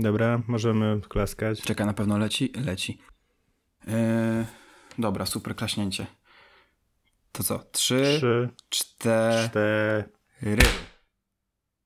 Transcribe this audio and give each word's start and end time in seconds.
Dobra, 0.00 0.42
możemy 0.46 1.00
klaskać. 1.08 1.62
Czekaj, 1.62 1.86
na 1.86 1.92
pewno 1.92 2.18
leci? 2.18 2.52
Leci. 2.56 2.98
Yy, 3.86 3.94
dobra, 4.98 5.26
super 5.26 5.56
klaśnięcie. 5.56 6.06
To 7.32 7.42
co? 7.42 7.58
Trzy, 7.58 8.16
Trzy, 8.18 8.48
cztery. 8.68 9.48
cztery. 9.48 10.62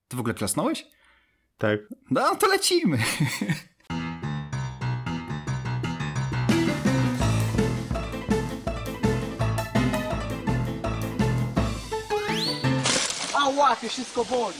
Ty 0.08 0.16
w 0.16 0.20
ogóle 0.20 0.34
klasnąłeś? 0.34 0.84
Tak. 1.58 1.80
No, 2.10 2.36
to 2.36 2.46
lecimy. 2.48 2.98
Ała, 13.34 13.76
to 13.76 13.88
wszystko 13.88 14.24
boli. 14.24 14.56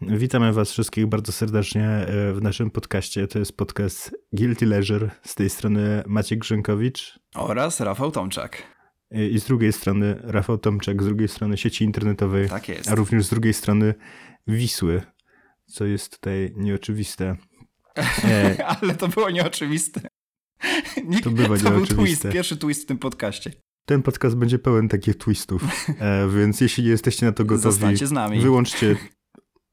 Witamy 0.00 0.52
Was 0.52 0.72
wszystkich 0.72 1.06
bardzo 1.06 1.32
serdecznie 1.32 1.86
e, 1.88 2.32
w 2.32 2.42
naszym 2.42 2.70
podcaście. 2.70 3.28
To 3.28 3.38
jest 3.38 3.56
podcast 3.56 4.16
Guilty 4.32 4.66
Leisure. 4.66 5.10
Z 5.24 5.34
tej 5.34 5.50
strony 5.50 6.02
Maciek 6.06 6.38
Grzynkowicz 6.38 7.18
Oraz 7.34 7.80
Rafał 7.80 8.10
Tomczak. 8.10 8.62
e, 9.10 9.28
i 9.28 9.40
z 9.40 9.44
drugiej 9.44 9.72
strony 9.72 10.20
Rafał 10.22 10.58
Tomczak, 10.58 11.02
z 11.02 11.06
drugiej 11.06 11.28
strony 11.28 11.56
sieci 11.56 11.84
internetowej, 11.84 12.48
Tak 12.48 12.68
jest. 12.68 12.90
a 12.90 12.94
również 12.94 13.24
z 13.26 13.30
drugiej 13.30 13.54
strony 13.54 13.94
Wisły, 14.46 15.02
co 15.66 15.84
jest 15.84 16.12
tutaj 16.20 16.52
nieoczywiste. 16.56 17.36
E, 18.24 18.56
Ale 18.80 18.94
to 18.94 19.08
było 19.08 19.30
nieoczywiste. 19.30 20.00
Nie, 21.04 21.20
To 21.20 21.30
bywa 21.30 21.56
to 21.56 21.62
był 21.62 21.70
nieoczywiste. 21.78 22.04
twist, 22.04 22.28
pierwszy 22.32 22.56
twist 22.56 22.82
w 22.82 22.86
tym 22.86 22.98
podcaście. 22.98 23.52
ten 23.86 24.02
podcast 24.02 24.36
będzie 24.36 24.58
pełen 24.58 24.88
takich 24.88 25.16
twistów, 25.18 25.62
e, 26.00 26.28
więc 26.28 26.60
jeśli 26.60 26.84
jesteście 26.84 27.26
na 27.26 27.32
to 27.32 27.44
gotowi, 27.50 27.62
Zostańcie 27.62 28.06
z 28.06 28.12
nami. 28.12 28.40
wyłączcie... 28.40 28.96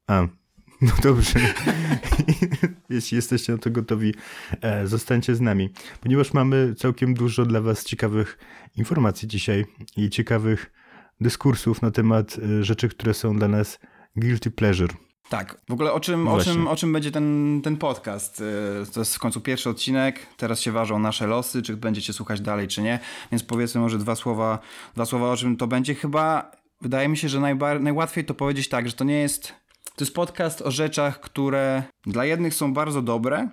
A, 0.08 0.22
no 0.82 0.92
dobrze. 1.02 1.40
jeśli 2.90 3.16
jesteście 3.16 3.52
na 3.52 3.58
to 3.58 3.70
gotowi, 3.70 4.14
e, 4.60 4.86
zostańcie 4.86 5.34
z 5.34 5.40
nami, 5.40 5.70
ponieważ 6.00 6.32
mamy 6.32 6.74
całkiem 6.74 7.14
dużo 7.14 7.44
dla 7.44 7.60
was 7.60 7.84
ciekawych 7.84 8.38
informacji 8.76 9.28
dzisiaj 9.28 9.64
i 9.96 10.10
ciekawych 10.10 10.72
dyskursów 11.20 11.82
na 11.82 11.90
temat 11.90 12.36
e, 12.38 12.64
rzeczy, 12.64 12.88
które 12.88 13.14
są 13.14 13.38
dla 13.38 13.48
nas 13.48 13.78
guilty 14.16 14.50
pleasure. 14.50 14.94
Tak, 15.28 15.60
w 15.68 15.72
ogóle 15.72 15.92
o 15.92 16.00
czym, 16.00 16.28
o 16.28 16.30
Właśnie. 16.30 16.52
czym, 16.52 16.68
o 16.68 16.76
czym 16.76 16.92
będzie 16.92 17.10
ten, 17.10 17.60
ten 17.64 17.76
podcast? 17.76 18.40
Yy, 18.40 18.86
To 18.94 19.00
jest 19.00 19.16
w 19.16 19.18
końcu 19.18 19.40
pierwszy 19.40 19.70
odcinek, 19.70 20.26
teraz 20.36 20.60
się 20.60 20.72
ważą 20.72 20.98
nasze 20.98 21.26
losy, 21.26 21.62
czy 21.62 21.76
będziecie 21.76 22.12
słuchać 22.12 22.40
dalej, 22.40 22.68
czy 22.68 22.82
nie, 22.82 22.98
więc 23.32 23.42
powiedzmy 23.42 23.80
może 23.80 23.98
dwa 23.98 24.14
słowa, 24.14 24.58
dwa 24.94 25.04
słowa 25.04 25.30
o 25.30 25.36
czym 25.36 25.56
to 25.56 25.66
będzie. 25.66 25.94
Chyba 25.94 26.50
wydaje 26.80 27.08
mi 27.08 27.16
się, 27.16 27.28
że 27.28 27.40
najłatwiej 27.80 28.24
to 28.24 28.34
powiedzieć 28.34 28.68
tak, 28.68 28.88
że 28.88 28.92
to 28.92 29.04
nie 29.04 29.20
jest, 29.20 29.54
to 29.98 30.04
jest 30.04 30.14
podcast 30.14 30.62
o 30.62 30.70
rzeczach, 30.70 31.20
które 31.20 31.82
dla 32.06 32.24
jednych 32.24 32.54
są 32.54 32.74
bardzo 32.74 33.02
dobre, 33.02 33.48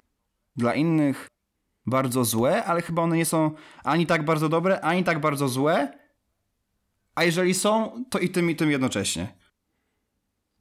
dla 0.55 0.73
innych 0.73 1.27
bardzo 1.85 2.25
złe, 2.25 2.63
ale 2.63 2.81
chyba 2.81 3.01
one 3.01 3.17
nie 3.17 3.25
są 3.25 3.51
ani 3.83 4.05
tak 4.05 4.25
bardzo 4.25 4.49
dobre, 4.49 4.81
ani 4.81 5.03
tak 5.03 5.21
bardzo 5.21 5.47
złe, 5.47 5.97
a 7.15 7.23
jeżeli 7.23 7.53
są, 7.53 8.03
to 8.09 8.19
i 8.19 8.29
tym, 8.29 8.49
i 8.49 8.55
tym 8.55 8.71
jednocześnie. 8.71 9.27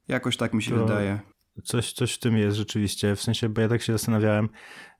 Jakoś 0.07 0.37
tak 0.37 0.53
mi 0.53 0.63
się 0.63 0.71
To- 0.71 0.85
wydaje. 0.85 1.19
Coś, 1.63 1.93
coś 1.93 2.13
w 2.13 2.19
tym 2.19 2.37
jest 2.37 2.57
rzeczywiście, 2.57 3.15
w 3.15 3.21
sensie, 3.21 3.49
bo 3.49 3.61
ja 3.61 3.69
tak 3.69 3.81
się 3.81 3.93
zastanawiałem, 3.93 4.49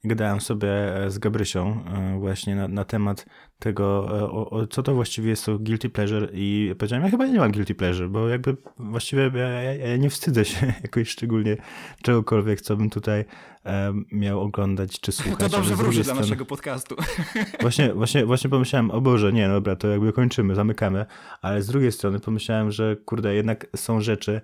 gadałem 0.04 0.42
sobie 0.42 0.96
e, 0.96 1.12
z 1.12 1.20
Gabrysią 1.20 1.84
e, 1.86 2.20
właśnie 2.20 2.56
na, 2.56 2.68
na 2.68 2.86
temat 2.86 3.26
tego, 3.60 4.18
e, 4.20 4.24
o, 4.24 4.50
o, 4.50 4.68
co 4.68 4.84
to 4.84 4.94
właściwie 4.94 5.30
jest 5.30 5.46
to 5.46 5.60
guilty 5.60 5.90
pleasure 5.90 6.28
i 6.34 6.76
powiedziałem, 6.78 7.06
ja 7.06 7.12
chyba 7.12 7.26
nie 7.26 7.40
mam 7.40 7.52
guilty 7.52 7.76
pleasure, 7.76 8.10
bo 8.10 8.30
jakby 8.30 8.58
właściwie 8.78 9.32
ja, 9.36 9.48
ja, 9.50 9.74
ja 9.74 9.98
nie 9.98 10.10
wstydzę 10.10 10.46
się 10.46 10.74
jakoś 10.84 11.10
szczególnie 11.10 11.58
czegokolwiek, 12.02 12.62
co 12.62 12.78
bym 12.78 12.90
tutaj 12.90 13.26
miał 14.12 14.42
oglądać 14.42 15.00
czy 15.00 15.12
słuchać. 15.12 15.40
To 15.40 15.50
dobrze 15.50 15.76
wróży 15.76 16.04
dla 16.04 16.14
naszego 16.14 16.46
podcastu. 16.46 16.96
Właśnie, 17.62 17.94
właśnie, 17.94 18.26
właśnie 18.26 18.50
pomyślałem, 18.50 18.92
o 18.92 19.02
Boże, 19.02 19.34
nie, 19.34 19.48
no 19.48 19.54
dobra, 19.54 19.76
to 19.76 19.88
jakby 19.88 20.14
kończymy, 20.14 20.56
zamykamy, 20.56 21.06
ale 21.42 21.62
z 21.62 21.68
drugiej 21.68 21.92
strony 21.92 22.20
pomyślałem, 22.20 22.72
że 22.72 22.96
kurde, 22.96 23.36
jednak 23.36 23.68
są 23.76 24.02
rzeczy, 24.02 24.42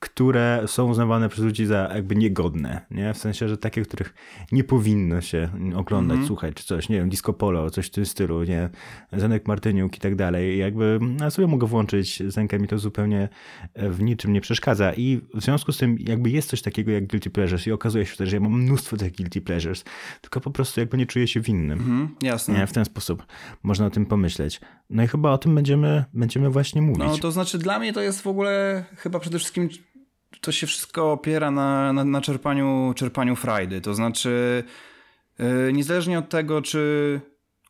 które 0.00 0.62
są 0.66 0.90
uznawane 0.90 1.28
przez 1.28 1.44
ludzi 1.44 1.66
za 1.66 1.90
jakby 1.94 2.16
niegodne, 2.16 2.86
nie? 2.90 3.14
W 3.14 3.18
sensie, 3.18 3.48
że 3.48 3.58
takie, 3.58 3.82
których 3.82 4.14
nie 4.52 4.64
powinno 4.64 5.20
się 5.20 5.48
oglądać, 5.76 6.14
Mhm. 6.14 6.26
słuchać, 6.26 6.54
czy 6.54 6.64
coś, 6.64 6.88
nie 6.88 6.96
wiem, 6.96 7.08
disco 7.08 7.32
polo, 7.32 7.70
coś 7.70 7.86
w 7.86 7.90
tym 7.90 8.06
stylu, 8.06 8.44
nie? 8.44 8.68
Zenek 9.12 9.48
Martyniuk 9.48 9.96
i 9.96 10.00
tak 10.00 10.14
dalej. 10.16 10.58
Jakby 10.58 10.98
ja 11.20 11.30
sobie 11.30 11.48
mogę 11.48 11.66
włączyć 11.66 12.22
Zenkę, 12.32 12.58
mi 12.58 12.68
to 12.68 12.78
zupełnie 12.78 13.28
e, 13.74 13.90
w 13.90 14.02
niczym 14.02 14.32
nie 14.32 14.40
przeszkadza 14.40 14.92
i 14.94 15.20
w 15.34 15.42
związku 15.42 15.72
z 15.72 15.78
tym 15.78 15.96
jakby 16.00 16.30
jest 16.30 16.48
coś 16.50 16.62
takiego 16.62 16.90
jak 16.90 17.06
guilty 17.06 17.30
pleasures 17.30 17.66
i 17.66 17.72
okazuje 17.72 18.06
się 18.06 18.16
też, 18.16 18.28
że 18.30 18.36
ja 18.36 18.40
mam 18.40 18.62
mnóstwo 18.62 18.96
tych 18.96 19.16
guilty 19.16 19.40
pleasures, 19.40 19.84
tylko 20.20 20.40
po 20.40 20.50
prostu 20.50 20.80
jakby 20.80 20.96
nie 20.98 21.06
czuję 21.06 21.28
się 21.28 21.40
winnym. 21.40 21.78
Mhm, 21.78 22.08
jasne. 22.22 22.58
Nie, 22.58 22.66
w 22.66 22.72
ten 22.72 22.84
sposób 22.84 23.26
można 23.62 23.86
o 23.86 23.90
tym 23.90 24.06
pomyśleć. 24.06 24.60
No 24.90 25.02
i 25.02 25.06
chyba 25.06 25.30
o 25.30 25.38
tym 25.38 25.54
będziemy, 25.54 26.04
będziemy 26.14 26.50
właśnie 26.50 26.82
mówić. 26.82 27.04
No 27.06 27.18
to 27.18 27.32
znaczy 27.32 27.58
dla 27.58 27.78
mnie 27.78 27.92
to 27.92 28.00
jest 28.00 28.22
w 28.22 28.26
ogóle 28.26 28.84
chyba 28.96 29.18
przede 29.20 29.38
wszystkim 29.38 29.68
to 30.46 30.52
się 30.52 30.66
wszystko 30.66 31.12
opiera 31.12 31.50
na, 31.50 31.92
na, 31.92 32.04
na 32.04 32.20
czerpaniu, 32.20 32.92
czerpaniu 32.96 33.36
frajdy. 33.36 33.80
To 33.80 33.94
znaczy 33.94 34.64
yy, 35.38 35.72
niezależnie 35.72 36.18
od 36.18 36.28
tego, 36.28 36.62
czy 36.62 37.20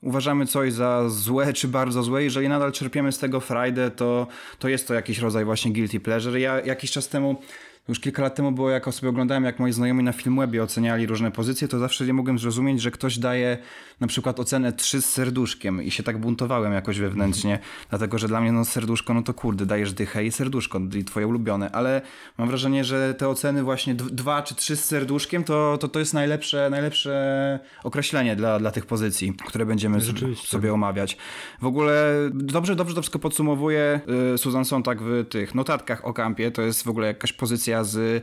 uważamy 0.02 0.46
coś 0.46 0.72
za 0.72 1.08
złe 1.08 1.52
czy 1.52 1.68
bardzo 1.68 2.02
złe, 2.02 2.24
jeżeli 2.24 2.48
nadal 2.48 2.72
czerpiemy 2.72 3.12
z 3.12 3.18
tego 3.18 3.40
frajdę, 3.40 3.90
to, 3.90 4.26
to 4.58 4.68
jest 4.68 4.88
to 4.88 4.94
jakiś 4.94 5.18
rodzaj 5.18 5.44
właśnie 5.44 5.72
guilty 5.72 6.00
pleasure. 6.00 6.40
Ja 6.40 6.60
jakiś 6.60 6.90
czas 6.90 7.08
temu 7.08 7.42
już 7.88 8.00
kilka 8.00 8.22
lat 8.22 8.34
temu 8.34 8.52
było, 8.52 8.70
jak 8.70 8.94
sobie 8.94 9.08
oglądałem, 9.08 9.44
jak 9.44 9.58
moi 9.58 9.72
znajomi 9.72 10.02
na 10.02 10.12
Filmwebie 10.12 10.62
oceniali 10.62 11.06
różne 11.06 11.30
pozycje, 11.30 11.68
to 11.68 11.78
zawsze 11.78 12.06
nie 12.06 12.12
mogłem 12.12 12.38
zrozumieć, 12.38 12.80
że 12.80 12.90
ktoś 12.90 13.18
daje 13.18 13.58
na 14.00 14.06
przykład 14.06 14.40
ocenę 14.40 14.72
3 14.72 15.02
z 15.02 15.06
serduszkiem 15.06 15.82
i 15.82 15.90
się 15.90 16.02
tak 16.02 16.18
buntowałem 16.18 16.72
jakoś 16.72 16.98
wewnętrznie, 16.98 17.58
dlatego, 17.90 18.18
że 18.18 18.28
dla 18.28 18.40
mnie 18.40 18.52
no 18.52 18.64
serduszko, 18.64 19.14
no 19.14 19.22
to 19.22 19.34
kurde, 19.34 19.66
dajesz 19.66 19.92
dychę 19.92 20.24
i 20.24 20.32
serduszko, 20.32 20.80
i 20.98 21.04
twoje 21.04 21.26
ulubione, 21.26 21.70
ale 21.70 22.02
mam 22.38 22.48
wrażenie, 22.48 22.84
że 22.84 23.14
te 23.14 23.28
oceny 23.28 23.62
właśnie 23.62 23.94
2 23.94 24.42
czy 24.42 24.54
3 24.54 24.76
z 24.76 24.84
serduszkiem, 24.84 25.44
to, 25.44 25.78
to, 25.80 25.88
to 25.88 25.98
jest 25.98 26.14
najlepsze, 26.14 26.70
najlepsze 26.70 27.60
określenie 27.84 28.36
dla, 28.36 28.58
dla 28.58 28.70
tych 28.70 28.86
pozycji, 28.86 29.34
które 29.46 29.66
będziemy 29.66 29.98
sobie 30.44 30.72
omawiać. 30.74 31.16
W 31.60 31.66
ogóle 31.66 32.14
dobrze, 32.34 32.76
dobrze 32.76 32.94
to 32.94 33.00
wszystko 33.00 33.18
podsumowuje 33.18 34.00
y, 34.34 34.38
Susan 34.38 34.64
Sontag 34.64 35.02
w 35.02 35.24
tych 35.28 35.54
notatkach 35.54 36.04
o 36.04 36.12
kampie. 36.12 36.50
To 36.50 36.62
jest 36.62 36.84
w 36.84 36.88
ogóle 36.88 37.06
jakaś 37.06 37.32
pozycja 37.32 37.75
z 37.84 37.96
y, 37.96 38.22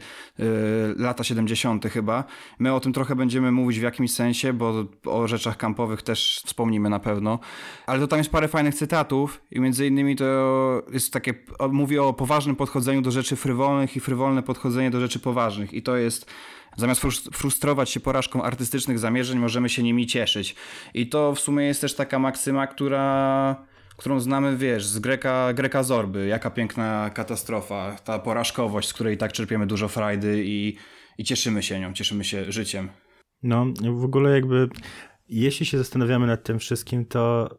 lata 0.97 1.23
70. 1.23 1.85
chyba. 1.85 2.23
My 2.59 2.73
o 2.73 2.79
tym 2.79 2.93
trochę 2.93 3.15
będziemy 3.15 3.51
mówić 3.51 3.79
w 3.79 3.83
jakimś 3.83 4.11
sensie, 4.11 4.53
bo 4.53 4.85
o 5.05 5.27
rzeczach 5.27 5.57
kampowych 5.57 6.01
też 6.01 6.41
wspomnimy 6.45 6.89
na 6.89 6.99
pewno. 6.99 7.39
Ale 7.85 7.99
to 7.99 8.07
tam 8.07 8.19
jest 8.19 8.29
parę 8.29 8.47
fajnych 8.47 8.75
cytatów 8.75 9.41
i 9.51 9.59
między 9.59 9.87
innymi 9.87 10.15
to 10.15 10.83
jest 10.93 11.13
takie, 11.13 11.33
mówi 11.71 11.99
o 11.99 12.13
poważnym 12.13 12.55
podchodzeniu 12.55 13.01
do 13.01 13.11
rzeczy 13.11 13.35
frywolnych 13.35 13.95
i 13.95 13.99
frywolne 13.99 14.43
podchodzenie 14.43 14.91
do 14.91 14.99
rzeczy 14.99 15.19
poważnych. 15.19 15.73
I 15.73 15.81
to 15.81 15.97
jest 15.97 16.25
Zamiast 16.77 17.01
frus- 17.01 17.29
frustrować 17.33 17.89
się 17.89 17.99
porażką 17.99 18.43
artystycznych 18.43 18.99
zamierzeń, 18.99 19.39
możemy 19.39 19.69
się 19.69 19.83
nimi 19.83 20.07
cieszyć. 20.07 20.55
I 20.93 21.07
to 21.07 21.35
w 21.35 21.39
sumie 21.39 21.65
jest 21.65 21.81
też 21.81 21.95
taka 21.95 22.19
maksyma, 22.19 22.67
która, 22.67 23.55
którą 23.97 24.19
znamy, 24.19 24.57
wiesz, 24.57 24.85
z 24.85 24.99
Greka, 24.99 25.53
Greka 25.53 25.83
Zorby. 25.83 26.27
Jaka 26.27 26.49
piękna 26.49 27.09
katastrofa, 27.09 27.95
ta 28.03 28.19
porażkowość, 28.19 28.89
z 28.89 28.93
której 28.93 29.17
tak 29.17 29.33
czerpiemy 29.33 29.67
dużo 29.67 29.87
frajdy 29.87 30.43
i, 30.45 30.77
i 31.17 31.23
cieszymy 31.23 31.63
się 31.63 31.79
nią, 31.79 31.93
cieszymy 31.93 32.23
się 32.23 32.51
życiem. 32.51 32.89
No, 33.43 33.65
w 33.99 34.03
ogóle 34.03 34.31
jakby, 34.31 34.69
jeśli 35.29 35.65
się 35.65 35.77
zastanawiamy 35.77 36.27
nad 36.27 36.43
tym 36.43 36.59
wszystkim, 36.59 37.05
to 37.05 37.49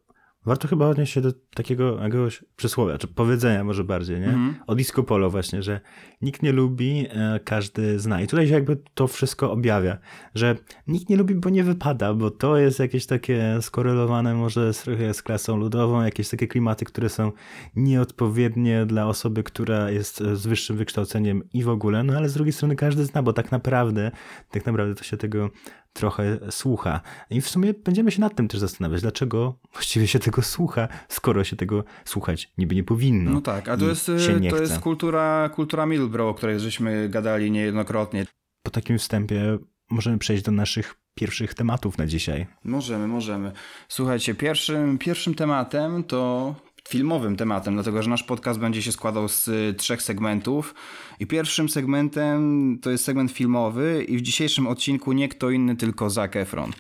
warto 0.46 0.68
chyba 0.68 0.88
odnieść 0.88 1.12
się 1.12 1.20
do 1.20 1.32
takiego 1.54 2.02
jakiegoś 2.02 2.44
przysłowia, 2.56 2.98
czy 2.98 3.08
powiedzenia 3.08 3.64
może 3.64 3.84
bardziej, 3.84 4.20
nie? 4.20 4.26
Mhm. 4.26 4.54
O 4.66 4.74
disco 4.74 5.02
polo 5.02 5.30
właśnie, 5.30 5.62
że 5.62 5.80
nikt 6.22 6.42
nie 6.42 6.52
lubi, 6.52 7.06
e, 7.10 7.40
każdy 7.44 7.98
zna. 7.98 8.20
I 8.20 8.26
tutaj 8.26 8.48
się 8.48 8.54
jakby 8.54 8.76
to 8.94 9.06
wszystko 9.06 9.52
objawia, 9.52 9.98
że 10.34 10.56
nikt 10.86 11.08
nie 11.08 11.16
lubi, 11.16 11.34
bo 11.34 11.50
nie 11.50 11.64
wypada, 11.64 12.14
bo 12.14 12.30
to 12.30 12.56
jest 12.56 12.78
jakieś 12.78 13.06
takie 13.06 13.58
skorelowane 13.60 14.34
może 14.34 14.74
z, 14.74 14.82
trochę 14.82 15.14
z 15.14 15.22
klasą 15.22 15.56
ludową, 15.56 16.02
jakieś 16.02 16.28
takie 16.28 16.48
klimaty, 16.48 16.84
które 16.84 17.08
są 17.08 17.32
nieodpowiednie 17.76 18.86
dla 18.86 19.06
osoby, 19.06 19.42
która 19.42 19.90
jest 19.90 20.18
z 20.18 20.46
wyższym 20.46 20.76
wykształceniem 20.76 21.42
i 21.52 21.62
w 21.62 21.68
ogóle, 21.68 22.04
no 22.04 22.16
ale 22.16 22.28
z 22.28 22.34
drugiej 22.34 22.52
strony 22.52 22.76
każdy 22.76 23.04
zna, 23.04 23.22
bo 23.22 23.32
tak 23.32 23.52
naprawdę, 23.52 24.10
tak 24.50 24.66
naprawdę 24.66 24.94
to 24.94 25.04
się 25.04 25.16
tego 25.16 25.50
trochę 25.94 26.38
słucha. 26.50 27.00
I 27.30 27.40
w 27.40 27.48
sumie 27.48 27.74
będziemy 27.74 28.10
się 28.10 28.20
nad 28.20 28.34
tym 28.34 28.48
też 28.48 28.60
zastanawiać, 28.60 29.02
dlaczego 29.02 29.58
właściwie 29.72 30.06
się 30.06 30.18
tego 30.18 30.42
słucha, 30.42 30.88
skoro 31.08 31.43
się 31.44 31.56
tego 31.56 31.84
słuchać 32.04 32.52
niby 32.58 32.74
nie 32.74 32.84
powinno. 32.84 33.30
No 33.30 33.40
tak, 33.40 33.68
a 33.68 33.76
to 33.76 33.88
jest, 33.88 34.06
to 34.50 34.56
jest 34.60 34.78
kultura, 34.78 35.50
kultura 35.54 35.86
Middlebrough, 35.86 36.30
o 36.30 36.34
której 36.34 36.60
żeśmy 36.60 37.08
gadali 37.08 37.50
niejednokrotnie. 37.50 38.26
Po 38.62 38.70
takim 38.70 38.98
wstępie 38.98 39.58
możemy 39.90 40.18
przejść 40.18 40.42
do 40.42 40.52
naszych 40.52 40.94
pierwszych 41.14 41.54
tematów 41.54 41.98
na 41.98 42.06
dzisiaj. 42.06 42.46
Możemy, 42.64 43.06
możemy. 43.06 43.52
Słuchajcie, 43.88 44.34
pierwszym, 44.34 44.98
pierwszym 44.98 45.34
tematem 45.34 46.04
to 46.04 46.54
filmowym 46.88 47.36
tematem, 47.36 47.74
dlatego 47.74 48.02
że 48.02 48.10
nasz 48.10 48.22
podcast 48.22 48.60
będzie 48.60 48.82
się 48.82 48.92
składał 48.92 49.28
z 49.28 49.48
y, 49.48 49.74
trzech 49.74 50.02
segmentów 50.02 50.74
i 51.20 51.26
pierwszym 51.26 51.68
segmentem 51.68 52.78
to 52.82 52.90
jest 52.90 53.04
segment 53.04 53.32
filmowy 53.32 54.04
i 54.08 54.16
w 54.18 54.22
dzisiejszym 54.22 54.66
odcinku 54.66 55.12
nie 55.12 55.28
kto 55.28 55.50
inny, 55.50 55.76
tylko 55.76 56.10
Zac 56.10 56.36
Efron. 56.36 56.72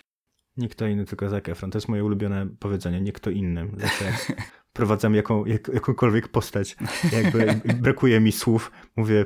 Nie 0.56 0.68
kto 0.68 0.86
inny, 0.86 1.04
tylko 1.04 1.28
Zac 1.28 1.48
Efron. 1.48 1.70
To 1.70 1.78
jest 1.78 1.88
moje 1.88 2.04
ulubione 2.04 2.46
powiedzenie, 2.58 3.00
nie 3.00 3.12
kto 3.12 3.30
inny. 3.30 3.68
Jak 3.78 4.36
prowadzam 4.72 5.14
jaką, 5.14 5.44
jak, 5.44 5.68
jakąkolwiek 5.68 6.28
postać, 6.28 6.76
jakby 7.12 7.60
brakuje 7.82 8.20
mi 8.20 8.32
słów, 8.32 8.72
mówię 8.96 9.24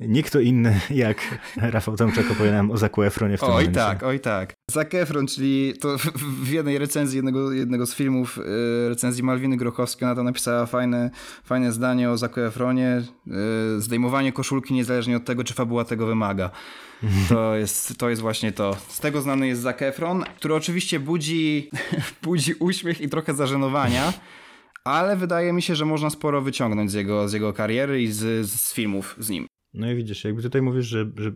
nie 0.00 0.22
kto 0.22 0.40
inny 0.40 0.80
jak 0.90 1.38
Rafał 1.56 1.96
Tomczak 1.96 2.30
opowiadałem 2.30 2.70
o 2.70 2.76
Zaku 2.76 3.02
Efronie 3.02 3.36
w 3.36 3.40
tym 3.40 3.48
Oj 3.48 3.54
momencie. 3.54 3.74
tak, 3.80 4.02
oj 4.02 4.20
tak. 4.20 4.54
Zac 4.70 4.94
Efron, 4.94 5.26
czyli 5.26 5.74
to 5.80 5.96
w 6.42 6.50
jednej 6.50 6.78
recenzji 6.78 7.16
jednego, 7.16 7.52
jednego 7.52 7.86
z 7.86 7.94
filmów, 7.94 8.38
y, 8.38 8.88
recenzji 8.88 9.22
Malwiny 9.22 9.56
Grochowskiej, 9.56 10.06
ona 10.06 10.14
tam 10.14 10.24
napisała 10.24 10.66
fajne, 10.66 11.10
fajne 11.44 11.72
zdanie 11.72 12.10
o 12.10 12.18
Zaku 12.18 12.40
Efronie. 12.40 13.02
y, 13.76 13.80
Zdejmowanie 13.80 14.32
koszulki 14.32 14.74
niezależnie 14.74 15.16
od 15.16 15.24
tego, 15.24 15.44
czy 15.44 15.54
fabuła 15.54 15.84
tego 15.84 16.06
wymaga. 16.06 16.50
To 17.28 17.56
jest, 17.56 17.98
to 17.98 18.10
jest 18.10 18.22
właśnie 18.22 18.52
to. 18.52 18.76
Z 18.88 19.00
tego 19.00 19.20
znany 19.20 19.46
jest 19.46 19.60
Zac 19.62 19.82
Efron, 19.82 20.24
który 20.36 20.54
oczywiście 20.54 21.00
budzi, 21.00 21.70
budzi 22.22 22.54
uśmiech 22.54 23.00
i 23.00 23.08
trochę 23.08 23.34
zażenowania, 23.34 24.12
ale 24.84 25.16
wydaje 25.16 25.52
mi 25.52 25.62
się, 25.62 25.74
że 25.74 25.84
można 25.84 26.10
sporo 26.10 26.42
wyciągnąć 26.42 26.90
z 26.90 26.94
jego, 26.94 27.28
z 27.28 27.32
jego 27.32 27.52
kariery 27.52 28.02
i 28.02 28.12
z, 28.12 28.50
z 28.50 28.72
filmów 28.74 29.16
z 29.18 29.28
nim. 29.30 29.46
No 29.74 29.90
i 29.90 29.96
widzisz, 29.96 30.24
jakby 30.24 30.42
tutaj 30.42 30.62
mówisz, 30.62 30.86
że, 30.86 31.10
że, 31.16 31.30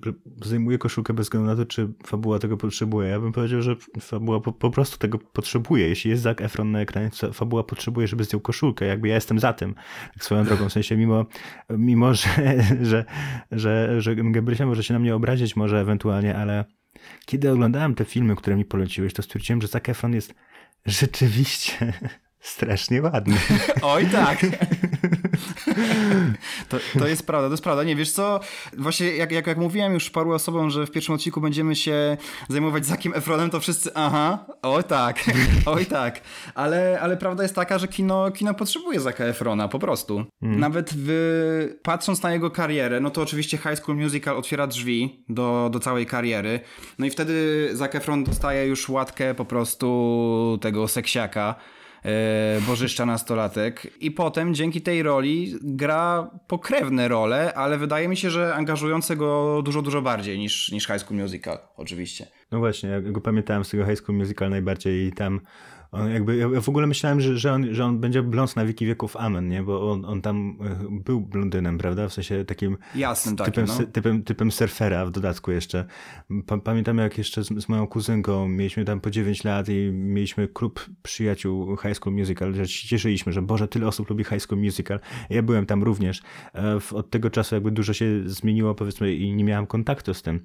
zdejmuje 0.45 0.79
koszulkę 0.79 1.15
bez 1.15 1.27
względu 1.27 1.47
na 1.47 1.57
to, 1.57 1.67
czy 1.67 1.89
fabuła 2.07 2.39
tego 2.39 2.57
potrzebuje. 2.57 3.09
Ja 3.09 3.21
bym 3.21 3.33
powiedział, 3.33 3.63
że 3.63 3.77
fabuła 4.01 4.41
po, 4.41 4.53
po 4.53 4.71
prostu 4.71 4.99
tego 4.99 5.19
potrzebuje. 5.19 5.89
Jeśli 5.89 6.11
jest 6.11 6.23
Zac 6.23 6.41
Efron 6.41 6.71
na 6.71 6.81
ekranie, 6.81 7.11
to 7.21 7.33
fabuła 7.33 7.65
potrzebuje, 7.65 8.07
żeby 8.07 8.25
zdjął 8.25 8.41
koszulkę. 8.41 8.87
Jakby 8.87 9.09
ja 9.09 9.15
jestem 9.15 9.39
za 9.39 9.53
tym. 9.53 9.75
Tak 10.15 10.25
swoją 10.25 10.45
drogą, 10.45 10.69
w 10.69 10.73
sensie 10.73 10.97
mimo, 10.97 11.27
mimo 11.71 12.15
że, 12.15 12.29
że, 12.83 13.05
że, 13.51 14.01
że 14.01 14.17
Gabrysia 14.17 14.67
może 14.67 14.83
się 14.83 14.95
na 14.95 15.01
mnie 15.01 15.15
obrazić 15.15 15.57
może 15.57 15.81
ewentualnie, 15.81 16.37
ale 16.37 16.65
kiedy 17.27 17.51
oglądałem 17.51 17.95
te 17.95 18.05
filmy, 18.05 18.37
które 18.37 18.57
mi 18.57 18.65
poleciłeś, 18.65 19.15
to 19.15 19.23
stwierdziłem, 19.23 19.63
że 19.63 19.69
Zac 19.69 19.89
Efron 19.89 20.15
jest 20.15 20.35
rzeczywiście 20.87 21.93
strasznie 22.41 23.03
ładny. 23.03 23.37
Oj 23.83 24.07
tak. 24.07 24.47
To, 26.69 26.79
to 26.99 27.07
jest 27.07 27.27
prawda, 27.27 27.49
to 27.49 27.53
jest 27.53 27.63
prawda. 27.63 27.85
Nie, 27.85 27.97
wiesz 27.97 28.13
co, 28.13 28.41
właśnie 28.79 29.17
jak, 29.17 29.33
jak, 29.33 29.47
jak 29.47 29.59
mówiłem 29.59 29.95
już 29.95 30.11
paru 30.11 30.33
osobom, 30.33 30.71
że 30.71 30.87
w 30.87 30.91
pierwszym 30.91 31.15
odcinku 31.15 31.41
będziemy 31.41 31.77
się 31.77 32.17
zajmować 32.49 32.87
Zakiem 32.87 33.15
Efronem, 33.15 33.51
to 33.51 33.61
wszyscy 33.61 33.91
aha, 33.95 34.47
oj 34.63 34.85
tak, 34.85 35.25
oj 35.67 35.87
tak. 35.87 36.21
Ale, 36.55 37.01
ale 37.01 37.17
prawda 37.17 37.43
jest 37.43 37.55
taka, 37.55 37.79
że 37.79 37.89
kino, 37.89 38.31
kino 38.31 38.55
potrzebuje 38.55 39.01
Zaka 39.01 39.25
Efrona, 39.25 39.69
po 39.69 39.79
prostu. 39.79 40.25
Nawet 40.41 40.91
w, 40.97 41.79
patrząc 41.83 42.23
na 42.23 42.33
jego 42.33 42.51
karierę, 42.51 43.01
no 43.01 43.11
to 43.11 43.23
oczywiście 43.23 43.57
High 43.57 43.79
School 43.79 43.97
Musical 43.97 44.37
otwiera 44.37 44.67
drzwi 44.67 45.25
do, 45.29 45.69
do 45.73 45.81
całej 45.81 46.07
kariery. 46.07 46.61
No 46.99 47.07
i 47.07 47.11
wtedy 47.11 47.69
Zac 47.73 47.95
Efron 47.95 48.25
dostaje 48.25 48.67
już 48.67 48.89
łatkę 48.89 49.35
po 49.35 49.45
prostu 49.45 50.59
tego 50.63 50.89
seksiaka 50.89 51.55
bożyszcza 52.67 53.07
nastolatek 53.07 53.87
i 54.01 54.11
potem 54.11 54.55
dzięki 54.55 54.81
tej 54.81 55.03
roli 55.03 55.55
gra 55.63 56.31
pokrewne 56.47 57.09
role, 57.09 57.55
ale 57.55 57.79
wydaje 57.79 58.09
mi 58.09 58.17
się, 58.17 58.31
że 58.31 58.55
angażujące 58.55 59.17
go 59.17 59.63
dużo, 59.65 59.83
dużo 59.83 60.03
bardziej 60.03 60.39
niż, 60.39 60.73
niż 60.73 60.87
High 60.87 60.99
School 60.99 61.21
Musical, 61.21 61.59
oczywiście. 61.77 62.27
No 62.51 62.59
właśnie, 62.59 62.89
ja 62.89 63.01
go 63.01 63.21
pamiętałem 63.21 63.65
z 63.65 63.71
tego 63.71 63.87
High 63.87 63.99
School 63.99 64.19
Musical 64.19 64.51
najbardziej 64.51 65.07
i 65.07 65.13
tam 65.13 65.41
on 65.93 66.11
jakby, 66.11 66.37
ja 66.37 66.61
w 66.61 66.69
ogóle 66.69 66.87
myślałem, 66.87 67.21
że, 67.21 67.39
że, 67.39 67.53
on, 67.53 67.75
że 67.75 67.85
on 67.85 67.99
będzie 67.99 68.23
blond 68.23 68.57
na 68.57 68.67
wieki 68.67 68.87
wieków 68.87 69.17
Amen, 69.17 69.49
nie? 69.49 69.63
Bo 69.63 69.93
on, 69.93 70.05
on 70.05 70.23
tam 70.23 70.57
e, 70.61 71.01
był 71.05 71.21
blondynem, 71.21 71.79
prawda? 71.79 72.09
W 72.09 72.13
sensie 72.13 72.45
takim 72.45 72.77
Jasnym 72.95 73.37
takim, 73.37 73.53
typem, 73.53 73.77
no. 73.81 73.87
typem, 73.93 74.23
typem 74.23 74.53
surfera 74.53 75.07
w 75.07 75.11
dodatku 75.11 75.51
jeszcze. 75.51 75.85
Pa, 76.47 76.59
pamiętam 76.59 76.99
jak 76.99 77.19
jeszcze 77.19 77.45
z, 77.45 77.49
z 77.49 77.69
moją 77.69 77.87
kuzynką 77.87 78.49
mieliśmy 78.49 78.85
tam 78.85 79.01
po 79.01 79.11
9 79.11 79.45
lat 79.45 79.69
i 79.69 79.91
mieliśmy 79.93 80.49
klub 80.49 80.87
przyjaciół 81.03 81.77
High 81.77 81.97
School 81.97 82.15
Musical, 82.15 82.55
że 82.55 82.69
się 82.69 82.89
cieszyliśmy, 82.89 83.33
że 83.33 83.43
Boże, 83.43 83.69
tyle 83.69 83.87
osób 83.87 84.11
lubi 84.11 84.25
High 84.25 84.43
School 84.43 84.61
Musical. 84.61 85.01
Ja 85.31 85.43
byłem 85.43 85.67
tam 85.67 85.83
również. 85.83 86.23
E, 86.55 86.79
Od 86.95 87.11
tego 87.11 87.31
czasu 87.31 87.55
jakby 87.55 87.71
dużo 87.71 87.93
się 87.93 88.07
zmieniło, 88.25 88.75
powiedzmy, 88.75 89.15
i 89.15 89.33
nie 89.33 89.45
miałem 89.45 89.67
kontaktu 89.67 90.15
z 90.15 90.23
tym 90.23 90.41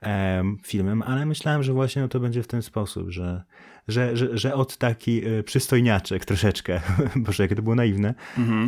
em, 0.00 0.58
filmem, 0.62 1.02
ale 1.02 1.26
myślałem, 1.26 1.62
że 1.62 1.72
właśnie 1.72 2.02
no, 2.02 2.08
to 2.08 2.20
będzie 2.20 2.42
w 2.42 2.46
ten 2.46 2.62
sposób, 2.62 3.10
że, 3.10 3.42
że, 3.90 4.16
że, 4.16 4.38
że 4.38 4.54
od 4.54 4.76
taki 4.76 5.26
y, 5.26 5.42
przystojniaczek 5.42 6.24
troszeczkę, 6.24 6.80
boże, 7.16 7.42
jakie 7.42 7.56
to 7.56 7.62
było 7.62 7.74
naiwne, 7.74 8.14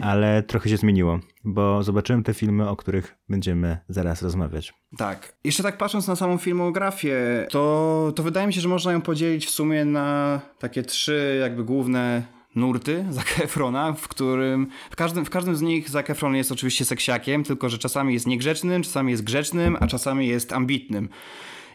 ale 0.02 0.42
trochę 0.42 0.68
się 0.68 0.76
zmieniło, 0.76 1.20
bo 1.44 1.82
zobaczyłem 1.82 2.22
te 2.22 2.34
filmy, 2.34 2.68
o 2.68 2.76
których 2.76 3.16
będziemy 3.28 3.78
zaraz 3.88 4.22
rozmawiać. 4.22 4.74
Tak. 4.96 5.36
Jeszcze 5.44 5.62
tak 5.62 5.78
patrząc 5.78 6.08
na 6.08 6.16
samą 6.16 6.38
filmografię, 6.38 7.46
to, 7.50 8.12
to 8.16 8.22
wydaje 8.22 8.46
mi 8.46 8.52
się, 8.52 8.60
że 8.60 8.68
można 8.68 8.92
ją 8.92 9.00
podzielić 9.00 9.46
w 9.46 9.50
sumie 9.50 9.84
na 9.84 10.40
takie 10.58 10.82
trzy 10.82 11.38
jakby 11.40 11.64
główne 11.64 12.22
nurty 12.54 13.04
Zac 13.10 13.40
Efrona, 13.40 13.92
w 13.92 14.08
którym 14.08 14.66
w 14.90 14.96
każdym, 14.96 15.24
w 15.24 15.30
każdym 15.30 15.56
z 15.56 15.62
nich 15.62 15.90
Zac 15.90 16.10
Efron 16.10 16.36
jest 16.36 16.52
oczywiście 16.52 16.84
seksiakiem, 16.84 17.44
tylko 17.44 17.68
że 17.68 17.78
czasami 17.78 18.14
jest 18.14 18.26
niegrzecznym, 18.26 18.82
czasami 18.82 19.10
jest 19.10 19.24
grzecznym, 19.24 19.76
a 19.80 19.86
czasami 19.86 20.28
jest 20.28 20.52
ambitnym. 20.52 21.08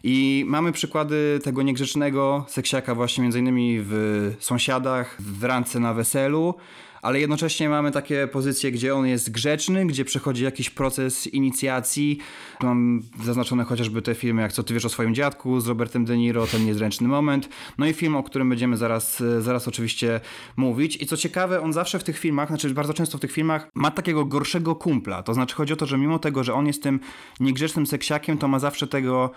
I 0.02 0.44
mamy 0.48 0.72
przykłady 0.72 1.40
tego 1.44 1.62
niegrzecznego 1.62 2.44
seksiaka 2.48 2.94
właśnie 2.94 3.22
między 3.22 3.38
innymi 3.38 3.78
w 3.80 4.34
Sąsiadach, 4.40 5.16
w 5.20 5.44
Randce 5.44 5.80
na 5.80 5.94
weselu, 5.94 6.54
ale 7.02 7.20
jednocześnie 7.20 7.68
mamy 7.68 7.90
takie 7.90 8.28
pozycje, 8.32 8.72
gdzie 8.72 8.94
on 8.94 9.06
jest 9.06 9.30
grzeczny, 9.30 9.86
gdzie 9.86 10.04
przechodzi 10.04 10.44
jakiś 10.44 10.70
proces 10.70 11.26
inicjacji. 11.26 12.18
Mam 12.62 13.02
zaznaczone 13.24 13.64
chociażby 13.64 14.02
te 14.02 14.14
filmy, 14.14 14.42
jak 14.42 14.52
Co 14.52 14.62
ty 14.62 14.74
wiesz 14.74 14.84
o 14.84 14.88
swoim 14.88 15.14
dziadku 15.14 15.60
z 15.60 15.68
Robertem 15.68 16.04
De 16.04 16.16
Niro, 16.16 16.46
ten 16.46 16.66
niezręczny 16.66 17.08
moment. 17.08 17.48
No 17.78 17.86
i 17.86 17.92
film, 17.92 18.16
o 18.16 18.22
którym 18.22 18.48
będziemy 18.48 18.76
zaraz, 18.76 19.22
zaraz 19.40 19.68
oczywiście 19.68 20.20
mówić. 20.56 21.02
I 21.02 21.06
co 21.06 21.16
ciekawe, 21.16 21.60
on 21.60 21.72
zawsze 21.72 21.98
w 21.98 22.04
tych 22.04 22.18
filmach, 22.18 22.48
znaczy 22.48 22.70
bardzo 22.70 22.94
często 22.94 23.18
w 23.18 23.20
tych 23.20 23.32
filmach, 23.32 23.70
ma 23.74 23.90
takiego 23.90 24.24
gorszego 24.24 24.74
kumpla. 24.74 25.22
To 25.22 25.34
znaczy 25.34 25.54
chodzi 25.54 25.72
o 25.72 25.76
to, 25.76 25.86
że 25.86 25.98
mimo 25.98 26.18
tego, 26.18 26.44
że 26.44 26.54
on 26.54 26.66
jest 26.66 26.82
tym 26.82 27.00
niegrzecznym 27.40 27.86
seksiakiem, 27.86 28.38
to 28.38 28.48
ma 28.48 28.58
zawsze 28.58 28.86
tego 28.86 29.30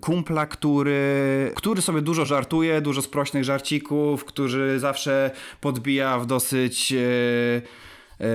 kumpla, 0.00 0.46
który, 0.46 1.52
który 1.54 1.82
sobie 1.82 2.02
dużo 2.02 2.24
żartuje, 2.24 2.80
dużo 2.80 3.02
sprośnych 3.02 3.44
żarcików, 3.44 4.24
który 4.24 4.80
zawsze 4.80 5.30
podbija 5.60 6.18
w 6.18 6.26
dosyć 6.26 6.92
e, 6.92 6.98
e, 8.20 8.26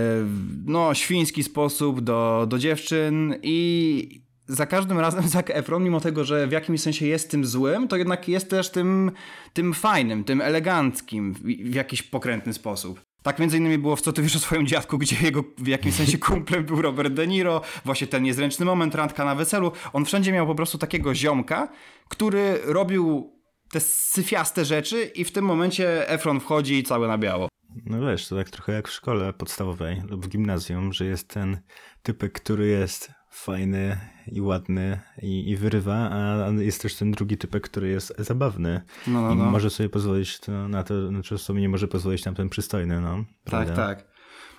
no, 0.65 0.93
świński 0.93 1.43
sposób 1.43 2.01
do, 2.01 2.45
do 2.49 2.57
dziewczyn 2.57 3.35
i 3.43 4.21
za 4.47 4.65
każdym 4.65 4.99
razem 4.99 5.27
Zac 5.29 5.45
Efron, 5.49 5.83
mimo 5.83 5.99
tego, 5.99 6.23
że 6.23 6.47
w 6.47 6.51
jakimś 6.51 6.81
sensie 6.81 7.07
jest 7.07 7.31
tym 7.31 7.45
złym, 7.45 7.87
to 7.87 7.97
jednak 7.97 8.27
jest 8.27 8.49
też 8.49 8.69
tym, 8.69 9.11
tym 9.53 9.73
fajnym, 9.73 10.23
tym 10.23 10.41
eleganckim 10.41 11.33
w, 11.33 11.39
w 11.43 11.75
jakiś 11.75 12.03
pokrętny 12.03 12.53
sposób. 12.53 13.01
Tak 13.23 13.39
między 13.39 13.57
innymi 13.57 13.77
było 13.77 13.95
w 13.95 14.01
Co 14.01 14.13
ty 14.13 14.21
wiesz 14.21 14.35
o 14.35 14.39
swoim 14.39 14.67
dziadku, 14.67 14.97
gdzie 14.97 15.15
jego 15.21 15.43
w 15.57 15.67
jakimś 15.67 15.95
sensie 15.95 16.17
kumplem 16.27 16.63
był 16.65 16.81
Robert 16.81 17.13
De 17.13 17.27
Niro, 17.27 17.61
właśnie 17.85 18.07
ten 18.07 18.23
niezręczny 18.23 18.65
moment, 18.65 18.95
randka 18.95 19.25
na 19.25 19.35
weselu. 19.35 19.71
On 19.93 20.05
wszędzie 20.05 20.31
miał 20.31 20.47
po 20.47 20.55
prostu 20.55 20.77
takiego 20.77 21.15
ziomka, 21.15 21.69
który 22.09 22.59
robił 22.65 23.33
te 23.71 23.79
syfiaste 23.79 24.65
rzeczy 24.65 25.03
i 25.03 25.23
w 25.23 25.31
tym 25.31 25.45
momencie 25.45 26.09
Efron 26.09 26.39
wchodzi 26.39 26.83
cały 26.83 27.07
na 27.07 27.17
biało. 27.17 27.47
No 27.85 28.01
wiesz, 28.01 28.27
to 28.27 28.35
tak 28.35 28.49
trochę 28.49 28.73
jak 28.73 28.87
w 28.87 28.91
szkole 28.91 29.33
podstawowej 29.33 30.01
lub 30.09 30.25
w 30.25 30.29
gimnazjum, 30.29 30.93
że 30.93 31.05
jest 31.05 31.27
ten 31.27 31.61
typek, 32.03 32.31
który 32.31 32.67
jest 32.67 33.11
fajny 33.31 33.97
i 34.31 34.41
ładny 34.41 34.99
i, 35.21 35.49
i 35.49 35.57
wyrywa, 35.57 36.09
a 36.11 36.47
jest 36.59 36.81
też 36.81 36.95
ten 36.95 37.11
drugi 37.11 37.37
typek, 37.37 37.63
który 37.63 37.89
jest 37.89 38.13
zabawny 38.17 38.81
No, 39.07 39.21
no, 39.21 39.33
i 39.33 39.35
no. 39.37 39.45
może 39.45 39.69
sobie 39.69 39.89
pozwolić 39.89 40.39
to, 40.39 40.67
na 40.67 40.83
to, 40.83 41.07
znaczy 41.07 41.37
sobie 41.37 41.61
nie 41.61 41.69
może 41.69 41.87
pozwolić 41.87 42.25
na 42.25 42.33
ten 42.33 42.49
przystojny, 42.49 43.01
no. 43.01 43.15
Tak, 43.17 43.25
prawda? 43.43 43.75
tak. 43.75 44.11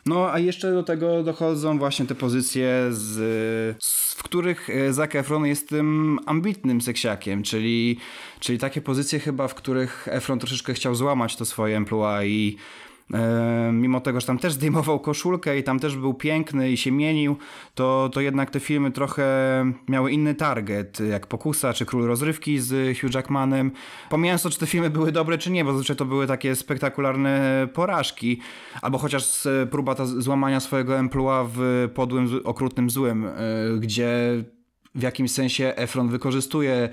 No, 0.06 0.32
a 0.32 0.38
jeszcze 0.38 0.72
do 0.72 0.82
tego 0.82 1.22
dochodzą 1.22 1.78
właśnie 1.78 2.06
te 2.06 2.14
pozycje, 2.14 2.86
z, 2.90 2.98
z, 3.84 4.14
w 4.14 4.22
których 4.22 4.70
e, 4.70 4.92
Zac 4.92 5.14
Efron 5.14 5.46
jest 5.46 5.68
tym 5.68 6.18
ambitnym 6.26 6.80
seksiakiem, 6.80 7.42
czyli, 7.42 7.98
czyli 8.40 8.58
takie 8.58 8.80
pozycje 8.80 9.18
chyba, 9.18 9.48
w 9.48 9.54
których 9.54 10.08
Efron 10.10 10.38
troszeczkę 10.38 10.74
chciał 10.74 10.94
złamać 10.94 11.36
to 11.36 11.44
swoje 11.44 11.76
emploi 11.76 12.30
i 12.30 12.56
mimo 13.72 14.00
tego, 14.00 14.20
że 14.20 14.26
tam 14.26 14.38
też 14.38 14.52
zdejmował 14.52 15.00
koszulkę 15.00 15.58
i 15.58 15.62
tam 15.62 15.78
też 15.78 15.96
był 15.96 16.14
piękny 16.14 16.70
i 16.70 16.76
się 16.76 16.92
mienił, 16.92 17.36
to, 17.74 18.10
to 18.12 18.20
jednak 18.20 18.50
te 18.50 18.60
filmy 18.60 18.90
trochę 18.90 19.24
miały 19.88 20.12
inny 20.12 20.34
target, 20.34 21.00
jak 21.00 21.26
Pokusa 21.26 21.72
czy 21.72 21.86
Król 21.86 22.06
Rozrywki 22.06 22.58
z 22.58 22.98
Hugh 22.98 23.14
Jackmanem. 23.14 23.70
Pomijając 24.10 24.42
to, 24.42 24.50
czy 24.50 24.58
te 24.58 24.66
filmy 24.66 24.90
były 24.90 25.12
dobre, 25.12 25.38
czy 25.38 25.50
nie, 25.50 25.64
bo 25.64 25.72
zazwyczaj 25.72 25.96
to 25.96 26.04
były 26.04 26.26
takie 26.26 26.56
spektakularne 26.56 27.68
porażki, 27.74 28.40
albo 28.82 28.98
chociaż 28.98 29.48
próba 29.70 29.94
ta 29.94 30.06
złamania 30.06 30.60
swojego 30.60 30.98
emploi 30.98 31.46
w 31.54 31.88
podłym, 31.94 32.40
okrutnym 32.44 32.90
złym, 32.90 33.26
e, 33.26 33.32
gdzie 33.78 34.44
w 34.94 35.02
jakimś 35.02 35.30
sensie 35.30 35.72
Efron 35.76 36.08
wykorzystuje 36.08 36.88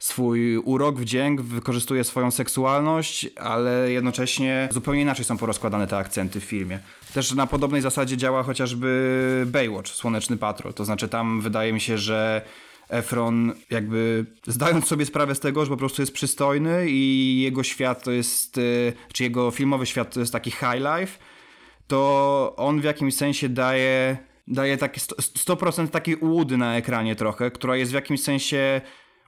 swój 0.00 0.56
urok, 0.56 0.98
wdzięk, 0.98 1.40
wykorzystuje 1.40 2.04
swoją 2.04 2.30
seksualność, 2.30 3.28
ale 3.36 3.92
jednocześnie 3.92 4.68
zupełnie 4.72 5.02
inaczej 5.02 5.24
są 5.24 5.38
porozkładane 5.38 5.86
te 5.86 5.96
akcenty 5.96 6.40
w 6.40 6.44
filmie. 6.44 6.78
Też 7.14 7.34
na 7.34 7.46
podobnej 7.46 7.82
zasadzie 7.82 8.16
działa 8.16 8.42
chociażby 8.42 9.46
Baywatch, 9.46 9.90
Słoneczny 9.90 10.36
Patrol. 10.36 10.74
To 10.74 10.84
znaczy 10.84 11.08
tam 11.08 11.40
wydaje 11.40 11.72
mi 11.72 11.80
się, 11.80 11.98
że 11.98 12.42
Efron 12.88 13.52
jakby 13.70 14.26
zdając 14.46 14.86
sobie 14.86 15.06
sprawę 15.06 15.34
z 15.34 15.40
tego, 15.40 15.64
że 15.64 15.70
po 15.70 15.76
prostu 15.76 16.02
jest 16.02 16.12
przystojny 16.12 16.86
i 16.88 17.40
jego 17.40 17.62
świat 17.62 18.02
to 18.02 18.10
jest, 18.10 18.58
y, 18.58 18.92
czy 19.12 19.22
jego 19.22 19.50
filmowy 19.50 19.86
świat 19.86 20.14
to 20.14 20.20
jest 20.20 20.32
taki 20.32 20.50
high 20.50 20.80
life, 20.98 21.18
to 21.86 22.54
on 22.56 22.80
w 22.80 22.84
jakimś 22.84 23.16
sensie 23.16 23.48
daje, 23.48 24.16
daje 24.48 24.76
takie 24.76 25.00
100% 25.00 25.88
takiej 25.88 26.16
ułudy 26.16 26.56
na 26.56 26.76
ekranie 26.76 27.16
trochę, 27.16 27.50
która 27.50 27.76
jest 27.76 27.92
w 27.92 27.94
jakimś 27.94 28.22
sensie 28.22 28.80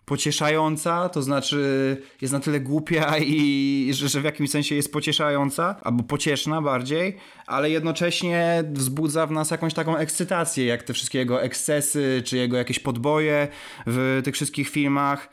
pocieszająca, 0.05 1.09
to 1.09 1.23
znaczy 1.23 1.97
jest 2.21 2.33
na 2.33 2.41
tyle 2.41 2.61
głupia 2.61 3.19
i 3.37 3.91
że, 3.93 4.09
że 4.09 4.21
w 4.21 4.25
jakimś 4.25 4.51
sensie 4.51 4.75
jest 4.75 4.93
pocieszająca, 4.93 5.77
albo 5.83 6.03
pocieszna 6.03 6.63
bardziej, 6.63 7.17
ale 7.47 7.71
jednocześnie 7.71 8.65
wzbudza 8.73 9.27
w 9.27 9.31
nas 9.31 9.51
jakąś 9.51 9.75
taką 9.75 9.97
ekscytację, 9.97 10.65
jak 10.65 10.83
te 10.83 10.93
wszystkie 10.93 11.19
jego 11.19 11.43
ekscesy, 11.43 12.23
czy 12.25 12.37
jego 12.37 12.57
jakieś 12.57 12.79
podboje 12.79 13.49
w 13.87 14.21
tych 14.25 14.35
wszystkich 14.35 14.69
filmach. 14.69 15.29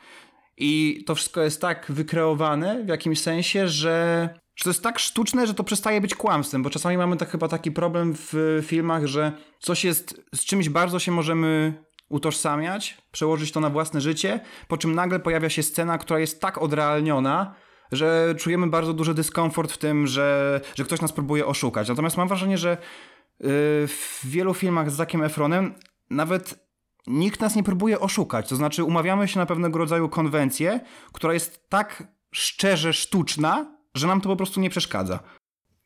I 0.56 1.04
to 1.06 1.14
wszystko 1.14 1.42
jest 1.42 1.60
tak 1.60 1.86
wykreowane 1.88 2.84
w 2.84 2.88
jakimś 2.88 3.20
sensie, 3.20 3.68
że 3.68 4.28
że 4.60 4.64
to 4.64 4.70
jest 4.70 4.82
tak 4.82 4.98
sztuczne, 4.98 5.46
że 5.46 5.54
to 5.54 5.64
przestaje 5.64 6.00
być 6.00 6.14
kłamstwem, 6.14 6.62
bo 6.62 6.70
czasami 6.70 6.96
mamy 6.96 7.16
tak 7.16 7.30
chyba 7.30 7.48
taki 7.48 7.72
problem 7.72 8.14
w 8.14 8.62
filmach, 8.66 9.06
że 9.06 9.32
coś 9.58 9.84
jest, 9.84 10.20
z 10.34 10.44
czymś 10.44 10.68
bardzo 10.68 10.98
się 10.98 11.12
możemy 11.12 11.74
utożsamiać, 12.10 13.02
przełożyć 13.12 13.52
to 13.52 13.60
na 13.60 13.70
własne 13.70 14.00
życie, 14.00 14.40
po 14.68 14.76
czym 14.76 14.94
nagle 14.94 15.20
pojawia 15.20 15.48
się 15.48 15.62
scena, 15.62 15.98
która 15.98 16.20
jest 16.20 16.40
tak 16.40 16.62
odrealniona, 16.62 17.54
że 17.92 18.34
czujemy 18.38 18.66
bardzo 18.66 18.92
duży 18.92 19.14
dyskomfort 19.14 19.72
w 19.72 19.78
tym, 19.78 20.06
że, 20.06 20.60
że 20.74 20.84
ktoś 20.84 21.00
nas 21.00 21.12
próbuje 21.12 21.46
oszukać. 21.46 21.88
Natomiast 21.88 22.16
mam 22.16 22.28
wrażenie, 22.28 22.58
że 22.58 22.70
yy, 22.70 23.48
w 23.86 24.20
wielu 24.24 24.54
filmach 24.54 24.90
z 24.90 24.94
Zakiem 24.94 25.22
Efronem 25.22 25.74
nawet 26.10 26.70
nikt 27.06 27.40
nas 27.40 27.56
nie 27.56 27.62
próbuje 27.62 28.00
oszukać. 28.00 28.48
To 28.48 28.56
znaczy 28.56 28.84
umawiamy 28.84 29.28
się 29.28 29.38
na 29.38 29.46
pewnego 29.46 29.78
rodzaju 29.78 30.08
konwencję, 30.08 30.80
która 31.12 31.34
jest 31.34 31.68
tak 31.68 32.02
szczerze 32.32 32.92
sztuczna, 32.92 33.76
że 33.94 34.06
nam 34.06 34.20
to 34.20 34.28
po 34.28 34.36
prostu 34.36 34.60
nie 34.60 34.70
przeszkadza. 34.70 35.20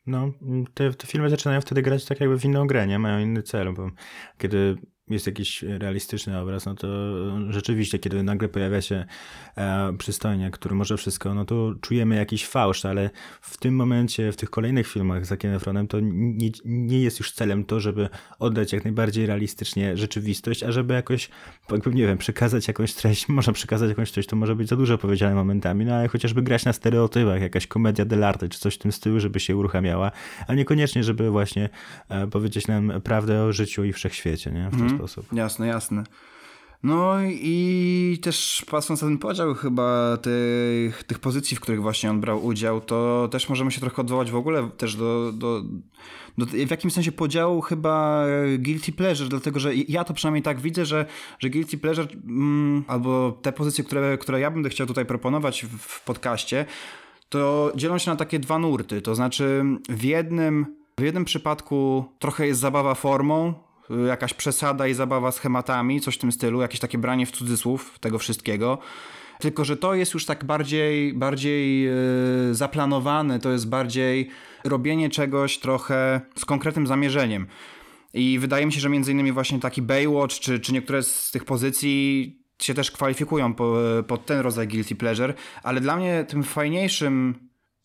No, 0.06 0.30
te, 0.74 0.94
te 0.94 1.06
filmy 1.06 1.30
zaczynają 1.30 1.60
wtedy 1.60 1.82
grać 1.82 2.04
tak 2.04 2.20
jakby 2.20 2.38
w 2.38 2.44
inną 2.44 2.66
grę, 2.66 2.86
nie? 2.86 2.98
Mają 2.98 3.18
inny 3.18 3.42
cel, 3.42 3.74
bo 3.74 3.90
kiedy 4.38 4.76
jest 5.10 5.26
jakiś 5.26 5.62
realistyczny 5.62 6.38
obraz, 6.38 6.66
no 6.66 6.74
to 6.74 6.88
rzeczywiście, 7.48 7.98
kiedy 7.98 8.22
nagle 8.22 8.48
pojawia 8.48 8.80
się 8.80 9.04
e, 9.56 10.50
który 10.52 10.74
może 10.74 10.96
wszystko, 10.96 11.34
no 11.34 11.44
to 11.44 11.74
czujemy 11.80 12.16
jakiś 12.16 12.46
fałsz, 12.46 12.84
ale 12.84 13.10
w 13.40 13.56
tym 13.56 13.76
momencie, 13.76 14.32
w 14.32 14.36
tych 14.36 14.50
kolejnych 14.50 14.86
filmach 14.86 15.26
z 15.26 15.28
Zakiem 15.28 15.58
to 15.88 15.98
nie, 16.02 16.50
nie 16.64 17.00
jest 17.00 17.18
już 17.18 17.32
celem 17.32 17.64
to, 17.64 17.80
żeby 17.80 18.08
oddać 18.38 18.72
jak 18.72 18.84
najbardziej 18.84 19.26
realistycznie 19.26 19.96
rzeczywistość, 19.96 20.62
a 20.62 20.72
żeby 20.72 20.94
jakoś, 20.94 21.28
jakby, 21.70 21.90
nie 21.90 22.06
wiem, 22.06 22.18
przekazać 22.18 22.68
jakąś 22.68 22.94
treść, 22.94 23.28
można 23.38 23.52
przekazać 23.52 23.88
jakąś 23.88 24.12
treść, 24.12 24.28
to 24.28 24.36
może 24.36 24.56
być 24.56 24.68
za 24.68 24.76
dużo 24.76 24.98
powiedziane 24.98 25.34
momentami, 25.34 25.84
no 25.84 25.94
ale 25.94 26.08
chociażby 26.08 26.42
grać 26.42 26.64
na 26.64 26.72
stereotypach, 26.72 27.40
jakaś 27.40 27.66
komedia 27.66 28.06
dell'arte, 28.06 28.48
czy 28.48 28.58
coś 28.58 28.74
w 28.74 28.78
tym 28.78 28.92
stylu, 28.92 29.20
żeby 29.20 29.40
się 29.40 29.56
uruchamiała, 29.56 30.10
a 30.46 30.54
niekoniecznie, 30.54 31.04
żeby 31.04 31.30
właśnie 31.30 31.68
e, 32.08 32.26
powiedzieć 32.26 32.66
nam 32.66 32.92
prawdę 33.02 33.42
o 33.42 33.52
życiu 33.52 33.84
i 33.84 33.92
wszechświecie, 33.92 34.50
nie? 34.50 34.70
W 34.70 34.74
mm 34.74 34.93
sposób. 34.96 35.26
Jasne, 35.32 35.66
jasne. 35.66 36.04
No 36.84 37.14
i 37.24 38.18
też 38.22 38.64
patrząc 38.70 39.02
na 39.02 39.08
ten 39.08 39.18
podział 39.18 39.54
chyba 39.54 40.16
tych, 40.16 41.04
tych 41.04 41.18
pozycji, 41.18 41.56
w 41.56 41.60
których 41.60 41.82
właśnie 41.82 42.10
on 42.10 42.20
brał 42.20 42.46
udział, 42.46 42.80
to 42.80 43.28
też 43.32 43.48
możemy 43.48 43.70
się 43.70 43.80
trochę 43.80 44.02
odwołać 44.02 44.30
w 44.30 44.36
ogóle 44.36 44.68
też 44.76 44.96
do, 44.96 45.32
do, 45.32 45.62
do 46.38 46.46
w 46.46 46.70
jakimś 46.70 46.92
sensie 46.92 47.12
podziału 47.12 47.60
chyba 47.60 48.26
guilty 48.58 48.92
pleasure, 48.92 49.28
dlatego 49.28 49.60
że 49.60 49.74
ja 49.74 50.04
to 50.04 50.14
przynajmniej 50.14 50.42
tak 50.42 50.60
widzę, 50.60 50.86
że, 50.86 51.06
że 51.38 51.50
guilty 51.50 51.78
pleasure 51.78 52.08
mm, 52.26 52.84
albo 52.86 53.38
te 53.42 53.52
pozycje, 53.52 53.84
które, 53.84 54.18
które 54.18 54.40
ja 54.40 54.50
będę 54.50 54.68
chciał 54.68 54.86
tutaj 54.86 55.06
proponować 55.06 55.64
w, 55.64 55.78
w 55.78 56.04
podcaście, 56.04 56.66
to 57.28 57.72
dzielą 57.76 57.98
się 57.98 58.10
na 58.10 58.16
takie 58.16 58.38
dwa 58.38 58.58
nurty, 58.58 59.02
to 59.02 59.14
znaczy 59.14 59.64
w 59.88 60.04
jednym, 60.04 60.66
w 60.98 61.02
jednym 61.02 61.24
przypadku 61.24 62.04
trochę 62.18 62.46
jest 62.46 62.60
zabawa 62.60 62.94
formą, 62.94 63.54
jakaś 64.08 64.34
przesada 64.34 64.86
i 64.86 64.94
zabawa 64.94 65.32
schematami, 65.32 66.00
coś 66.00 66.14
w 66.14 66.18
tym 66.18 66.32
stylu, 66.32 66.60
jakieś 66.60 66.80
takie 66.80 66.98
branie 66.98 67.26
w 67.26 67.30
cudzysłów 67.30 67.98
tego 67.98 68.18
wszystkiego. 68.18 68.78
Tylko, 69.38 69.64
że 69.64 69.76
to 69.76 69.94
jest 69.94 70.14
już 70.14 70.26
tak 70.26 70.44
bardziej, 70.44 71.14
bardziej 71.14 71.82
yy, 71.82 72.54
zaplanowane, 72.54 73.38
to 73.38 73.52
jest 73.52 73.68
bardziej 73.68 74.30
robienie 74.64 75.10
czegoś 75.10 75.58
trochę 75.58 76.20
z 76.36 76.44
konkretnym 76.44 76.86
zamierzeniem. 76.86 77.46
I 78.14 78.38
wydaje 78.38 78.66
mi 78.66 78.72
się, 78.72 78.80
że 78.80 78.88
między 78.88 79.12
innymi 79.12 79.32
właśnie 79.32 79.60
taki 79.60 79.82
Baywatch, 79.82 80.34
czy, 80.34 80.60
czy 80.60 80.72
niektóre 80.72 81.02
z 81.02 81.30
tych 81.30 81.44
pozycji 81.44 82.44
się 82.62 82.74
też 82.74 82.90
kwalifikują 82.90 83.54
po, 83.54 83.76
pod 84.06 84.26
ten 84.26 84.40
rodzaj 84.40 84.68
guilty 84.68 84.94
pleasure, 84.94 85.34
ale 85.62 85.80
dla 85.80 85.96
mnie 85.96 86.24
tym 86.28 86.42
fajniejszym, 86.42 87.34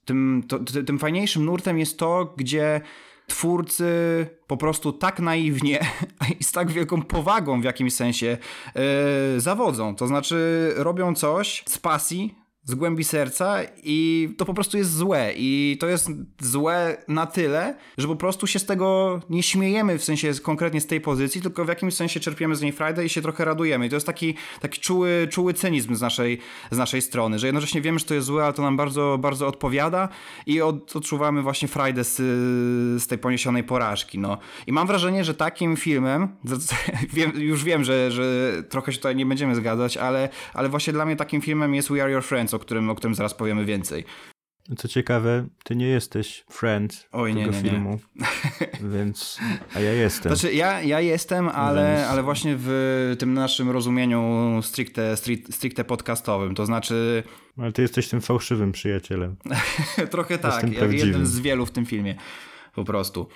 tym, 0.06 0.44
to, 0.48 0.60
tym 0.60 1.00
fajniejszym 1.00 1.46
nurtem 1.46 1.80
jest 1.80 2.00
to, 2.00 2.34
gdzie 2.38 2.82
twórcy 3.30 3.86
po 4.48 4.58
prostu 4.58 4.94
tak 4.94 5.20
naiwnie 5.20 5.80
i 6.40 6.44
z 6.44 6.52
tak 6.52 6.72
wielką 6.72 7.02
powagą 7.02 7.62
w 7.62 7.64
jakimś 7.64 7.94
sensie 7.94 8.38
yy, 8.76 8.82
zawodzą. 9.42 9.96
To 9.96 10.08
znaczy 10.08 10.72
robią 10.76 11.16
coś 11.16 11.64
z 11.68 11.78
pasji, 11.78 12.36
z 12.70 12.76
głębi 12.76 13.04
serca 13.04 13.58
i 13.84 14.30
to 14.38 14.46
po 14.46 14.54
prostu 14.54 14.78
jest 14.78 14.96
złe. 14.96 15.34
I 15.36 15.78
to 15.80 15.88
jest 15.88 16.10
złe 16.40 16.98
na 17.08 17.26
tyle, 17.26 17.76
że 17.98 18.08
po 18.08 18.16
prostu 18.16 18.48
się 18.48 18.60
z 18.60 18.66
tego 18.66 19.20
nie 19.30 19.44
śmiejemy, 19.44 19.98
w 19.98 20.04
sensie 20.04 20.32
konkretnie 20.44 20.82
z 20.82 20.88
tej 20.88 21.02
pozycji, 21.02 21.42
tylko 21.42 21.66
w 21.66 21.68
jakimś 21.68 21.94
sensie 21.94 22.20
czerpiemy 22.20 22.56
z 22.56 22.62
niej 22.62 22.72
frajdę 22.72 23.06
i 23.06 23.10
się 23.10 23.22
trochę 23.22 23.46
radujemy. 23.46 23.86
I 23.86 23.90
to 23.90 23.96
jest 23.96 24.06
taki, 24.06 24.36
taki 24.62 24.80
czuły, 24.80 25.28
czuły 25.32 25.54
cynizm 25.54 25.96
z 25.96 26.02
naszej, 26.02 26.40
z 26.72 26.78
naszej 26.78 27.02
strony, 27.02 27.40
że 27.40 27.48
jednocześnie 27.48 27.82
wiemy, 27.82 28.00
że 28.00 28.06
to 28.06 28.14
jest 28.14 28.28
złe, 28.28 28.44
ale 28.44 28.54
to 28.54 28.62
nam 28.62 28.78
bardzo, 28.78 29.18
bardzo 29.22 29.48
odpowiada 29.48 30.10
i 30.46 30.62
od, 30.62 30.96
odczuwamy 30.96 31.42
właśnie 31.42 31.68
frajdę 31.68 32.04
z, 32.04 32.16
z 33.04 33.08
tej 33.08 33.18
poniesionej 33.18 33.64
porażki. 33.64 34.20
No. 34.20 34.38
I 34.68 34.72
mam 34.72 34.88
wrażenie, 34.88 35.24
że 35.24 35.34
takim 35.34 35.78
filmem, 35.78 36.28
wiem, 37.14 37.32
już 37.36 37.64
wiem, 37.64 37.84
że, 37.84 38.12
że 38.12 38.54
trochę 38.70 38.92
się 38.92 38.98
tutaj 38.98 39.16
nie 39.16 39.26
będziemy 39.26 39.56
zgadzać, 39.56 39.98
ale, 39.98 40.30
ale 40.54 40.70
właśnie 40.70 40.94
dla 40.94 41.06
mnie 41.06 41.16
takim 41.16 41.42
filmem 41.42 41.76
jest 41.76 41.90
We 41.90 42.04
Are 42.04 42.12
Your 42.12 42.24
Friends, 42.24 42.54
o 42.60 42.62
którym, 42.62 42.90
o 42.90 42.96
którym 42.96 43.16
zaraz 43.16 43.34
powiemy 43.34 43.66
więcej. 43.66 44.06
Co 44.78 44.88
ciekawe, 44.88 45.48
ty 45.64 45.76
nie 45.76 45.88
jesteś 45.88 46.44
friend 46.50 47.08
Oj, 47.12 47.34
tego 47.34 47.52
nie, 47.52 47.62
nie, 47.62 47.70
filmu, 47.70 48.00
nie. 48.16 48.90
więc, 48.96 49.40
a 49.74 49.80
ja 49.80 49.94
jestem. 49.94 50.36
Znaczy, 50.36 50.56
ja, 50.56 50.82
ja 50.82 51.02
jestem, 51.02 51.50
ale, 51.50 51.96
więc... 51.98 52.08
ale 52.08 52.24
właśnie 52.24 52.56
w 52.58 53.16
tym 53.20 53.34
naszym 53.34 53.70
rozumieniu 53.70 54.60
stricte, 54.62 55.18
stricte 55.50 55.84
podcastowym, 55.84 56.56
to 56.56 56.66
znaczy... 56.66 57.24
Ale 57.58 57.72
ty 57.72 57.82
jesteś 57.82 58.08
tym 58.08 58.22
fałszywym 58.22 58.72
przyjacielem. 58.72 59.36
Trochę 60.12 60.38
tak, 60.38 60.64
jeden 60.92 61.26
z 61.26 61.40
wielu 61.40 61.66
w 61.66 61.72
tym 61.72 61.86
filmie, 61.86 62.16
po 62.76 62.84
prostu. 62.84 63.28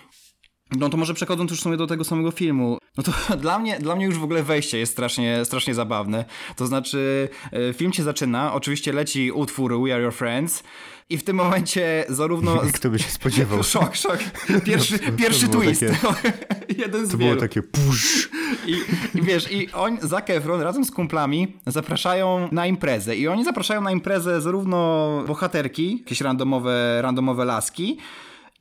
No 0.78 0.90
to 0.90 0.98
może 0.98 1.14
przechodząc 1.14 1.52
już 1.52 1.60
sobie 1.62 1.78
do 1.78 1.88
tego 1.88 2.04
samego 2.04 2.32
filmu, 2.32 2.78
no 2.98 3.04
to 3.04 3.12
dla 3.42 3.60
mnie, 3.60 3.80
dla 3.80 3.96
mnie 3.96 4.06
już 4.06 4.18
w 4.18 4.24
ogóle 4.24 4.44
wejście 4.44 4.80
jest 4.80 4.92
strasznie, 4.92 5.46
strasznie 5.46 5.74
zabawne. 5.74 6.26
To 6.56 6.68
znaczy, 6.68 7.30
e, 7.52 7.74
film 7.74 7.94
się 7.94 8.04
zaczyna, 8.04 8.54
oczywiście 8.54 8.94
leci 8.94 9.32
utwór 9.32 9.82
We 9.84 9.94
Are 9.94 10.04
Your 10.04 10.14
Friends 10.14 10.64
i 11.10 11.18
w 11.18 11.24
tym 11.24 11.36
momencie 11.36 12.06
zarówno... 12.10 12.62
Kto 12.74 12.90
by 12.90 13.00
się 13.00 13.10
spodziewał? 13.10 13.64
szok, 13.74 13.96
szok. 13.96 14.18
Pierwszy, 14.66 15.00
no, 15.06 15.18
pierwszy 15.18 15.48
twist. 15.48 15.86
Takie, 16.02 16.34
Jeden 16.78 17.08
z 17.08 17.12
To 17.12 17.18
wielu. 17.18 17.30
było 17.30 17.42
takie 17.42 17.62
push. 17.62 18.30
I, 18.68 18.72
I, 19.18 19.22
wiesz, 19.22 19.52
i 19.52 19.72
on, 19.72 19.98
Zac 20.02 20.30
Efron 20.30 20.62
razem 20.62 20.86
z 20.86 20.92
kumplami 20.92 21.58
zapraszają 21.68 22.50
na 22.52 22.68
imprezę 22.68 23.16
i 23.16 23.28
oni 23.28 23.44
zapraszają 23.44 23.82
na 23.82 23.92
imprezę 23.92 24.42
zarówno 24.42 25.10
bohaterki, 25.28 25.98
jakieś 25.98 26.22
randomowe, 26.22 27.02
randomowe 27.02 27.46
laski, 27.46 27.98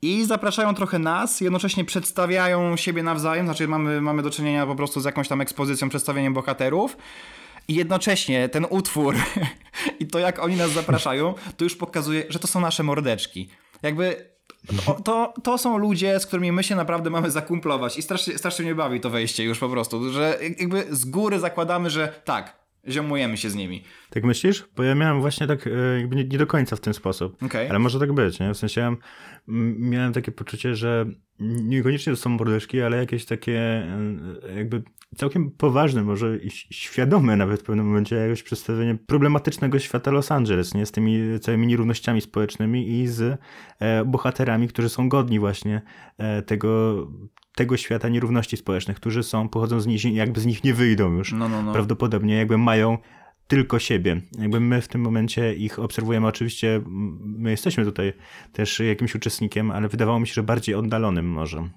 i 0.03 0.25
zapraszają 0.25 0.75
trochę 0.75 0.99
nas, 0.99 1.41
jednocześnie 1.41 1.85
przedstawiają 1.85 2.77
siebie 2.77 3.03
nawzajem, 3.03 3.45
znaczy 3.45 3.67
mamy, 3.67 4.01
mamy 4.01 4.21
do 4.21 4.29
czynienia 4.29 4.65
po 4.65 4.75
prostu 4.75 5.01
z 5.01 5.05
jakąś 5.05 5.27
tam 5.27 5.41
ekspozycją, 5.41 5.89
przedstawieniem 5.89 6.33
bohaterów. 6.33 6.97
I 7.67 7.75
jednocześnie 7.75 8.49
ten 8.49 8.65
utwór 8.69 9.15
i 9.99 10.07
to 10.07 10.19
jak 10.19 10.39
oni 10.39 10.55
nas 10.55 10.71
zapraszają, 10.71 11.33
to 11.57 11.63
już 11.63 11.75
pokazuje, 11.75 12.23
że 12.29 12.39
to 12.39 12.47
są 12.47 12.61
nasze 12.61 12.83
mordeczki. 12.83 13.49
Jakby 13.83 14.33
to, 14.85 14.93
to, 14.93 15.33
to, 15.43 15.57
są 15.57 15.77
ludzie, 15.77 16.19
z 16.19 16.25
którymi 16.25 16.51
my 16.51 16.63
się 16.63 16.75
naprawdę 16.75 17.09
mamy 17.09 17.31
zakumplować 17.31 17.97
i 17.97 18.01
strasznie, 18.01 18.37
strasznie 18.37 18.65
mnie 18.65 18.75
bawi 18.75 18.99
to 18.99 19.09
wejście 19.09 19.43
już 19.43 19.59
po 19.59 19.69
prostu, 19.69 20.13
że 20.13 20.39
jakby 20.59 20.87
z 20.95 21.05
góry 21.05 21.39
zakładamy, 21.39 21.89
że 21.89 22.21
tak, 22.25 22.62
ziomujemy 22.89 23.37
się 23.37 23.49
z 23.49 23.55
nimi. 23.55 23.83
Tak 24.09 24.23
myślisz? 24.23 24.67
Bo 24.75 24.83
ja 24.83 24.95
miałem 24.95 25.21
właśnie 25.21 25.47
tak 25.47 25.67
e, 25.67 25.99
jakby 25.99 26.15
nie, 26.15 26.23
nie 26.23 26.37
do 26.37 26.47
końca 26.47 26.75
w 26.75 26.79
ten 26.79 26.93
sposób. 26.93 27.43
Okej. 27.43 27.69
Ale 27.69 27.79
może 27.79 27.99
tak 27.99 28.13
być, 28.13 28.39
nie? 28.39 28.53
W 28.53 28.57
sensie 28.57 28.81
ja 28.81 28.95
miałem 29.77 30.13
takie 30.13 30.31
poczucie, 30.31 30.75
że 30.75 31.05
niekoniecznie 31.39 32.13
to 32.13 32.17
są 32.17 32.29
mordeczki, 32.29 32.81
ale 32.81 32.97
jakieś 32.97 33.25
takie 33.25 33.59
e, 33.59 34.55
jakby 34.55 34.83
całkiem 35.15 35.51
poważne, 35.51 36.03
może 36.03 36.37
i 36.37 36.49
świadome 36.51 37.35
nawet 37.35 37.61
w 37.61 37.63
pewnym 37.63 37.85
momencie 37.85 38.15
jakoś 38.15 38.43
przedstawienie 38.43 38.97
problematycznego 39.07 39.79
świata 39.79 40.11
Los 40.11 40.31
Angeles, 40.31 40.73
nie? 40.73 40.85
Z 40.85 40.91
tymi 40.91 41.39
całymi 41.39 41.67
nierównościami 41.67 42.21
społecznymi 42.21 42.89
i 42.89 43.07
z 43.07 43.39
e, 43.79 44.05
bohaterami, 44.05 44.67
którzy 44.67 44.89
są 44.89 45.09
godni 45.09 45.39
właśnie 45.39 45.81
tego, 46.45 46.95
tego 47.55 47.77
świata 47.77 48.09
nierówności 48.09 48.57
społecznych, 48.57 48.97
którzy 48.97 49.23
są, 49.23 49.49
pochodzą 49.49 49.79
z 49.79 49.87
nich, 49.87 50.05
jakby 50.05 50.41
z 50.41 50.45
nich 50.45 50.63
nie 50.63 50.73
wyjdą 50.73 51.13
już 51.13 51.31
No, 51.31 51.49
no, 51.49 51.63
no. 51.63 51.73
prawdopodobnie 51.73 52.35
jakby 52.35 52.57
mają 52.57 52.97
tylko 53.47 53.79
siebie. 53.79 54.21
Jakby 54.39 54.59
my 54.59 54.81
w 54.81 54.87
tym 54.87 55.01
momencie 55.01 55.53
ich 55.53 55.79
obserwujemy, 55.79 56.27
oczywiście 56.27 56.81
my 57.21 57.51
jesteśmy 57.51 57.85
tutaj 57.85 58.13
też 58.53 58.79
jakimś 58.79 59.15
uczestnikiem, 59.15 59.71
ale 59.71 59.87
wydawało 59.87 60.19
mi 60.19 60.27
się, 60.27 60.33
że 60.33 60.43
bardziej 60.43 60.75
oddalonym 60.75 61.29
może. 61.29 61.69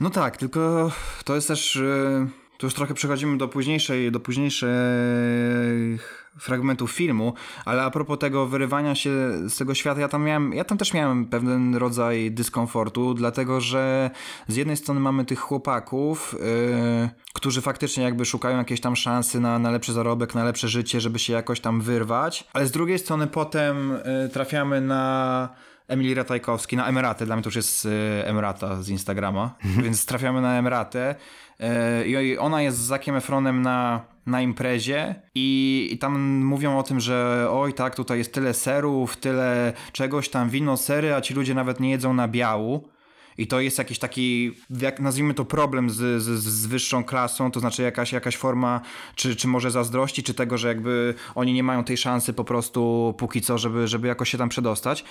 No 0.00 0.10
tak, 0.10 0.36
tylko 0.36 0.92
to 1.24 1.34
jest 1.34 1.48
też. 1.48 1.74
yy, 1.76 2.26
Tu 2.58 2.66
już 2.66 2.74
trochę 2.74 2.94
przechodzimy 2.94 3.38
do 3.38 3.48
późniejszej, 3.48 4.12
do 4.12 4.20
późniejszych 4.20 6.21
fragmentów 6.38 6.92
filmu, 6.92 7.34
ale 7.64 7.82
a 7.82 7.90
propos 7.90 8.18
tego 8.18 8.46
wyrywania 8.46 8.94
się 8.94 9.10
z 9.48 9.56
tego 9.56 9.74
świata, 9.74 10.00
ja 10.00 10.08
tam 10.08 10.24
miałem, 10.24 10.52
ja 10.52 10.64
tam 10.64 10.78
też 10.78 10.94
miałem 10.94 11.26
pewien 11.26 11.74
rodzaj 11.74 12.30
dyskomfortu, 12.30 13.14
dlatego 13.14 13.60
że 13.60 14.10
z 14.48 14.56
jednej 14.56 14.76
strony 14.76 15.00
mamy 15.00 15.24
tych 15.24 15.38
chłopaków, 15.38 16.36
yy, 17.02 17.10
którzy 17.34 17.60
faktycznie 17.60 18.04
jakby 18.04 18.24
szukają 18.24 18.58
jakiejś 18.58 18.80
tam 18.80 18.96
szansy 18.96 19.40
na, 19.40 19.58
na 19.58 19.70
lepszy 19.70 19.92
zarobek, 19.92 20.34
na 20.34 20.44
lepsze 20.44 20.68
życie, 20.68 21.00
żeby 21.00 21.18
się 21.18 21.32
jakoś 21.32 21.60
tam 21.60 21.80
wyrwać, 21.80 22.48
ale 22.52 22.66
z 22.66 22.70
drugiej 22.70 22.98
strony 22.98 23.26
potem 23.26 23.90
yy, 24.22 24.28
trafiamy 24.28 24.80
na 24.80 25.48
Emilii 25.92 26.14
Ratajkowski, 26.14 26.76
na 26.76 26.86
Emeratę, 26.86 27.26
dla 27.26 27.36
mnie 27.36 27.42
to 27.42 27.48
już 27.48 27.56
jest 27.56 27.86
e, 27.86 28.26
Emerata 28.26 28.82
z 28.82 28.88
Instagrama, 28.88 29.54
więc 29.82 30.06
trafiamy 30.06 30.40
na 30.40 30.58
Emeratę 30.58 31.14
e, 31.60 32.06
i 32.06 32.38
ona 32.38 32.62
jest 32.62 32.78
z 32.78 32.80
Zakiem 32.80 33.16
Efronem 33.16 33.62
na, 33.62 34.00
na 34.26 34.42
imprezie 34.42 35.14
i, 35.34 35.88
i 35.92 35.98
tam 35.98 36.20
mówią 36.44 36.78
o 36.78 36.82
tym, 36.82 37.00
że 37.00 37.46
oj 37.50 37.74
tak, 37.74 37.94
tutaj 37.94 38.18
jest 38.18 38.34
tyle 38.34 38.54
serów, 38.54 39.16
tyle 39.16 39.72
czegoś 39.92 40.28
tam, 40.28 40.50
wino, 40.50 40.76
sery, 40.76 41.14
a 41.14 41.20
ci 41.20 41.34
ludzie 41.34 41.54
nawet 41.54 41.80
nie 41.80 41.90
jedzą 41.90 42.14
nabiału. 42.14 42.88
I 43.38 43.46
to 43.46 43.60
jest 43.60 43.78
jakiś 43.78 43.98
taki, 43.98 44.52
jak 44.80 45.00
nazwijmy 45.00 45.34
to 45.34 45.44
problem 45.44 45.90
z, 45.90 46.22
z, 46.22 46.28
z 46.44 46.66
wyższą 46.66 47.04
klasą, 47.04 47.50
to 47.50 47.60
znaczy 47.60 47.82
jakaś, 47.82 48.12
jakaś 48.12 48.36
forma, 48.36 48.80
czy, 49.14 49.36
czy 49.36 49.48
może 49.48 49.70
zazdrości, 49.70 50.22
czy 50.22 50.34
tego, 50.34 50.58
że 50.58 50.68
jakby 50.68 51.14
oni 51.34 51.52
nie 51.52 51.62
mają 51.62 51.84
tej 51.84 51.96
szansy 51.96 52.32
po 52.32 52.44
prostu 52.44 53.14
póki 53.18 53.40
co, 53.40 53.58
żeby, 53.58 53.88
żeby 53.88 54.08
jakoś 54.08 54.30
się 54.30 54.38
tam 54.38 54.48
przedostać. 54.48 55.04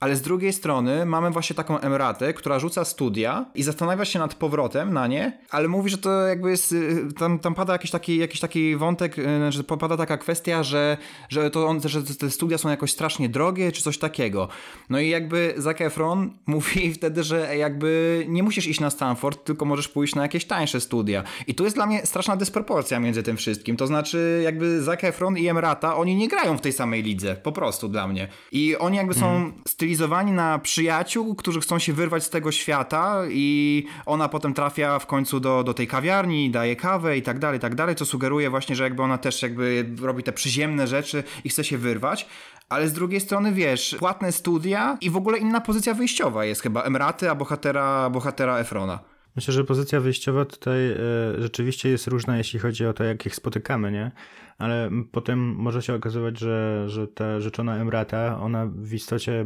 Ale 0.00 0.16
z 0.16 0.22
drugiej 0.22 0.52
strony 0.52 1.06
mamy 1.06 1.30
właśnie 1.30 1.56
taką 1.56 1.80
Emratę, 1.80 2.34
która 2.34 2.58
rzuca 2.58 2.84
studia 2.84 3.46
i 3.54 3.62
zastanawia 3.62 4.04
się 4.04 4.18
nad 4.18 4.34
powrotem 4.34 4.92
na 4.92 5.06
nie, 5.06 5.38
ale 5.50 5.68
mówi, 5.68 5.90
że 5.90 5.98
to 5.98 6.26
jakby 6.26 6.50
jest, 6.50 6.72
y, 6.72 7.08
tam, 7.18 7.38
tam 7.38 7.54
pada 7.54 7.72
jakiś 7.72 7.90
taki, 7.90 8.16
jakiś 8.16 8.40
taki 8.40 8.76
wątek, 8.76 9.18
y, 9.18 9.52
że 9.52 9.64
pada 9.64 9.96
taka 9.96 10.18
kwestia, 10.18 10.62
że, 10.62 10.96
że, 11.28 11.50
to 11.50 11.66
on, 11.66 11.80
że 11.84 12.02
te 12.02 12.30
studia 12.30 12.58
są 12.58 12.68
jakoś 12.68 12.92
strasznie 12.92 13.28
drogie, 13.28 13.72
czy 13.72 13.82
coś 13.82 13.98
takiego. 13.98 14.48
No 14.90 15.00
i 15.00 15.08
jakby 15.08 15.54
Zac 15.56 15.80
Efron 15.80 16.30
mówi 16.46 16.94
wtedy, 16.94 17.22
że 17.22 17.56
jakby 17.56 18.24
nie 18.28 18.42
musisz 18.42 18.66
iść 18.66 18.80
na 18.80 18.90
Stanford, 18.90 19.44
tylko 19.44 19.64
możesz 19.64 19.88
pójść 19.88 20.14
na 20.14 20.22
jakieś 20.22 20.44
tańsze 20.44 20.80
studia. 20.80 21.24
I 21.46 21.54
tu 21.54 21.64
jest 21.64 21.76
dla 21.76 21.86
mnie 21.86 22.06
straszna 22.06 22.36
dysproporcja 22.36 23.00
między 23.00 23.22
tym 23.22 23.36
wszystkim. 23.36 23.76
To 23.76 23.86
znaczy 23.86 24.40
jakby 24.44 24.82
Zac 24.82 25.04
Efron 25.04 25.38
i 25.38 25.48
Emrata, 25.48 25.96
oni 25.96 26.16
nie 26.16 26.28
grają 26.28 26.58
w 26.58 26.60
tej 26.60 26.72
samej 26.72 27.02
lidze, 27.02 27.36
po 27.36 27.52
prostu 27.52 27.88
dla 27.88 28.08
mnie. 28.08 28.28
I 28.52 28.76
oni 28.76 28.96
jakby 28.96 29.14
są 29.14 29.52
stylizowani 29.88 30.32
na 30.32 30.58
przyjaciół, 30.58 31.34
którzy 31.34 31.60
chcą 31.60 31.78
się 31.78 31.92
wyrwać 31.92 32.24
z 32.24 32.30
tego 32.30 32.52
świata 32.52 33.22
i 33.30 33.84
ona 34.06 34.28
potem 34.28 34.54
trafia 34.54 34.98
w 34.98 35.06
końcu 35.06 35.40
do, 35.40 35.64
do 35.64 35.74
tej 35.74 35.86
kawiarni, 35.86 36.50
daje 36.50 36.76
kawę 36.76 37.16
i 37.16 37.22
tak 37.22 37.38
dalej, 37.38 37.60
tak 37.60 37.74
dalej, 37.74 37.94
co 37.94 38.06
sugeruje 38.06 38.50
właśnie, 38.50 38.76
że 38.76 38.84
jakby 38.84 39.02
ona 39.02 39.18
też 39.18 39.42
jakby 39.42 39.86
robi 40.02 40.22
te 40.22 40.32
przyziemne 40.32 40.86
rzeczy 40.86 41.24
i 41.44 41.48
chce 41.48 41.64
się 41.64 41.78
wyrwać. 41.78 42.26
Ale 42.68 42.88
z 42.88 42.92
drugiej 42.92 43.20
strony, 43.20 43.52
wiesz, 43.52 43.96
płatne 43.98 44.32
studia 44.32 44.98
i 45.00 45.10
w 45.10 45.16
ogóle 45.16 45.38
inna 45.38 45.60
pozycja 45.60 45.94
wyjściowa 45.94 46.44
jest 46.44 46.62
chyba 46.62 46.82
Emraty, 46.82 47.30
a 47.30 47.34
bohatera, 47.34 48.10
bohatera 48.10 48.58
Efrona. 48.58 48.98
Myślę, 49.36 49.54
że 49.54 49.64
pozycja 49.64 50.00
wyjściowa 50.00 50.44
tutaj 50.44 50.90
e, 50.90 50.96
rzeczywiście 51.38 51.88
jest 51.88 52.06
różna, 52.06 52.38
jeśli 52.38 52.58
chodzi 52.58 52.86
o 52.86 52.92
to, 52.92 53.04
jak 53.04 53.26
ich 53.26 53.34
spotykamy, 53.34 53.92
nie? 53.92 54.12
Ale 54.58 54.90
potem 55.12 55.54
może 55.54 55.82
się 55.82 55.94
okazywać, 55.94 56.38
że, 56.38 56.84
że 56.88 57.08
ta 57.08 57.40
rzeczona 57.40 57.76
Emrata, 57.76 58.40
ona 58.40 58.66
w 58.66 58.94
istocie 58.94 59.44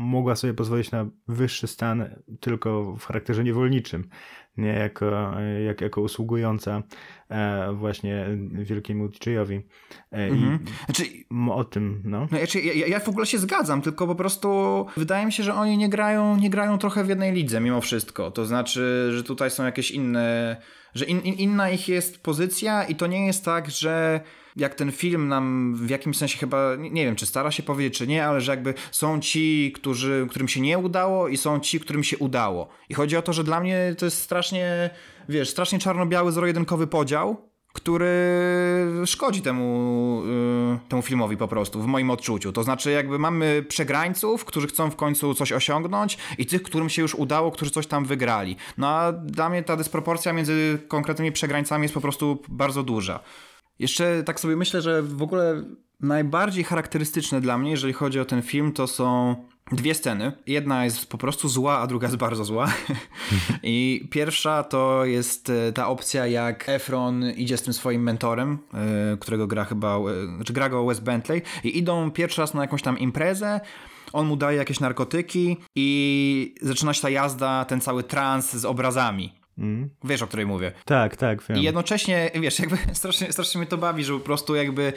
mogła 0.00 0.36
sobie 0.36 0.54
pozwolić 0.54 0.90
na 0.90 1.06
wyższy 1.28 1.66
stan 1.66 2.04
tylko 2.40 2.96
w 2.98 3.04
charakterze 3.04 3.44
niewolniczym, 3.44 4.08
nie 4.56 4.68
jako, 4.68 5.32
jak, 5.66 5.80
jako 5.80 6.00
usługująca 6.00 6.82
e, 7.28 7.72
właśnie 7.72 8.26
wielkiemu 8.52 9.08
DJ-owi. 9.08 9.60
E, 10.12 10.26
Mhm. 10.26 10.58
Znaczy, 10.84 11.02
o 11.50 11.64
tym, 11.64 12.02
no. 12.04 12.20
No, 12.20 12.38
znaczy, 12.38 12.60
ja, 12.60 12.86
ja 12.86 13.00
w 13.00 13.08
ogóle 13.08 13.26
się 13.26 13.38
zgadzam, 13.38 13.82
tylko 13.82 14.06
po 14.06 14.14
prostu 14.14 14.86
wydaje 14.96 15.26
mi 15.26 15.32
się, 15.32 15.42
że 15.42 15.54
oni 15.54 15.76
nie 15.76 15.88
grają, 15.88 16.36
nie 16.36 16.50
grają 16.50 16.78
trochę 16.78 17.04
w 17.04 17.08
jednej 17.08 17.32
lidze 17.32 17.60
mimo 17.60 17.80
wszystko. 17.80 18.30
To 18.30 18.46
znaczy, 18.46 19.08
że 19.12 19.24
tutaj 19.24 19.50
są 19.50 19.64
jakieś 19.64 19.90
inne, 19.90 20.56
że 20.94 21.04
in, 21.04 21.20
in, 21.20 21.34
inna 21.34 21.70
ich 21.70 21.88
jest 21.88 22.22
pozycja 22.22 22.84
i 22.84 22.94
to 22.94 23.06
nie 23.06 23.26
jest 23.26 23.44
tak, 23.44 23.70
że 23.70 24.20
jak 24.56 24.74
ten 24.74 24.92
film 24.92 25.28
nam 25.28 25.74
w 25.76 25.90
jakimś 25.90 26.16
sensie 26.16 26.38
chyba, 26.38 26.76
nie 26.78 27.04
wiem, 27.04 27.16
czy 27.16 27.26
stara 27.26 27.50
się 27.50 27.62
powiedzieć, 27.62 27.98
czy 27.98 28.06
nie, 28.06 28.26
ale 28.26 28.40
że 28.40 28.52
jakby 28.52 28.74
są 28.90 29.20
ci, 29.20 29.72
którzy, 29.74 30.26
którym 30.30 30.48
się 30.48 30.60
nie 30.60 30.78
udało 30.78 31.28
i 31.28 31.36
są 31.36 31.60
ci, 31.60 31.80
którym 31.80 32.04
się 32.04 32.18
udało. 32.18 32.68
I 32.88 32.94
chodzi 32.94 33.16
o 33.16 33.22
to, 33.22 33.32
że 33.32 33.44
dla 33.44 33.60
mnie 33.60 33.94
to 33.98 34.04
jest 34.04 34.18
strasznie, 34.18 34.90
wiesz, 35.28 35.50
strasznie 35.50 35.78
czarno-biały, 35.78 36.32
zero-jedynkowy 36.32 36.86
podział, 36.86 37.49
który 37.80 38.06
szkodzi 39.06 39.42
temu, 39.42 40.22
y, 40.84 40.88
temu 40.88 41.02
filmowi 41.02 41.36
po 41.36 41.48
prostu, 41.48 41.82
w 41.82 41.86
moim 41.86 42.10
odczuciu. 42.10 42.52
To 42.52 42.62
znaczy, 42.62 42.90
jakby 42.90 43.18
mamy 43.18 43.64
przegrańców, 43.68 44.44
którzy 44.44 44.66
chcą 44.66 44.90
w 44.90 44.96
końcu 44.96 45.34
coś 45.34 45.52
osiągnąć 45.52 46.18
i 46.38 46.46
tych, 46.46 46.62
którym 46.62 46.88
się 46.88 47.02
już 47.02 47.14
udało, 47.14 47.50
którzy 47.50 47.70
coś 47.70 47.86
tam 47.86 48.04
wygrali. 48.04 48.56
No 48.78 48.88
a 48.88 49.12
dla 49.12 49.48
mnie 49.48 49.62
ta 49.62 49.76
dysproporcja 49.76 50.32
między 50.32 50.78
konkretnymi 50.88 51.32
przegrańcami 51.32 51.82
jest 51.82 51.94
po 51.94 52.00
prostu 52.00 52.42
bardzo 52.48 52.82
duża. 52.82 53.20
Jeszcze 53.78 54.22
tak 54.22 54.40
sobie 54.40 54.56
myślę, 54.56 54.82
że 54.82 55.02
w 55.02 55.22
ogóle 55.22 55.64
najbardziej 56.00 56.64
charakterystyczne 56.64 57.40
dla 57.40 57.58
mnie, 57.58 57.70
jeżeli 57.70 57.92
chodzi 57.92 58.20
o 58.20 58.24
ten 58.24 58.42
film, 58.42 58.72
to 58.72 58.86
są 58.86 59.36
dwie 59.72 59.94
sceny. 59.94 60.32
Jedna 60.46 60.84
jest 60.84 61.10
po 61.10 61.18
prostu 61.18 61.48
zła, 61.48 61.78
a 61.78 61.86
druga 61.86 62.06
jest 62.06 62.16
bardzo 62.16 62.44
zła. 62.44 62.72
I 63.62 64.08
pierwsza 64.10 64.64
to 64.64 65.04
jest 65.04 65.50
e, 65.50 65.72
ta 65.72 65.88
opcja, 65.88 66.26
jak 66.26 66.68
Efron 66.68 67.30
idzie 67.30 67.56
z 67.56 67.62
tym 67.62 67.72
swoim 67.72 68.02
mentorem, 68.02 68.58
e, 68.74 69.16
którego 69.16 69.46
gra 69.46 69.64
chyba, 69.64 69.96
e, 69.96 70.36
znaczy 70.36 70.52
gra 70.52 70.68
go 70.68 70.84
Wes 70.84 71.00
Bentley 71.00 71.42
i 71.64 71.78
idą 71.78 72.10
pierwszy 72.10 72.40
raz 72.40 72.54
na 72.54 72.62
jakąś 72.62 72.82
tam 72.82 72.98
imprezę, 72.98 73.60
on 74.12 74.26
mu 74.26 74.36
daje 74.36 74.58
jakieś 74.58 74.80
narkotyki 74.80 75.56
i 75.74 76.54
zaczyna 76.62 76.94
się 76.94 77.02
ta 77.02 77.10
jazda, 77.10 77.64
ten 77.64 77.80
cały 77.80 78.02
trans 78.02 78.52
z 78.52 78.64
obrazami. 78.64 79.40
Mm. 79.58 79.90
Wiesz, 80.04 80.22
o 80.22 80.26
której 80.26 80.46
mówię. 80.46 80.72
Tak, 80.84 81.16
tak, 81.16 81.42
wiem. 81.48 81.58
I 81.58 81.62
jednocześnie, 81.62 82.30
wiesz, 82.34 82.58
jakby 82.58 82.78
strasznie, 82.92 83.32
strasznie 83.32 83.58
mnie 83.58 83.66
to 83.66 83.78
bawi, 83.78 84.04
że 84.04 84.12
po 84.12 84.20
prostu 84.20 84.54
jakby 84.54 84.92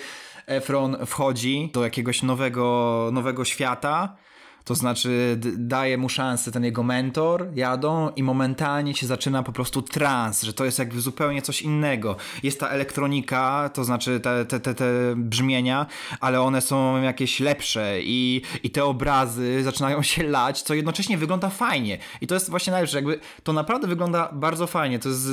Efron 0.46 0.98
wchodzi 1.06 1.70
do 1.74 1.84
jakiegoś 1.84 2.24
nowego, 2.24 3.10
nowego 3.14 3.46
świata, 3.46 4.16
to 4.66 4.76
znaczy 4.76 5.40
daje 5.58 5.98
mu 5.98 6.10
szansę 6.10 6.52
ten 6.52 6.64
jego 6.64 6.84
mentor, 6.84 7.48
jadą 7.56 8.10
i 8.10 8.24
momentalnie 8.24 8.96
się 8.96 9.08
zaczyna 9.08 9.44
po 9.44 9.52
prostu 9.52 9.82
trans, 9.82 10.44
że 10.44 10.54
to 10.54 10.66
jest 10.66 10.80
jakby 10.80 11.02
zupełnie 11.02 11.42
coś 11.42 11.62
innego. 11.62 12.16
Jest 12.44 12.60
ta 12.60 12.70
elektronika, 12.70 13.70
to 13.74 13.84
znaczy 13.84 14.20
te, 14.20 14.46
te, 14.46 14.60
te, 14.60 14.76
te 14.76 14.86
brzmienia, 15.16 15.86
ale 16.20 16.42
one 16.42 16.62
są 16.62 17.02
jakieś 17.02 17.40
lepsze 17.40 18.02
i, 18.02 18.42
i 18.64 18.70
te 18.70 18.86
obrazy 18.86 19.64
zaczynają 19.64 20.02
się 20.02 20.24
lać, 20.24 20.62
co 20.62 20.74
jednocześnie 20.74 21.18
wygląda 21.18 21.50
fajnie. 21.50 21.98
I 22.22 22.28
to 22.28 22.36
jest 22.36 22.50
właśnie 22.50 22.72
najlepsze, 22.72 22.98
jakby 22.98 23.20
to 23.44 23.54
naprawdę 23.54 23.88
wygląda 23.88 24.30
bardzo 24.34 24.68
fajnie. 24.68 25.00
To 25.00 25.10
jest 25.10 25.28
e, 25.28 25.32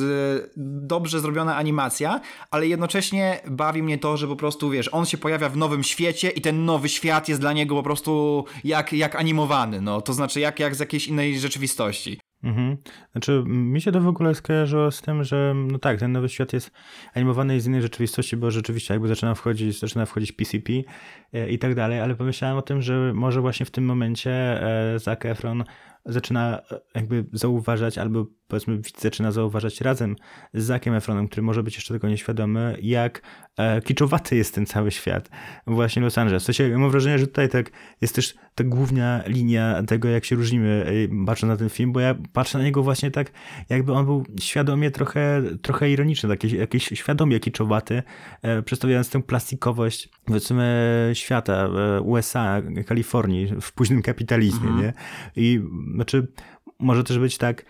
dobrze 0.57 1.21
zrobiona 1.21 1.57
animacja, 1.57 2.21
ale 2.51 2.67
jednocześnie 2.67 3.41
bawi 3.47 3.83
mnie 3.83 3.99
to, 3.99 4.17
że 4.17 4.29
po 4.29 4.37
prostu 4.37 4.71
wiesz, 4.71 4.89
on 4.93 5.07
się 5.07 5.19
pojawia 5.19 5.49
w 5.49 5.57
nowym 5.57 5.83
świecie 5.83 6.31
i 6.31 6.41
ten 6.41 6.65
nowy 6.65 6.89
świat 6.89 7.29
jest 7.29 7.41
dla 7.41 7.53
niego 7.53 7.75
po 7.75 7.83
prostu 7.83 8.45
jak, 8.65 8.93
jak 8.93 9.20
animowany, 9.21 9.81
no 9.81 10.01
to 10.01 10.13
znaczy 10.13 10.41
jak, 10.41 10.61
jak 10.61 10.75
z 10.75 10.81
jakiejś 10.81 11.09
innej 11.09 11.41
rzeczywistości. 11.41 12.21
Mhm. 12.43 12.77
Znaczy, 13.13 13.43
mi 13.47 13.81
się 13.81 13.93
to 13.93 14.01
w 14.01 14.09
ogóle 14.09 14.35
skojarzyło 14.35 14.91
z 14.91 15.03
tym, 15.03 15.25
że 15.25 15.55
no 15.57 15.79
tak, 15.79 15.99
ten 16.01 16.13
nowy 16.13 16.29
świat 16.29 16.53
jest 16.53 16.71
animowany 17.15 17.61
z 17.61 17.67
innej 17.67 17.83
rzeczywistości, 17.83 18.37
bo 18.37 18.51
rzeczywiście 18.51 18.95
jakby 18.95 19.09
zaczyna 19.09 19.35
wchodzić, 19.35 19.79
zaczyna 19.79 20.07
wchodzić 20.07 20.33
PCP 20.33 20.73
e, 21.33 21.51
i 21.51 21.59
tak 21.59 21.75
dalej, 21.75 22.01
ale 22.01 22.15
pomyślałem 22.15 22.57
o 22.57 22.63
tym, 22.63 22.83
że 22.83 23.13
może 23.15 23.41
właśnie 23.41 23.67
w 23.67 23.71
tym 23.71 23.85
momencie 23.85 24.31
e, 24.33 24.99
Zac 24.99 25.25
Efron 25.25 25.65
zaczyna 26.07 26.59
e, 26.73 26.81
jakby 26.95 27.25
zauważać, 27.33 27.99
albo 27.99 28.27
powiedzmy 28.49 28.77
widz 28.77 29.01
zaczyna 29.01 29.33
zauważać 29.33 29.81
razem 29.81 30.17
z 30.55 30.65
Zakiem 30.65 30.95
Efronem, 30.95 31.29
który 31.29 31.43
może 31.43 31.63
być 31.63 31.75
jeszcze 31.75 31.95
tego 31.95 32.09
nieświadomy, 32.09 32.77
jak 32.83 33.23
e, 33.57 33.81
kiczowaty 33.83 34.37
jest 34.37 34.55
ten 34.55 34.67
cały 34.67 34.91
świat, 34.91 35.31
właśnie 35.67 36.03
Los 36.03 36.19
Angeles. 36.19 36.43
W 36.43 36.47
sensie, 36.47 36.79
mam 36.79 36.91
wrażenie, 36.91 37.19
że 37.19 37.27
tutaj 37.27 37.49
tak 37.49 37.71
jest 38.01 38.15
też 38.15 38.35
ta 38.55 38.65
główna 38.65 39.23
linia 39.27 39.83
tego, 39.83 40.09
jak 40.09 40.25
się 40.25 40.37
różnimy, 40.37 40.87
e, 40.87 41.27
patrząc 41.27 41.49
na 41.51 41.57
ten 41.57 41.69
film, 41.69 41.93
bo 41.93 42.01
ja 42.01 42.15
patrzę 42.33 42.59
na 42.59 42.65
niego 42.65 42.83
właśnie 42.83 43.11
tak, 43.11 43.33
jakby 43.69 43.93
on 43.93 44.05
był 44.05 44.25
świadomie 44.41 44.91
trochę, 44.91 45.43
trochę 45.63 45.91
ironiczny, 45.91 46.29
taki, 46.29 46.57
jakiś 46.57 46.85
świadomie 46.85 47.41
kiczowaty, 47.41 48.03
e, 48.43 48.63
przedstawiając 48.63 49.11
tę 49.11 49.23
plastikowość, 49.23 50.09
powiedzmy, 50.25 51.11
świata, 51.15 51.69
e, 51.97 52.01
USA, 52.01 52.63
Kalifornii 52.87 53.53
w 53.61 53.73
późnym 53.73 54.03
kapitalizmie, 54.03 54.69
Mhm. 54.69 54.81
nie? 54.81 54.93
I 55.37 55.61
znaczy, 55.95 56.27
może 56.79 57.05
też 57.05 57.19
być 57.19 57.39
tak, 57.39 57.65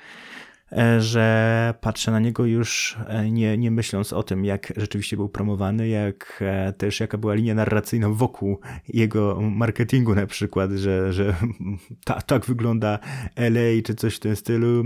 e, 0.73 1.01
że 1.01 1.75
patrzę 1.81 2.11
na 2.11 2.21
niego 2.21 2.47
już 2.47 2.99
e, 3.07 3.31
nie, 3.31 3.59
nie 3.59 3.71
myśląc 3.71 4.13
o 4.13 4.23
tym, 4.23 4.45
jak 4.45 4.73
rzeczywiście 4.77 5.17
był 5.17 5.29
promowany, 5.29 5.89
jak 5.89 6.43
e, 6.47 6.73
też 6.73 7.01
jaka 7.01 7.19
była 7.19 7.35
linia 7.35 7.55
narracyjna 7.55 8.09
wokół 8.09 8.61
jego 8.89 9.41
marketingu 9.41 10.15
na 10.15 10.27
przykład, 10.27 10.71
że, 10.71 11.13
że 11.13 11.35
ta, 12.05 12.21
tak 12.21 12.47
wygląda 12.47 12.99
LA 13.37 13.83
czy 13.85 13.95
coś 13.95 14.17
w 14.17 14.21
tym 14.21 14.37
stylu, 14.37 14.85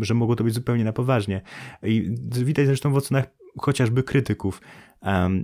że 0.00 0.14
mogło 0.14 0.36
to 0.36 0.44
być 0.44 0.54
zupełnie 0.54 0.84
na 0.84 0.92
poważnie. 0.92 1.42
I 1.82 2.14
widać 2.30 2.66
zresztą 2.66 2.92
w 2.92 2.96
ocenach 2.96 3.26
chociażby 3.60 4.02
krytyków 4.02 4.60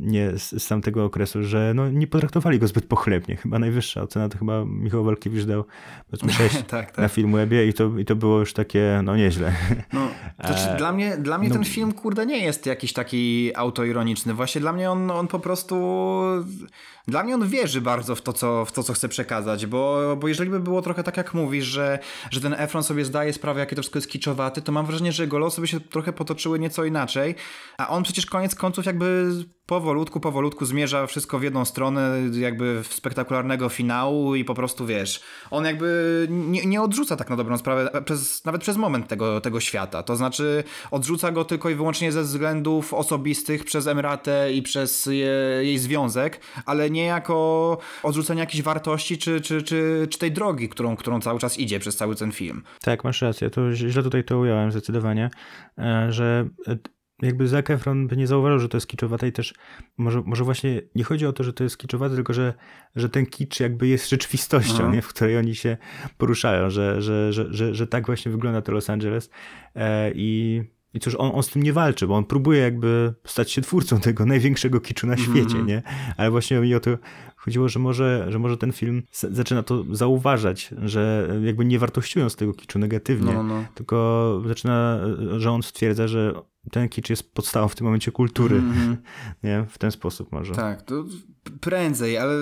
nie, 0.00 0.38
z, 0.38 0.62
z 0.62 0.68
tamtego 0.68 1.04
okresu, 1.04 1.44
że 1.44 1.72
no, 1.74 1.90
nie 1.90 2.06
potraktowali 2.06 2.58
go 2.58 2.66
zbyt 2.66 2.86
pochlebnie. 2.86 3.36
Chyba 3.36 3.58
najwyższa 3.58 4.02
ocena 4.02 4.28
to 4.28 4.38
chyba 4.38 4.64
Michał 4.64 5.04
Walkiewicz 5.04 5.44
dał 5.44 5.64
powiedzmy 6.10 6.32
6 6.48 6.56
tak, 6.56 6.66
tak. 6.66 6.98
na 6.98 7.08
Filmwebie 7.08 7.66
i 7.66 7.74
to, 7.74 7.98
i 7.98 8.04
to 8.04 8.16
było 8.16 8.38
już 8.38 8.52
takie, 8.52 9.00
no 9.04 9.16
nieźle. 9.16 9.52
No, 9.92 10.08
to 10.42 10.48
znaczy, 10.48 10.76
dla 10.78 10.92
mnie, 10.92 11.16
dla 11.16 11.38
mnie 11.38 11.48
no- 11.48 11.54
ten 11.54 11.64
film, 11.64 11.92
kurde, 11.92 12.26
nie 12.26 12.38
jest 12.38 12.66
jakiś 12.66 12.92
taki 12.92 13.52
autoironiczny. 13.56 14.34
Właśnie 14.34 14.60
dla 14.60 14.72
mnie 14.72 14.90
on, 14.90 15.10
on 15.10 15.28
po 15.28 15.38
prostu... 15.38 15.76
Dla 17.08 17.24
mnie 17.24 17.34
on 17.34 17.48
wierzy 17.48 17.80
bardzo 17.80 18.14
w 18.14 18.22
to, 18.22 18.32
co, 18.32 18.64
w 18.64 18.72
to, 18.72 18.82
co 18.82 18.92
chce 18.92 19.08
przekazać, 19.08 19.66
bo, 19.66 20.16
bo 20.20 20.28
jeżeli 20.28 20.50
by 20.50 20.60
było 20.60 20.82
trochę 20.82 21.02
tak, 21.02 21.16
jak 21.16 21.34
mówisz, 21.34 21.64
że, 21.64 21.98
że 22.30 22.40
ten 22.40 22.54
Efron 22.58 22.82
sobie 22.82 23.04
zdaje 23.04 23.32
sprawę, 23.32 23.60
jakie 23.60 23.76
to 23.76 23.82
wszystko 23.82 23.98
jest 23.98 24.10
kiczowaty, 24.10 24.62
to 24.62 24.72
mam 24.72 24.86
wrażenie, 24.86 25.12
że 25.12 25.22
jego 25.22 25.38
losy 25.38 25.60
by 25.60 25.66
się 25.66 25.80
trochę 25.80 26.12
potoczyły 26.12 26.58
nieco 26.58 26.84
inaczej, 26.84 27.34
a 27.78 27.88
on 27.88 28.02
przecież 28.02 28.26
koniec 28.26 28.54
końców 28.54 28.86
jakby 28.86 29.32
powolutku, 29.66 30.20
powolutku 30.20 30.64
zmierza 30.64 31.06
wszystko 31.06 31.38
w 31.38 31.42
jedną 31.42 31.64
stronę, 31.64 32.20
jakby 32.32 32.82
w 32.82 32.94
spektakularnego 32.94 33.68
finału 33.68 34.34
i 34.34 34.44
po 34.44 34.54
prostu, 34.54 34.86
wiesz, 34.86 35.20
on 35.50 35.64
jakby 35.64 36.26
nie, 36.30 36.66
nie 36.66 36.82
odrzuca 36.82 37.16
tak 37.16 37.30
na 37.30 37.36
dobrą 37.36 37.58
sprawę, 37.58 38.02
przez, 38.04 38.44
nawet 38.44 38.62
przez 38.62 38.76
moment 38.76 39.08
tego, 39.08 39.40
tego 39.40 39.60
świata. 39.60 40.02
To 40.02 40.16
znaczy 40.16 40.64
odrzuca 40.90 41.32
go 41.32 41.44
tylko 41.44 41.70
i 41.70 41.74
wyłącznie 41.74 42.12
ze 42.12 42.22
względów 42.22 42.94
osobistych 42.94 43.64
przez 43.64 43.86
Emratę 43.86 44.52
i 44.52 44.62
przez 44.62 45.06
je, 45.06 45.32
jej 45.62 45.78
związek, 45.78 46.40
ale 46.66 46.90
nie 46.92 47.04
jako 47.04 47.78
odrzucenie 48.02 48.40
jakichś 48.40 48.62
wartości 48.62 49.18
czy, 49.18 49.40
czy, 49.40 49.62
czy, 49.62 50.06
czy 50.10 50.18
tej 50.18 50.32
drogi, 50.32 50.68
którą, 50.68 50.96
którą 50.96 51.20
cały 51.20 51.40
czas 51.40 51.58
idzie 51.58 51.80
przez 51.80 51.96
cały 51.96 52.16
ten 52.16 52.32
film. 52.32 52.62
Tak, 52.80 53.04
masz 53.04 53.22
rację, 53.22 53.50
to 53.50 53.74
źle 53.74 54.02
tutaj 54.02 54.24
to 54.24 54.38
ująłem 54.38 54.72
zdecydowanie, 54.72 55.30
e, 55.78 56.06
że 56.12 56.48
e, 56.68 56.76
jakby 57.22 57.48
Zac 57.48 57.70
Efron 57.70 58.06
by 58.06 58.16
nie 58.16 58.26
zauważył, 58.26 58.58
że 58.58 58.68
to 58.68 58.76
jest 58.76 58.86
kiczowate 58.86 59.28
i 59.28 59.32
też 59.32 59.54
może, 59.96 60.22
może 60.26 60.44
właśnie 60.44 60.82
nie 60.94 61.04
chodzi 61.04 61.26
o 61.26 61.32
to, 61.32 61.44
że 61.44 61.52
to 61.52 61.64
jest 61.64 61.78
kiczowate, 61.78 62.14
tylko 62.14 62.32
że, 62.32 62.54
że 62.96 63.08
ten 63.08 63.26
kicz 63.26 63.60
jakby 63.60 63.88
jest 63.88 64.10
rzeczywistością, 64.10 64.78
Aha. 64.82 64.90
nie? 64.94 65.02
w 65.02 65.08
której 65.08 65.36
oni 65.38 65.54
się 65.54 65.76
poruszają, 66.18 66.70
że, 66.70 67.02
że, 67.02 67.32
że, 67.32 67.46
że, 67.50 67.74
że 67.74 67.86
tak 67.86 68.06
właśnie 68.06 68.32
wygląda 68.32 68.62
to 68.62 68.72
Los 68.72 68.90
Angeles 68.90 69.30
e, 69.74 70.12
i 70.14 70.62
i 70.94 71.00
cóż, 71.00 71.14
on, 71.14 71.30
on 71.34 71.42
z 71.42 71.48
tym 71.48 71.62
nie 71.62 71.72
walczy, 71.72 72.06
bo 72.06 72.16
on 72.16 72.24
próbuje 72.24 72.60
jakby 72.60 73.14
stać 73.26 73.52
się 73.52 73.62
twórcą 73.62 74.00
tego 74.08 74.26
największego 74.26 74.80
kiczu 74.80 75.06
na 75.06 75.12
Mhm. 75.14 75.30
świecie, 75.36 75.62
nie? 75.62 75.82
Ale 76.16 76.30
właśnie 76.30 76.60
mi 76.60 76.74
o 76.74 76.80
to 76.80 76.90
chodziło, 77.36 77.68
że 77.68 77.78
może, 77.80 78.26
że 78.28 78.38
może 78.38 78.56
ten 78.56 78.72
film 78.72 79.02
zaczyna 79.12 79.62
to 79.62 79.84
zauważać, 79.90 80.70
że 80.82 81.28
jakby 81.44 81.64
nie 81.64 81.78
wartościując 81.78 82.36
tego 82.36 82.52
kiczu 82.54 82.78
negatywnie, 82.78 83.32
No, 83.34 83.42
no, 83.42 83.54
no. 83.54 83.64
tylko 83.74 84.42
zaczyna, 84.46 85.00
że 85.38 85.50
on 85.50 85.62
stwierdza, 85.62 86.08
że 86.08 86.32
ten 86.70 86.88
kicz 86.88 87.10
jest 87.10 87.34
podstawą 87.34 87.68
w 87.68 87.74
tym 87.74 87.84
momencie 87.84 88.12
kultury, 88.12 88.56
Mhm. 88.56 88.96
nie? 89.42 89.66
W 89.70 89.78
ten 89.78 89.90
sposób 89.90 90.32
może. 90.32 90.54
Tak, 90.54 90.82
to 90.82 91.04
prędzej, 91.60 92.18
ale, 92.18 92.34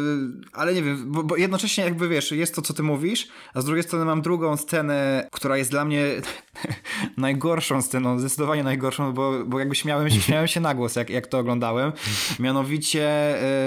ale 0.52 0.74
nie 0.74 0.82
wiem, 0.82 1.12
bo, 1.12 1.22
bo 1.24 1.36
jednocześnie 1.36 1.84
jakby 1.84 2.08
wiesz, 2.08 2.32
jest 2.32 2.54
to, 2.54 2.62
co 2.62 2.74
ty 2.74 2.82
mówisz, 2.82 3.28
a 3.54 3.60
z 3.60 3.64
drugiej 3.64 3.82
strony 3.82 4.04
mam 4.04 4.22
drugą 4.22 4.56
scenę, 4.56 5.28
która 5.32 5.56
jest 5.56 5.70
dla 5.70 5.84
mnie 5.84 6.04
najgorszą 7.16 7.82
sceną, 7.82 8.18
zdecydowanie 8.18 8.64
najgorszą, 8.64 9.12
bo, 9.12 9.44
bo 9.46 9.58
jakby 9.58 9.74
śmiałem 9.74 10.10
się, 10.10 10.20
śmiałem 10.26 10.46
się 10.46 10.60
na 10.60 10.74
głos, 10.74 10.96
jak, 10.96 11.10
jak 11.10 11.26
to 11.26 11.38
oglądałem. 11.38 11.92
Mianowicie 12.38 13.08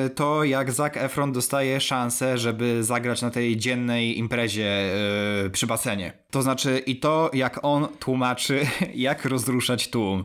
e, 0.06 0.10
to, 0.10 0.44
jak 0.44 0.72
Zac 0.72 0.94
Efron 0.98 1.32
dostaje 1.32 1.82
szansę, 1.82 2.38
żeby 2.38 2.84
zagrać 2.84 3.22
na 3.22 3.30
tej 3.30 3.58
dziennej 3.58 4.20
imprezie 4.20 4.66
e, 5.46 5.50
przy 5.50 5.68
basenie. 5.68 6.23
To 6.34 6.42
znaczy 6.42 6.84
i 6.86 6.96
to, 6.96 7.30
jak 7.34 7.60
on 7.64 7.88
tłumaczy, 8.00 8.66
jak 8.96 9.26
rozruszać 9.26 9.88
tłum. 9.88 10.24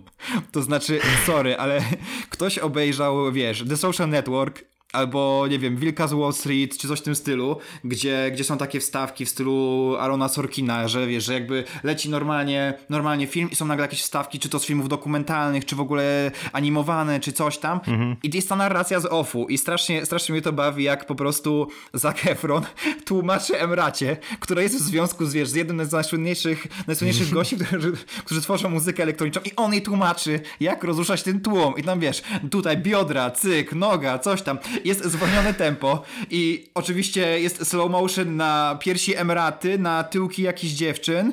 To 0.53 0.63
znaczy, 0.63 1.01
sorry, 1.27 1.57
ale 1.57 1.83
ktoś 2.31 2.59
obejrzał, 2.59 3.33
wiesz, 3.33 3.65
The 3.69 3.77
Social 3.77 4.09
Network, 4.09 4.65
Albo, 4.93 5.47
nie 5.51 5.59
wiem, 5.59 5.77
Wilka 5.77 6.09
z 6.09 6.13
Wall 6.13 6.33
Street, 6.33 6.79
czy 6.79 6.89
coś 6.89 6.99
w 6.99 7.03
tym 7.03 7.15
stylu, 7.15 7.57
gdzie, 7.85 8.31
gdzie 8.33 8.45
są 8.45 8.59
takie 8.59 8.81
wstawki 8.81 9.25
w 9.25 9.29
stylu 9.29 9.97
Arona 10.01 10.29
Sorkina, 10.29 10.89
że 10.89 11.07
wiesz, 11.07 11.25
że 11.25 11.35
jakby 11.35 11.65
leci 11.83 12.11
normalnie, 12.11 12.75
normalnie 12.89 13.27
film 13.27 13.51
i 13.51 13.57
są 13.57 13.67
nagle 13.67 13.85
jakieś 13.85 14.03
wstawki, 14.03 14.39
czy 14.39 14.49
to 14.49 14.59
z 14.59 14.67
filmów 14.67 14.89
dokumentalnych, 14.89 15.65
czy 15.65 15.77
w 15.77 15.81
ogóle 15.81 16.31
animowane, 16.53 17.21
czy 17.21 17.33
coś 17.33 17.59
tam. 17.59 17.81
I 18.23 18.31
jest 18.37 18.49
ta 18.49 18.57
narracja 18.57 19.01
z 19.01 19.07
offu 19.07 19.47
i 19.49 19.59
strasznie, 19.59 20.07
strasznie 20.07 20.33
mnie 20.33 20.43
to 20.43 20.53
bawi, 20.53 20.85
jak 20.85 21.07
po 21.07 21.15
prostu 21.15 21.69
Zac 21.95 22.27
Efron 22.27 22.63
tłumaczy 23.07 23.61
Emracie, 23.61 24.17
która 24.41 24.63
jest 24.63 24.77
w 24.77 24.81
związku 24.81 25.27
z, 25.27 25.33
wiesz, 25.33 25.49
z 25.49 25.55
jednym 25.55 25.87
z 25.87 25.93
najsłynniejszych, 25.93 26.67
najsłynniejszych 26.87 27.31
gości, 27.39 27.57
którzy, 27.57 27.93
którzy 28.25 28.41
tworzą 28.41 28.71
muzykę 28.71 29.03
elektroniczną 29.03 29.43
i 29.45 29.53
on 29.57 29.73
jej 29.73 29.83
tłumaczy, 29.83 30.41
jak 30.61 30.85
rozruszać 30.85 31.23
ten 31.23 31.41
tłum. 31.41 31.75
I 31.77 31.83
tam, 31.83 32.01
wiesz, 32.01 32.23
tutaj 32.51 32.77
biodra, 32.77 33.31
cyk, 33.31 33.73
noga, 33.73 34.19
coś 34.19 34.43
tam. 34.43 34.59
Jest 34.85 35.05
zwolnione 35.05 35.55
tempo 35.55 36.03
i 36.31 36.71
oczywiście 36.75 37.41
jest 37.41 37.67
slow 37.67 37.91
motion 37.91 38.37
na 38.37 38.79
piersi 38.81 39.17
Emraty, 39.17 39.79
na 39.79 40.05
tyłki 40.05 40.43
jakichś 40.43 40.73
dziewczyn. 40.73 41.33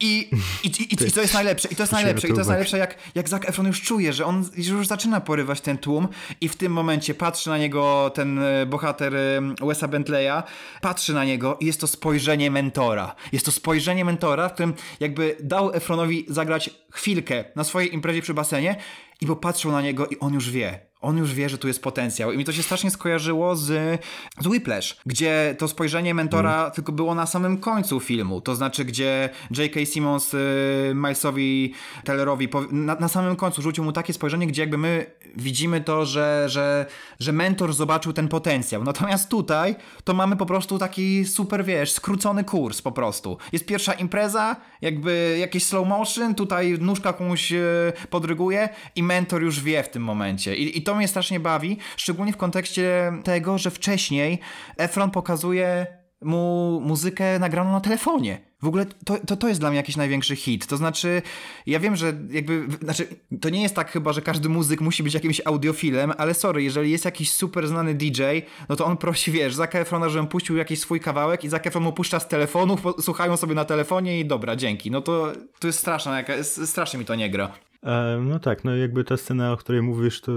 I, 0.00 0.30
i, 0.64 0.66
i, 0.66 0.94
i, 0.94 0.96
to 0.96 1.20
jest 1.20 1.34
najlepsze, 1.34 1.68
i 1.68 1.76
to 1.76 1.82
jest 1.82 1.92
najlepsze, 1.92 2.28
i 2.28 2.30
to 2.30 2.38
jest 2.38 2.50
najlepsze, 2.50 2.78
jak, 2.78 2.94
jak 3.14 3.28
Zac 3.28 3.44
Efron 3.44 3.66
już 3.66 3.82
czuje, 3.82 4.12
że 4.12 4.24
on 4.24 4.48
już 4.56 4.86
zaczyna 4.86 5.20
porywać 5.20 5.60
ten 5.60 5.78
tłum 5.78 6.08
i 6.40 6.48
w 6.48 6.56
tym 6.56 6.72
momencie 6.72 7.14
patrzy 7.14 7.50
na 7.50 7.58
niego 7.58 8.10
ten 8.14 8.38
e, 8.38 8.66
bohater 8.66 9.16
e, 9.16 9.40
Wesa 9.66 9.88
Bentleya, 9.88 10.42
patrzy 10.80 11.14
na 11.14 11.24
niego 11.24 11.56
i 11.60 11.66
jest 11.66 11.80
to 11.80 11.86
spojrzenie 11.86 12.50
mentora. 12.50 13.14
Jest 13.32 13.46
to 13.46 13.52
spojrzenie 13.52 14.04
mentora, 14.04 14.48
w 14.48 14.52
którym 14.52 14.74
jakby 15.00 15.36
dał 15.40 15.74
Efronowi 15.74 16.26
zagrać 16.28 16.70
chwilkę 16.92 17.44
na 17.56 17.64
swojej 17.64 17.94
imprezie 17.94 18.22
przy 18.22 18.34
basenie 18.34 18.76
i 19.20 19.26
popatrzył 19.26 19.72
na 19.72 19.82
niego 19.82 20.06
i 20.06 20.18
on 20.18 20.34
już 20.34 20.50
wie. 20.50 20.93
On 21.04 21.18
już 21.18 21.34
wie, 21.34 21.48
że 21.48 21.58
tu 21.58 21.68
jest 21.68 21.82
potencjał. 21.82 22.32
I 22.32 22.38
mi 22.38 22.44
to 22.44 22.52
się 22.52 22.62
strasznie 22.62 22.90
skojarzyło 22.90 23.56
z, 23.56 24.00
z 24.40 24.46
Whiplash, 24.46 24.96
gdzie 25.06 25.54
to 25.58 25.68
spojrzenie 25.68 26.14
mentora 26.14 26.70
tylko 26.70 26.92
było 26.92 27.14
na 27.14 27.26
samym 27.26 27.58
końcu 27.58 28.00
filmu. 28.00 28.40
To 28.40 28.54
znaczy, 28.54 28.84
gdzie 28.84 29.30
J.K. 29.58 29.86
Simmons 29.86 30.34
y, 30.34 30.92
Milesowi 30.94 31.74
Tellerowi 32.04 32.48
na, 32.70 32.94
na 32.94 33.08
samym 33.08 33.36
końcu 33.36 33.62
rzucił 33.62 33.84
mu 33.84 33.92
takie 33.92 34.12
spojrzenie, 34.12 34.46
gdzie 34.46 34.62
jakby 34.62 34.78
my 34.78 35.06
widzimy 35.36 35.80
to, 35.80 36.06
że, 36.06 36.44
że, 36.48 36.86
że 37.20 37.32
mentor 37.32 37.72
zobaczył 37.72 38.12
ten 38.12 38.28
potencjał. 38.28 38.84
Natomiast 38.84 39.28
tutaj 39.28 39.76
to 40.04 40.14
mamy 40.14 40.36
po 40.36 40.46
prostu 40.46 40.78
taki 40.78 41.24
super, 41.24 41.64
wiesz, 41.64 41.92
skrócony 41.92 42.44
kurs 42.44 42.82
po 42.82 42.92
prostu. 42.92 43.38
Jest 43.52 43.66
pierwsza 43.66 43.92
impreza, 43.92 44.56
jakby 44.82 45.36
jakieś 45.40 45.64
slow 45.64 45.88
motion, 45.88 46.34
tutaj 46.34 46.78
nóżka 46.80 47.12
komuś 47.12 47.52
e, 47.52 47.62
podryguje 48.10 48.68
i 48.96 49.02
mentor 49.02 49.42
już 49.42 49.60
wie 49.60 49.82
w 49.82 49.88
tym 49.88 50.02
momencie. 50.02 50.56
I, 50.56 50.78
I 50.78 50.82
to 50.82 50.93
mnie 50.96 51.08
strasznie 51.08 51.40
bawi, 51.40 51.78
szczególnie 51.96 52.32
w 52.32 52.36
kontekście 52.36 53.12
tego, 53.24 53.58
że 53.58 53.70
wcześniej 53.70 54.38
Efron 54.76 55.10
pokazuje 55.10 55.86
mu 56.24 56.80
muzykę 56.80 57.38
nagraną 57.38 57.72
na 57.72 57.80
telefonie. 57.80 58.54
W 58.62 58.68
ogóle 58.68 58.86
to, 59.04 59.16
to, 59.26 59.36
to 59.36 59.48
jest 59.48 59.60
dla 59.60 59.70
mnie 59.70 59.76
jakiś 59.76 59.96
największy 59.96 60.36
hit. 60.36 60.66
To 60.66 60.76
znaczy, 60.76 61.22
ja 61.66 61.80
wiem, 61.80 61.96
że 61.96 62.12
jakby, 62.30 62.66
znaczy, 62.82 63.06
to 63.40 63.50
nie 63.50 63.62
jest 63.62 63.74
tak 63.74 63.90
chyba, 63.90 64.12
że 64.12 64.22
każdy 64.22 64.48
muzyk 64.48 64.80
musi 64.80 65.02
być 65.02 65.14
jakimś 65.14 65.40
audiofilem, 65.44 66.12
ale 66.18 66.34
sorry, 66.34 66.62
jeżeli 66.62 66.90
jest 66.90 67.04
jakiś 67.04 67.32
super 67.32 67.68
znany 67.68 67.94
DJ, 67.94 68.22
no 68.68 68.76
to 68.76 68.84
on 68.84 68.96
prosi, 68.96 69.32
wiesz, 69.32 69.54
Zac 69.54 69.74
Efrona, 69.74 70.08
żebym 70.08 70.26
puścił 70.26 70.56
jakiś 70.56 70.80
swój 70.80 71.00
kawałek 71.00 71.44
i 71.44 71.48
Zac 71.48 71.66
Efron 71.66 71.82
mu 71.82 71.92
puszcza 71.92 72.20
z 72.20 72.28
telefonu, 72.28 72.76
słuchają 73.00 73.36
sobie 73.36 73.54
na 73.54 73.64
telefonie 73.64 74.20
i 74.20 74.24
dobra, 74.24 74.56
dzięki. 74.56 74.90
No 74.90 75.00
to, 75.00 75.32
to 75.58 75.66
jest 75.66 75.78
straszne, 75.78 76.24
strasznie 76.42 76.98
mi 76.98 77.04
to 77.04 77.14
nie 77.14 77.30
gra. 77.30 77.52
E, 77.84 78.20
no 78.24 78.38
tak, 78.38 78.64
no 78.64 78.76
jakby 78.76 79.04
ta 79.04 79.16
scena, 79.16 79.52
o 79.52 79.56
której 79.56 79.82
mówisz, 79.82 80.20
to 80.20 80.32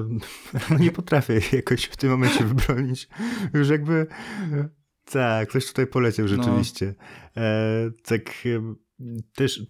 no 0.70 0.78
nie 0.80 0.92
potrafię 0.92 1.42
jakoś 1.54 1.84
w 1.84 1.98
tym 1.98 2.10
momencie 2.10 2.46
wybronić. 2.46 3.08
Już 3.54 3.70
jakby 3.70 4.08
Tak, 5.12 5.50
ktoś 5.50 5.68
tutaj 5.68 5.88
poleciał 5.88 6.28
rzeczywiście. 6.28 6.96
No. 7.36 7.42
E, 7.42 7.92
tak 8.04 8.22
też 9.36 9.62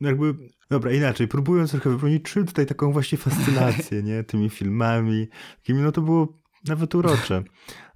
jakby, 0.00 0.34
dobra, 0.70 0.92
inaczej, 0.92 1.28
próbując 1.28 1.70
trochę 1.70 1.90
wybronić, 1.90 2.22
czułem 2.22 2.46
tutaj 2.46 2.66
taką 2.66 2.92
właśnie 2.92 3.18
fascynację, 3.18 4.02
nie, 4.02 4.24
tymi 4.30 4.50
filmami, 4.50 5.28
takimi, 5.56 5.82
no 5.82 5.92
to 5.92 6.02
było 6.02 6.38
nawet 6.68 6.94
urocze. 6.94 7.42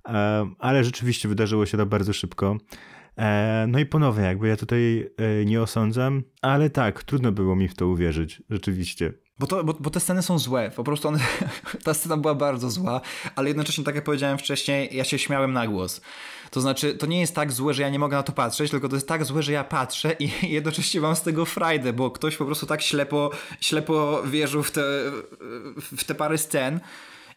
E, 0.08 0.50
ale 0.58 0.84
rzeczywiście 0.84 1.28
wydarzyło 1.28 1.66
się 1.66 1.78
to 1.78 1.86
bardzo 1.86 2.12
szybko. 2.12 2.56
E, 3.18 3.64
no 3.68 3.78
i 3.78 3.86
ponownie, 3.86 4.24
jakby 4.24 4.48
ja 4.48 4.56
tutaj 4.56 5.10
e, 5.16 5.44
nie 5.44 5.62
osądzam, 5.62 6.22
ale 6.42 6.70
tak, 6.70 7.02
trudno 7.04 7.32
było 7.32 7.56
mi 7.56 7.68
w 7.68 7.74
to 7.74 7.86
uwierzyć, 7.88 8.42
rzeczywiście. 8.50 9.12
Bo, 9.38 9.46
to, 9.46 9.64
bo, 9.64 9.74
bo 9.80 9.90
te 9.90 10.00
sceny 10.00 10.22
są 10.22 10.38
złe, 10.38 10.70
po 10.76 10.84
prostu 10.84 11.08
one, 11.08 11.18
ta 11.84 11.94
scena 11.94 12.16
była 12.16 12.34
bardzo 12.34 12.70
zła, 12.70 13.00
ale 13.36 13.48
jednocześnie, 13.48 13.84
tak 13.84 13.94
jak 13.94 14.04
powiedziałem 14.04 14.38
wcześniej, 14.38 14.88
ja 14.92 15.04
się 15.04 15.18
śmiałem 15.18 15.52
na 15.52 15.66
głos. 15.66 16.00
To 16.50 16.60
znaczy, 16.60 16.94
to 16.94 17.06
nie 17.06 17.20
jest 17.20 17.34
tak 17.34 17.52
złe, 17.52 17.74
że 17.74 17.82
ja 17.82 17.88
nie 17.88 17.98
mogę 17.98 18.16
na 18.16 18.22
to 18.22 18.32
patrzeć, 18.32 18.70
tylko 18.70 18.88
to 18.88 18.96
jest 18.96 19.08
tak 19.08 19.24
złe, 19.24 19.42
że 19.42 19.52
ja 19.52 19.64
patrzę 19.64 20.16
i 20.18 20.30
jednocześnie 20.56 21.00
mam 21.00 21.16
z 21.16 21.22
tego 21.22 21.44
frajdę, 21.44 21.92
bo 21.92 22.10
ktoś 22.10 22.36
po 22.36 22.44
prostu 22.44 22.66
tak 22.66 22.82
ślepo, 22.82 23.30
ślepo 23.60 24.22
wierzył 24.26 24.62
w 24.62 24.70
te, 24.70 24.82
w 25.96 26.04
te 26.04 26.14
parę 26.14 26.38
scen, 26.38 26.80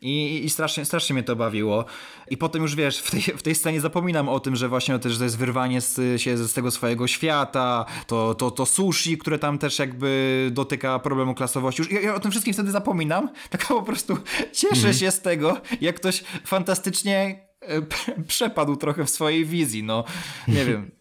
i, 0.04 0.46
i 0.46 0.50
strasznie, 0.50 0.86
strasznie 0.86 1.14
mnie 1.14 1.24
to 1.24 1.36
bawiło. 1.36 1.86
I 2.30 2.38
potem 2.38 2.62
już 2.62 2.76
wiesz, 2.76 3.00
w 3.00 3.12
tej, 3.12 3.22
w 3.22 3.42
tej 3.42 3.56
scenie 3.56 3.82
zapominam 3.82 4.30
o 4.30 4.40
tym, 4.40 4.56
że 4.56 4.70
właśnie 4.70 5.00
też 5.00 5.18
to 5.18 5.24
jest 5.24 5.38
wyrwanie 5.38 5.82
z, 5.82 6.22
się 6.22 6.38
z 6.38 6.54
tego 6.54 6.72
swojego 6.72 7.08
świata, 7.08 7.86
to, 8.08 8.36
to, 8.36 8.52
to 8.52 8.66
sushi, 8.66 9.18
które 9.18 9.40
tam 9.40 9.58
też 9.58 9.80
jakby 9.80 10.50
dotyka 10.52 11.00
problemu 11.00 11.36
klasowości. 11.36 11.82
Już 11.82 11.92
ja, 11.92 12.02
ja 12.02 12.16
o 12.16 12.20
tym 12.20 12.32
wszystkim 12.32 12.54
wtedy 12.54 12.72
zapominam, 12.72 13.30
tak 13.50 13.66
po 13.68 13.82
prostu 13.82 14.18
cieszę 14.54 14.88
mm. 14.88 14.94
się 14.94 15.12
z 15.12 15.22
tego, 15.22 15.62
jak 15.82 15.96
ktoś 15.96 16.24
fantastycznie 16.46 17.48
e, 17.62 17.82
przepadł 18.28 18.76
trochę 18.76 19.06
w 19.06 19.10
swojej 19.10 19.46
wizji, 19.46 19.84
no 19.84 20.04
nie 20.48 20.66
wiem, 20.66 20.92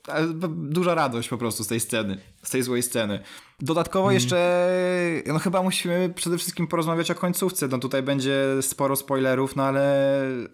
duża 0.49 0.95
radość 0.95 1.29
po 1.29 1.39
prostu 1.39 1.65
z 1.65 1.67
tej 1.67 1.81
sceny, 1.81 2.19
z 2.43 2.51
tej 2.51 2.63
złej 2.63 2.83
sceny. 2.83 3.23
Dodatkowo 3.63 4.05
mm. 4.05 4.15
jeszcze, 4.15 4.69
no 5.27 5.39
chyba 5.39 5.63
musimy 5.63 6.13
przede 6.15 6.39
wszystkim 6.39 6.67
porozmawiać 6.67 7.11
o 7.11 7.15
końcówce. 7.15 7.69
No 7.69 7.79
tutaj 7.79 8.03
będzie 8.03 8.45
sporo 8.61 8.97
spoilerów, 8.97 9.57
no 9.57 9.63
ale, 9.63 10.07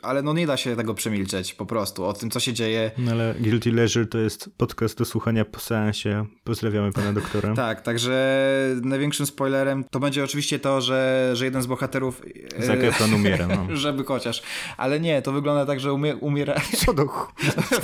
ale 0.03 0.23
no 0.23 0.33
nie 0.33 0.47
da 0.47 0.57
się 0.57 0.77
tego 0.77 0.94
przemilczeć 0.94 1.55
po 1.55 1.66
prostu, 1.66 2.05
o 2.05 2.12
tym 2.12 2.31
co 2.31 2.40
się 2.40 2.53
dzieje. 2.53 2.90
No 2.99 3.12
ale 3.12 3.35
Guilty 3.40 3.73
Leisure 3.73 4.07
to 4.07 4.18
jest 4.18 4.51
podcast 4.57 4.99
do 4.99 5.05
słuchania 5.05 5.44
po 5.44 5.61
seansie. 5.61 6.27
Pozdrawiamy 6.44 6.92
pana 6.92 7.12
doktora. 7.12 7.55
tak, 7.66 7.83
także 7.83 8.38
największym 8.83 9.27
spoilerem 9.27 9.85
to 9.90 10.01
będzie 10.01 10.25
oczywiście 10.25 10.59
to, 10.59 10.81
że, 10.81 11.31
że 11.35 11.44
jeden 11.44 11.62
z 11.62 11.66
bohaterów... 11.66 12.23
E, 12.57 12.66
Zac 12.66 12.81
Efron 12.81 13.14
umiera, 13.14 13.47
no. 13.47 13.66
żeby 13.77 14.05
chociaż. 14.05 14.42
Ale 14.77 15.01
nie, 15.01 15.23
to 15.23 15.33
wygląda 15.33 15.66
tak, 15.66 15.81
że 15.81 15.92
umie, 15.92 16.16
umiera... 16.16 16.55
Co 16.87 16.94
do 16.94 17.09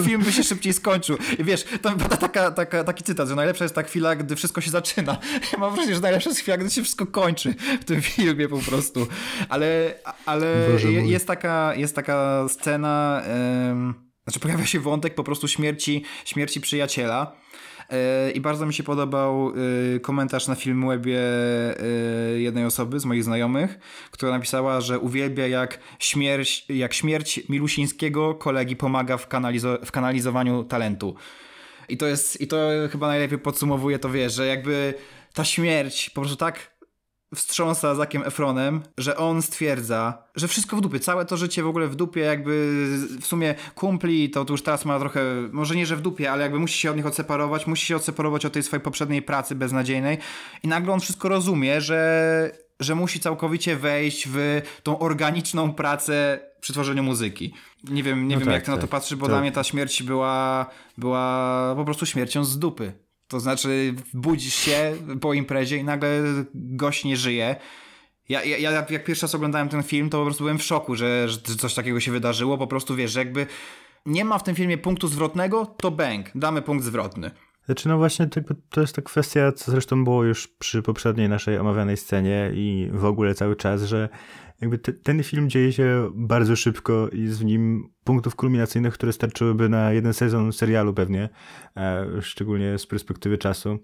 Film 0.02 0.22
by 0.22 0.32
się 0.32 0.42
szybciej 0.42 0.72
skończył. 0.72 1.16
I 1.38 1.44
wiesz, 1.44 1.64
to 1.82 1.90
taka, 2.20 2.50
taka, 2.50 2.84
taki 2.84 3.04
cytat, 3.04 3.28
że 3.28 3.34
najlepsza 3.34 3.64
jest 3.64 3.74
ta 3.74 3.82
chwila, 3.82 4.16
gdy 4.16 4.36
wszystko 4.36 4.60
się 4.60 4.70
zaczyna. 4.70 5.13
Ja 5.52 5.58
mam 5.58 5.74
wrażenie, 5.74 5.94
że 5.94 6.00
najlepsza 6.00 6.30
jest 6.30 6.40
chwila, 6.40 6.56
gdy 6.56 6.70
się 6.70 6.82
wszystko 6.82 7.06
kończy 7.06 7.54
w 7.80 7.84
tym 7.84 8.02
filmie 8.02 8.48
po 8.48 8.58
prostu. 8.58 9.06
Ale, 9.48 9.94
ale 10.26 10.46
jest, 11.04 11.26
taka, 11.26 11.74
jest 11.74 11.96
taka 11.96 12.46
scena, 12.48 13.22
znaczy 14.24 14.40
pojawia 14.40 14.66
się 14.66 14.80
wątek 14.80 15.14
po 15.14 15.24
prostu 15.24 15.48
śmierci, 15.48 16.04
śmierci 16.24 16.60
przyjaciela. 16.60 17.36
E, 17.90 18.30
I 18.30 18.40
bardzo 18.40 18.66
mi 18.66 18.74
się 18.74 18.82
podobał 18.82 19.52
e, 19.96 20.00
komentarz 20.00 20.48
na 20.48 20.54
Filmwebie 20.54 21.20
e, 21.20 22.40
jednej 22.40 22.64
osoby 22.64 23.00
z 23.00 23.04
moich 23.04 23.24
znajomych, 23.24 23.78
która 24.10 24.32
napisała, 24.32 24.80
że 24.80 24.98
uwielbia 24.98 25.46
jak 25.46 25.78
śmierć, 25.98 26.66
jak 26.68 26.94
śmierć 26.94 27.40
Milusińskiego 27.48 28.34
kolegi 28.34 28.76
pomaga 28.76 29.16
w, 29.16 29.28
kanalizo 29.28 29.78
w 29.84 29.92
kanalizowaniu 29.92 30.64
talentu. 30.64 31.14
I 31.88 31.96
to 31.96 32.06
jest, 32.06 32.40
i 32.40 32.46
to 32.46 32.56
chyba 32.92 33.06
najlepiej 33.06 33.38
podsumowuje 33.38 33.98
to, 33.98 34.10
wiesz, 34.10 34.34
że 34.34 34.46
jakby 34.46 34.94
ta 35.32 35.44
śmierć 35.44 36.10
po 36.10 36.20
prostu 36.20 36.36
tak 36.36 36.74
wstrząsa 37.34 37.94
Zakiem 37.94 38.22
Efronem, 38.22 38.82
że 38.98 39.16
on 39.16 39.42
stwierdza, 39.42 40.24
że 40.36 40.48
wszystko 40.48 40.76
w 40.76 40.80
dupie, 40.80 41.00
całe 41.00 41.24
to 41.24 41.36
życie 41.36 41.62
w 41.62 41.66
ogóle 41.66 41.88
w 41.88 41.96
dupie, 41.96 42.20
jakby 42.20 42.76
w 43.20 43.26
sumie 43.26 43.54
kumpli, 43.74 44.30
to, 44.30 44.44
to 44.44 44.52
już 44.52 44.62
teraz 44.62 44.84
ma 44.84 44.98
trochę, 44.98 45.24
może 45.52 45.76
nie, 45.76 45.86
że 45.86 45.96
w 45.96 46.00
dupie, 46.00 46.32
ale 46.32 46.42
jakby 46.42 46.58
musi 46.58 46.78
się 46.78 46.90
od 46.90 46.96
nich 46.96 47.06
odseparować, 47.06 47.66
musi 47.66 47.86
się 47.86 47.96
odseparować 47.96 48.46
od 48.46 48.52
tej 48.52 48.62
swojej 48.62 48.82
poprzedniej 48.82 49.22
pracy 49.22 49.54
beznadziejnej. 49.54 50.18
I 50.62 50.68
nagle 50.68 50.92
on 50.92 51.00
wszystko 51.00 51.28
rozumie, 51.28 51.80
że, 51.80 52.50
że 52.80 52.94
musi 52.94 53.20
całkowicie 53.20 53.76
wejść 53.76 54.28
w 54.30 54.62
tą 54.82 54.98
organiczną 54.98 55.72
pracę 55.72 56.40
przy 56.64 56.72
tworzeniu 56.72 57.02
muzyki. 57.02 57.54
Nie 57.90 58.02
wiem, 58.02 58.28
nie 58.28 58.34
no 58.34 58.40
wiem 58.40 58.46
tak, 58.46 58.54
jak 58.54 58.62
ty 58.62 58.66
tak. 58.66 58.74
na 58.74 58.80
to 58.80 58.86
tak. 58.86 58.90
patrzysz, 58.90 59.18
bo 59.18 59.26
to... 59.26 59.32
dla 59.32 59.40
mnie 59.40 59.52
ta 59.52 59.64
śmierć 59.64 60.02
była, 60.02 60.66
była 60.98 61.74
po 61.76 61.84
prostu 61.84 62.06
śmiercią 62.06 62.44
z 62.44 62.58
dupy. 62.58 62.92
To 63.28 63.40
znaczy 63.40 63.94
budzisz 64.14 64.54
się 64.54 64.96
po 65.20 65.34
imprezie 65.34 65.76
i 65.76 65.84
nagle 65.84 66.22
gość 66.54 67.04
nie 67.04 67.16
żyje. 67.16 67.56
Ja, 68.28 68.44
ja, 68.44 68.58
ja 68.58 68.70
jak 68.70 69.04
pierwszy 69.04 69.22
raz 69.26 69.34
oglądałem 69.34 69.68
ten 69.68 69.82
film, 69.82 70.10
to 70.10 70.18
po 70.18 70.24
prostu 70.24 70.44
byłem 70.44 70.58
w 70.58 70.62
szoku, 70.62 70.96
że, 70.96 71.28
że 71.28 71.38
coś 71.38 71.74
takiego 71.74 72.00
się 72.00 72.12
wydarzyło. 72.12 72.58
Po 72.58 72.66
prostu 72.66 72.96
wiesz, 72.96 73.12
że 73.12 73.18
jakby 73.18 73.46
nie 74.06 74.24
ma 74.24 74.38
w 74.38 74.42
tym 74.42 74.54
filmie 74.54 74.78
punktu 74.78 75.08
zwrotnego, 75.08 75.66
to 75.66 75.90
bang, 75.90 76.26
damy 76.34 76.62
punkt 76.62 76.84
zwrotny. 76.84 77.30
Znaczy, 77.66 77.88
no 77.88 77.98
właśnie, 77.98 78.28
to 78.70 78.80
jest 78.80 78.96
ta 78.96 79.02
kwestia, 79.02 79.52
co 79.52 79.70
zresztą 79.70 80.04
było 80.04 80.24
już 80.24 80.48
przy 80.48 80.82
poprzedniej 80.82 81.28
naszej 81.28 81.58
omawianej 81.58 81.96
scenie 81.96 82.50
i 82.54 82.90
w 82.92 83.04
ogóle 83.04 83.34
cały 83.34 83.56
czas, 83.56 83.82
że 83.82 84.08
jakby 84.60 84.78
te, 84.78 84.92
ten 84.92 85.22
film 85.22 85.50
dzieje 85.50 85.72
się 85.72 86.10
bardzo 86.14 86.56
szybko 86.56 87.08
i 87.08 87.26
w 87.26 87.44
nim 87.44 87.88
punktów 88.04 88.36
kulminacyjnych, 88.36 88.94
które 88.94 89.12
starczyłyby 89.12 89.68
na 89.68 89.92
jeden 89.92 90.14
sezon 90.14 90.52
serialu 90.52 90.94
pewnie, 90.94 91.28
e, 91.76 92.06
szczególnie 92.22 92.78
z 92.78 92.86
perspektywy 92.86 93.38
czasu. 93.38 93.78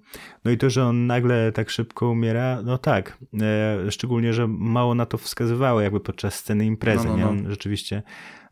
No 0.44 0.50
i 0.50 0.58
to, 0.58 0.70
że 0.70 0.84
on 0.84 1.06
nagle 1.06 1.52
tak 1.52 1.70
szybko 1.70 2.10
umiera, 2.10 2.62
no 2.64 2.78
tak, 2.78 3.18
e, 3.40 3.90
szczególnie, 3.90 4.32
że 4.32 4.48
mało 4.48 4.94
na 4.94 5.06
to 5.06 5.18
wskazywało 5.18 5.80
jakby 5.80 6.00
podczas 6.00 6.34
sceny 6.34 6.66
imprezy, 6.66 7.08
no, 7.08 7.16
no, 7.16 7.16
no. 7.16 7.34
nie? 7.34 7.40
On 7.40 7.50
rzeczywiście 7.50 8.02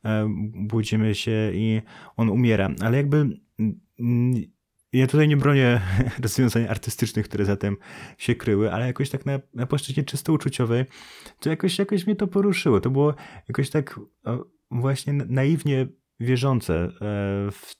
e, 0.05 0.29
budzimy 0.55 1.15
się 1.15 1.51
i 1.55 1.83
on 2.17 2.31
umiera, 2.31 2.71
ale 2.81 2.97
jakby 2.97 3.29
ja 4.93 5.07
tutaj 5.07 5.29
nie 5.29 5.37
bronię 5.37 5.81
rozwiązań 6.23 6.67
artystycznych, 6.67 7.29
które 7.29 7.45
zatem 7.45 7.77
się 8.19 8.35
kryły, 8.35 8.73
ale 8.73 8.87
jakoś 8.87 9.11
tak 9.11 9.27
na, 9.27 9.41
na 9.55 9.67
płaszczyźnie 9.67 10.05
czysto 10.05 10.33
uczuciowej, 10.33 10.85
to 11.41 11.51
jakoś, 11.51 11.79
jakoś 11.79 12.07
mnie 12.07 12.17
to 12.17 12.27
poruszyło. 12.27 12.81
To 12.81 12.91
było 12.91 13.15
jakoś 13.49 13.71
tak 13.71 14.01
właśnie 14.71 15.13
naiwnie 15.13 15.87
wierzące 16.21 16.75
e, 16.75 16.91
w, 17.51 17.75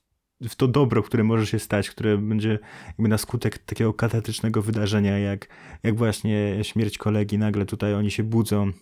w 0.49 0.55
to 0.55 0.69
dobro, 0.69 1.03
które 1.03 1.25
może 1.25 1.47
się 1.47 1.59
stać, 1.59 1.91
które 1.91 2.19
będzie 2.19 2.59
jakby 2.89 3.09
na 3.09 3.19
skutek 3.19 3.59
takiego 3.59 3.95
katatycznego 3.95 4.63
wydarzenia, 4.63 5.19
jak, 5.19 5.49
jak 5.83 5.97
właśnie 5.97 6.59
śmierć 6.63 6.99
kolegi, 6.99 7.39
nagle 7.39 7.67
tutaj 7.67 7.95
oni 7.95 8.11
się 8.11 8.23
budzą, 8.23 8.73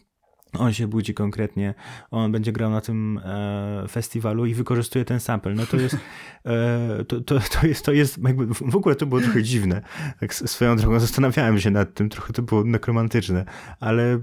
on 0.53 0.73
się 0.73 0.87
budzi 0.87 1.15
konkretnie, 1.15 1.75
on 2.11 2.33
będzie 2.33 2.53
grał 2.53 2.71
na 2.71 2.81
tym 2.81 3.21
e, 3.25 3.85
festiwalu 3.89 4.47
i 4.47 4.55
wykorzystuje 4.55 5.05
ten 5.05 5.21
sample. 5.21 5.55
No 5.55 5.67
to 5.67 5.77
jest, 5.77 5.97
e, 6.45 7.05
to, 7.05 7.21
to, 7.21 7.41
to, 7.41 7.67
jest, 7.67 7.85
to 7.85 7.93
jest 7.93 8.19
jakby, 8.25 8.47
w 8.47 8.77
ogóle 8.77 8.95
to 8.95 9.07
było 9.07 9.21
trochę 9.21 9.43
dziwne. 9.43 9.83
Tak 10.21 10.35
swoją 10.35 10.77
drogą 10.77 11.01
zastanawiałem 11.01 11.61
się 11.61 11.71
nad 11.71 11.95
tym, 11.95 12.09
trochę 12.09 12.33
to 12.33 12.43
było 12.43 12.65
nekromantyczne, 12.65 13.45
ale 13.81 14.21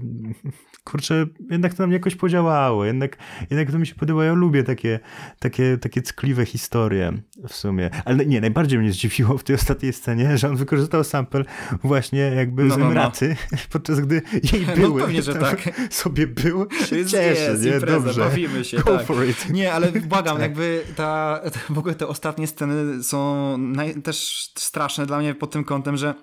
kurczę, 0.84 1.26
jednak 1.50 1.74
to 1.74 1.82
na 1.82 1.86
mnie 1.86 1.96
jakoś 1.96 2.16
podziałało, 2.16 2.84
jednak, 2.84 3.16
jednak 3.50 3.70
to 3.70 3.78
mi 3.78 3.86
się 3.86 3.94
podoba, 3.94 4.24
ja 4.24 4.32
lubię 4.32 4.62
takie, 4.62 5.00
takie, 5.38 5.78
takie 5.78 6.02
ckliwe 6.02 6.46
historie 6.46 7.12
w 7.48 7.54
sumie. 7.54 7.90
Ale 8.04 8.26
nie, 8.26 8.40
najbardziej 8.40 8.78
mnie 8.78 8.92
zdziwiło 8.92 9.38
w 9.38 9.44
tej 9.44 9.56
ostatniej 9.56 9.92
scenie, 9.92 10.38
że 10.38 10.48
on 10.48 10.56
wykorzystał 10.56 11.04
sample 11.04 11.44
właśnie 11.82 12.20
jakby 12.20 12.64
no, 12.64 12.74
z 12.74 12.78
Emraty, 12.78 13.28
no, 13.28 13.34
no. 13.52 13.58
podczas 13.72 14.00
gdy 14.00 14.22
jej 14.52 14.66
no, 14.68 14.74
były. 14.76 15.00
No 15.00 15.06
pewnie, 15.06 15.22
że 15.22 15.34
tak. 15.34 15.70
Sobie 15.90 16.13
był, 16.14 16.66
się 16.86 16.96
jest, 16.96 17.10
cieszę, 17.10 17.24
jest, 17.24 17.62
nie? 17.62 17.70
Impreza, 17.70 18.00
Dobrze. 18.00 18.20
bawimy 18.20 18.64
się. 18.64 18.76
Go 18.76 18.96
tak. 18.96 19.06
for 19.06 19.26
it. 19.28 19.50
Nie, 19.50 19.72
ale 19.72 19.92
błagam, 20.12 20.40
jakby 20.40 20.82
ta, 20.96 21.40
w 21.70 21.78
ogóle 21.78 21.94
te 21.94 22.06
ostatnie 22.06 22.46
sceny 22.46 23.02
są 23.02 23.58
naj, 23.58 24.02
też 24.02 24.50
straszne 24.54 25.06
dla 25.06 25.18
mnie 25.18 25.34
pod 25.34 25.50
tym 25.50 25.64
kątem, 25.64 25.96
że 25.96 26.14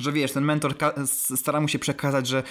że 0.00 0.12
wiesz, 0.12 0.32
ten 0.32 0.44
mentor 0.44 0.74
stara 1.06 1.60
mu 1.60 1.68
się 1.68 1.78
przekazać, 1.78 2.26
że 2.28 2.42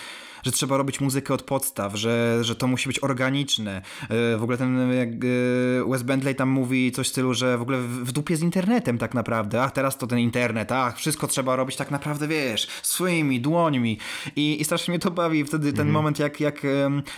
że 0.43 0.51
trzeba 0.51 0.77
robić 0.77 1.01
muzykę 1.01 1.34
od 1.34 1.41
podstaw, 1.41 1.95
że, 1.95 2.39
że 2.41 2.56
to 2.56 2.67
musi 2.67 2.89
być 2.89 3.04
organiczne. 3.04 3.82
E, 4.10 4.38
w 4.38 4.43
ogóle 4.43 4.58
ten 4.58 4.93
jak 4.93 5.10
e, 5.10 5.89
Wes 5.89 6.04
Bentley 6.04 6.36
tam 6.36 6.49
mówi 6.49 6.91
coś 6.91 7.08
w 7.08 7.10
stylu, 7.10 7.34
że 7.34 7.58
w 7.58 7.62
ogóle 7.62 7.77
w 7.82 8.12
dupie 8.12 8.36
z 8.36 8.41
internetem 8.41 8.97
tak 8.97 9.13
naprawdę. 9.13 9.63
Ach, 9.63 9.71
teraz 9.71 9.97
to 9.97 10.08
ten 10.08 10.19
internet, 10.19 10.71
ach, 10.71 10.97
wszystko 10.97 11.27
trzeba 11.27 11.56
robić 11.56 11.75
tak 11.75 11.91
naprawdę, 11.91 12.27
wiesz, 12.27 12.67
swoimi 12.84 13.41
dłońmi. 13.41 13.97
I, 14.36 14.62
i 14.62 14.65
strasznie 14.65 14.91
mnie 14.91 14.99
to 14.99 15.12
bawi 15.12 15.45
wtedy 15.45 15.73
ten 15.73 15.88
mhm. 15.88 15.91
moment, 15.91 16.19
jak, 16.19 16.39
jak 16.39 16.62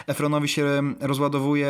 Efronowi 0.08 0.48
się 0.48 0.94
rozładowuje 1.00 1.70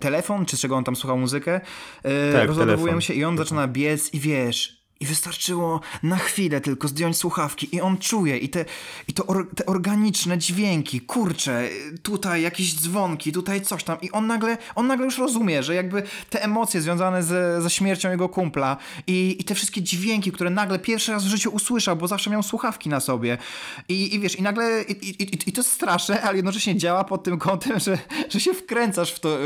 telefon, 0.00 0.46
czy 0.46 0.56
czego 0.56 0.76
on 0.76 0.84
tam 0.84 0.96
słuchał 0.96 1.18
muzykę, 1.18 1.60
e, 2.02 2.32
tak, 2.32 2.48
rozładowuje 2.48 2.78
telefon. 2.78 3.00
się 3.00 3.14
i 3.14 3.24
on 3.24 3.36
zaczyna 3.36 3.68
biec 3.68 4.14
i 4.14 4.20
wiesz, 4.20 4.77
i 5.00 5.06
wystarczyło 5.06 5.80
na 6.02 6.16
chwilę 6.16 6.60
tylko 6.60 6.88
zdjąć 6.88 7.16
słuchawki 7.16 7.76
i 7.76 7.80
on 7.80 7.98
czuje 7.98 8.38
i 8.38 8.48
te, 8.48 8.64
i 9.08 9.12
to 9.12 9.26
or, 9.26 9.48
te 9.56 9.66
organiczne 9.66 10.38
dźwięki, 10.38 11.00
kurcze, 11.00 11.68
tutaj 12.02 12.42
jakieś 12.42 12.74
dzwonki, 12.74 13.32
tutaj 13.32 13.60
coś 13.60 13.84
tam. 13.84 14.00
I 14.00 14.10
on 14.10 14.26
nagle, 14.26 14.58
on 14.74 14.86
nagle 14.86 15.04
już 15.04 15.18
rozumie, 15.18 15.62
że 15.62 15.74
jakby 15.74 16.02
te 16.30 16.42
emocje 16.42 16.80
związane 16.80 17.22
ze, 17.22 17.62
ze 17.62 17.70
śmiercią 17.70 18.10
jego 18.10 18.28
kumpla 18.28 18.76
i, 19.06 19.36
i 19.40 19.44
te 19.44 19.54
wszystkie 19.54 19.82
dźwięki, 19.82 20.32
które 20.32 20.50
nagle 20.50 20.78
pierwszy 20.78 21.12
raz 21.12 21.24
w 21.24 21.28
życiu 21.28 21.50
usłyszał, 21.50 21.96
bo 21.96 22.08
zawsze 22.08 22.30
miał 22.30 22.42
słuchawki 22.42 22.88
na 22.88 23.00
sobie. 23.00 23.38
I, 23.88 24.14
i 24.14 24.20
wiesz, 24.20 24.38
i 24.38 24.42
nagle 24.42 24.82
i, 24.82 25.22
i, 25.22 25.48
i, 25.48 25.52
to 25.52 25.60
jest 25.60 25.72
straszne, 25.72 26.22
ale 26.22 26.36
jednocześnie 26.36 26.76
działa 26.76 27.04
pod 27.04 27.22
tym 27.22 27.38
kątem, 27.38 27.78
że, 27.80 27.98
że 28.28 28.40
się 28.40 28.54
wkręcasz 28.54 29.12
w, 29.12 29.20
to, 29.20 29.38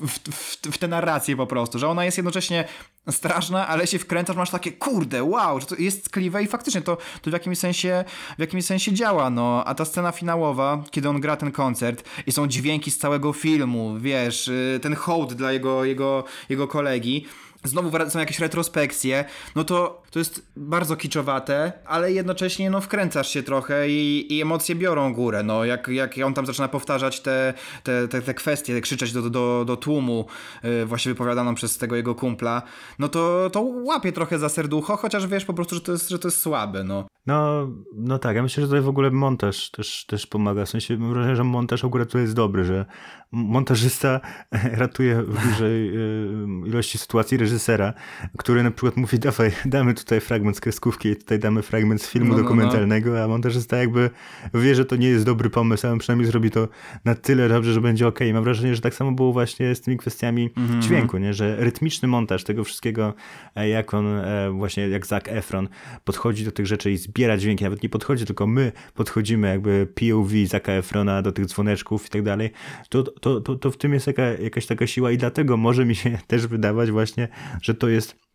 w, 0.00 0.06
w, 0.06 0.18
w, 0.34 0.56
w 0.74 0.78
tę 0.78 0.88
narrację 0.88 1.36
po 1.36 1.46
prostu, 1.46 1.78
że 1.78 1.88
ona 1.88 2.04
jest 2.04 2.16
jednocześnie 2.16 2.64
straszna, 3.10 3.68
ale 3.68 3.86
się 3.86 3.98
wkręcasz, 3.98 4.36
masz 4.36 4.50
takie 4.50 4.72
kurde, 4.96 5.24
wow, 5.24 5.60
że 5.60 5.66
to 5.66 5.76
jest 5.78 6.04
tkliwe 6.04 6.42
i 6.42 6.46
faktycznie 6.46 6.80
to, 6.80 6.96
to 7.22 7.30
w, 7.30 7.32
jakimś 7.32 7.58
sensie, 7.58 8.04
w 8.36 8.40
jakimś 8.40 8.64
sensie 8.64 8.92
działa, 8.92 9.30
no. 9.30 9.64
A 9.64 9.74
ta 9.74 9.84
scena 9.84 10.12
finałowa, 10.12 10.84
kiedy 10.90 11.08
on 11.08 11.20
gra 11.20 11.36
ten 11.36 11.52
koncert 11.52 12.04
i 12.26 12.32
są 12.32 12.46
dźwięki 12.46 12.90
z 12.90 12.98
całego 12.98 13.32
filmu, 13.32 13.98
wiesz, 13.98 14.48
y, 14.48 14.80
ten 14.82 14.94
hołd 14.94 15.34
dla 15.34 15.52
jego, 15.52 15.84
jego, 15.84 16.24
jego 16.48 16.68
kolegi, 16.68 17.26
znowu 17.64 18.10
są 18.10 18.18
jakieś 18.18 18.38
retrospekcje, 18.38 19.24
no 19.54 19.64
to 19.64 20.02
to 20.16 20.20
jest 20.20 20.46
bardzo 20.56 20.96
kiczowate, 20.96 21.72
ale 21.86 22.12
jednocześnie 22.12 22.70
no 22.70 22.80
wkręcasz 22.80 23.28
się 23.28 23.42
trochę 23.42 23.88
i, 23.88 24.26
i 24.36 24.42
emocje 24.42 24.74
biorą 24.74 25.14
górę, 25.14 25.42
no 25.42 25.64
jak, 25.64 25.88
jak 25.88 26.14
on 26.24 26.34
tam 26.34 26.46
zaczyna 26.46 26.68
powtarzać 26.68 27.20
te, 27.20 27.54
te, 27.82 28.08
te, 28.08 28.22
te 28.22 28.34
kwestie, 28.34 28.80
krzyczeć 28.80 29.12
do, 29.12 29.30
do, 29.30 29.64
do 29.66 29.76
tłumu 29.76 30.26
yy, 30.62 30.86
właśnie 30.86 31.12
wypowiadaną 31.12 31.54
przez 31.54 31.78
tego 31.78 31.96
jego 31.96 32.14
kumpla, 32.14 32.62
no 32.98 33.08
to, 33.08 33.50
to 33.50 33.60
łapie 33.62 34.12
trochę 34.12 34.38
za 34.38 34.48
serducho, 34.48 34.96
chociaż 34.96 35.26
wiesz 35.26 35.44
po 35.44 35.54
prostu, 35.54 35.74
że 35.74 35.80
to 35.80 35.92
jest, 35.92 36.08
że 36.08 36.18
to 36.18 36.28
jest 36.28 36.40
słabe, 36.40 36.84
no. 36.84 37.06
No, 37.26 37.68
no 37.94 38.18
tak, 38.18 38.36
ja 38.36 38.42
myślę, 38.42 38.60
że 38.60 38.66
tutaj 38.66 38.82
w 38.82 38.88
ogóle 38.88 39.10
montaż 39.10 39.70
też, 39.70 40.04
też 40.06 40.26
pomaga. 40.26 40.64
W 40.64 40.68
sensie 40.68 40.96
mam 40.96 41.12
wrażenie, 41.12 41.36
że 41.36 41.44
montaż 41.44 41.84
akurat 41.84 42.08
tutaj 42.08 42.22
jest 42.22 42.34
dobry, 42.34 42.64
że 42.64 42.86
montażysta 43.32 44.20
ratuje 44.82 45.22
w 45.22 45.48
dużej 45.48 45.96
y, 45.96 46.68
ilości 46.68 46.98
sytuacji 46.98 47.38
reżysera, 47.38 47.94
który 48.38 48.62
na 48.62 48.70
przykład 48.70 48.96
mówi, 48.96 49.18
dawaj, 49.18 49.52
damy 49.64 49.94
tutaj 50.06 50.20
fragment 50.20 50.56
z 50.56 50.60
kreskówki 50.60 51.08
i 51.08 51.16
tutaj 51.16 51.38
damy 51.38 51.62
fragment 51.62 52.02
z 52.02 52.10
filmu 52.10 52.28
no, 52.28 52.36
no, 52.36 52.42
dokumentalnego, 52.42 53.10
no. 53.10 53.22
a 53.22 53.28
montażysta 53.28 53.76
jakby 53.76 54.10
wie, 54.54 54.74
że 54.74 54.84
to 54.84 54.96
nie 54.96 55.08
jest 55.08 55.24
dobry 55.24 55.50
pomysł, 55.50 55.86
ale 55.86 55.98
przynajmniej 55.98 56.26
zrobi 56.26 56.50
to 56.50 56.68
na 57.04 57.14
tyle 57.14 57.48
dobrze, 57.48 57.72
że 57.72 57.80
będzie 57.80 58.06
ok. 58.06 58.18
Mam 58.32 58.44
wrażenie, 58.44 58.74
że 58.74 58.80
tak 58.80 58.94
samo 58.94 59.12
było 59.12 59.32
właśnie 59.32 59.74
z 59.74 59.80
tymi 59.80 59.96
kwestiami 59.96 60.50
mm 60.56 60.68
-hmm. 60.68 60.82
dźwięku, 60.82 61.18
nie? 61.18 61.34
że 61.34 61.56
rytmiczny 61.56 62.08
montaż 62.08 62.44
tego 62.44 62.64
wszystkiego, 62.64 63.14
e, 63.56 63.68
jak 63.68 63.94
on 63.94 64.06
e, 64.06 64.50
właśnie, 64.50 64.88
jak 64.88 65.06
Zac 65.06 65.24
Efron 65.28 65.68
podchodzi 66.04 66.44
do 66.44 66.52
tych 66.52 66.66
rzeczy 66.66 66.90
i 66.90 66.96
zbiera 66.96 67.36
dźwięki, 67.36 67.64
nawet 67.64 67.82
nie 67.82 67.88
podchodzi, 67.88 68.24
tylko 68.24 68.46
my 68.46 68.72
podchodzimy 68.94 69.48
jakby 69.48 69.88
POV 69.94 70.30
Zaca 70.46 70.72
Efrona 70.72 71.22
do 71.22 71.32
tych 71.32 71.46
dzwoneczków 71.46 72.06
i 72.06 72.10
tak 72.10 72.22
dalej, 72.22 72.50
to, 72.88 73.02
to, 73.02 73.40
to, 73.40 73.54
to 73.54 73.70
w 73.70 73.76
tym 73.76 73.92
jest 73.92 74.06
jaka, 74.06 74.22
jakaś 74.22 74.66
taka 74.66 74.86
siła 74.86 75.10
i 75.10 75.18
dlatego 75.18 75.56
może 75.56 75.84
mi 75.84 75.94
się 75.94 76.18
też 76.26 76.46
wydawać 76.46 76.90
właśnie, 76.90 77.28
że 77.62 77.74
to 77.74 77.88
jest 77.88 78.25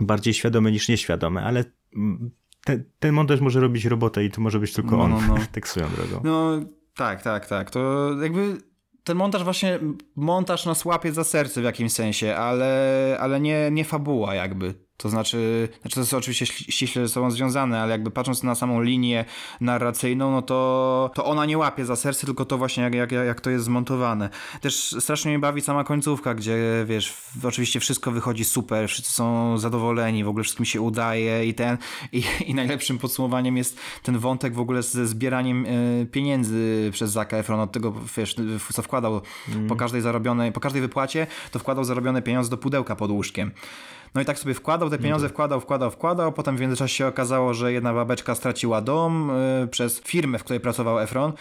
bardziej 0.00 0.34
świadome 0.34 0.72
niż 0.72 0.88
nieświadome, 0.88 1.42
ale 1.42 1.64
ten, 2.64 2.84
ten 2.98 3.14
montaż 3.14 3.40
może 3.40 3.60
robić 3.60 3.84
robotę 3.84 4.24
i 4.24 4.30
to 4.30 4.40
może 4.40 4.60
być 4.60 4.72
tylko 4.72 4.96
no, 4.96 5.02
on, 5.02 5.10
no, 5.10 5.20
no. 5.28 5.36
tak 5.52 5.68
swoją 5.68 5.86
drogą. 5.88 6.20
No 6.24 6.60
tak, 6.96 7.22
tak, 7.22 7.46
tak. 7.46 7.70
To 7.70 8.10
jakby 8.22 8.56
ten 9.04 9.16
montaż 9.16 9.44
właśnie, 9.44 9.78
montaż 10.16 10.66
nas 10.66 10.84
łapie 10.84 11.12
za 11.12 11.24
serce 11.24 11.60
w 11.60 11.64
jakimś 11.64 11.92
sensie, 11.92 12.36
ale, 12.36 13.16
ale 13.20 13.40
nie, 13.40 13.70
nie 13.70 13.84
fabuła 13.84 14.34
jakby. 14.34 14.74
To 14.98 15.08
znaczy, 15.08 15.68
znaczy 15.80 15.94
to 15.94 16.00
jest 16.00 16.14
oczywiście 16.14 16.46
ściśle 16.46 17.06
ze 17.06 17.12
sobą 17.12 17.30
związane, 17.30 17.80
ale 17.80 17.92
jakby 17.92 18.10
patrząc 18.10 18.42
na 18.42 18.54
samą 18.54 18.82
linię 18.82 19.24
narracyjną, 19.60 20.30
no 20.30 20.42
to, 20.42 21.10
to 21.14 21.24
ona 21.24 21.46
nie 21.46 21.58
łapie 21.58 21.84
za 21.84 21.96
serce, 21.96 22.26
tylko 22.26 22.44
to 22.44 22.58
właśnie 22.58 22.82
jak, 22.82 22.94
jak, 22.94 23.12
jak 23.12 23.40
to 23.40 23.50
jest 23.50 23.64
zmontowane. 23.64 24.30
Też 24.60 24.96
strasznie 25.00 25.30
mnie 25.30 25.38
bawi 25.38 25.60
sama 25.60 25.84
końcówka, 25.84 26.34
gdzie 26.34 26.58
wiesz, 26.86 27.14
oczywiście 27.44 27.80
wszystko 27.80 28.10
wychodzi 28.10 28.44
super, 28.44 28.88
wszyscy 28.88 29.12
są 29.12 29.58
zadowoleni, 29.58 30.24
w 30.24 30.28
ogóle 30.28 30.44
wszystkim 30.44 30.66
się 30.66 30.80
udaje 30.80 31.46
i 31.46 31.54
ten, 31.54 31.78
i, 32.12 32.22
i 32.46 32.54
najlepszym 32.54 32.98
podsumowaniem 32.98 33.56
jest 33.56 33.78
ten 34.02 34.18
wątek 34.18 34.54
w 34.54 34.60
ogóle 34.60 34.82
ze 34.82 35.06
zbieraniem 35.06 35.66
y, 35.66 36.06
pieniędzy 36.12 36.90
przez 36.92 37.10
Zaka 37.10 37.36
Efron 37.36 37.60
od 37.60 37.72
tego, 37.72 37.94
wiesz, 38.16 38.36
co 38.72 38.82
wkładał 38.82 39.20
mm. 39.48 39.68
po 39.68 39.76
każdej 39.76 40.00
zarobionej, 40.00 40.52
po 40.52 40.60
każdej 40.60 40.82
wypłacie, 40.82 41.26
to 41.50 41.58
wkładał 41.58 41.84
zarobione 41.84 42.22
pieniądze 42.22 42.50
do 42.50 42.56
pudełka 42.56 42.96
pod 42.96 43.10
łóżkiem. 43.10 43.50
No 44.14 44.20
i 44.20 44.24
tak 44.24 44.38
sobie 44.38 44.54
wkładał 44.54 44.90
te 44.90 44.98
pieniądze, 44.98 45.28
wkładał, 45.28 45.60
wkładał, 45.60 45.90
wkładał. 45.90 46.32
Potem 46.32 46.56
w 46.56 46.60
międzyczasie 46.60 46.94
się 46.94 47.06
okazało, 47.06 47.54
że 47.54 47.72
jedna 47.72 47.94
babeczka 47.94 48.34
straciła 48.34 48.80
dom 48.80 49.30
y, 49.64 49.68
przez 49.68 50.00
firmę, 50.00 50.38
w 50.38 50.44
której 50.44 50.60
pracował 50.60 51.00
Efron. 51.00 51.32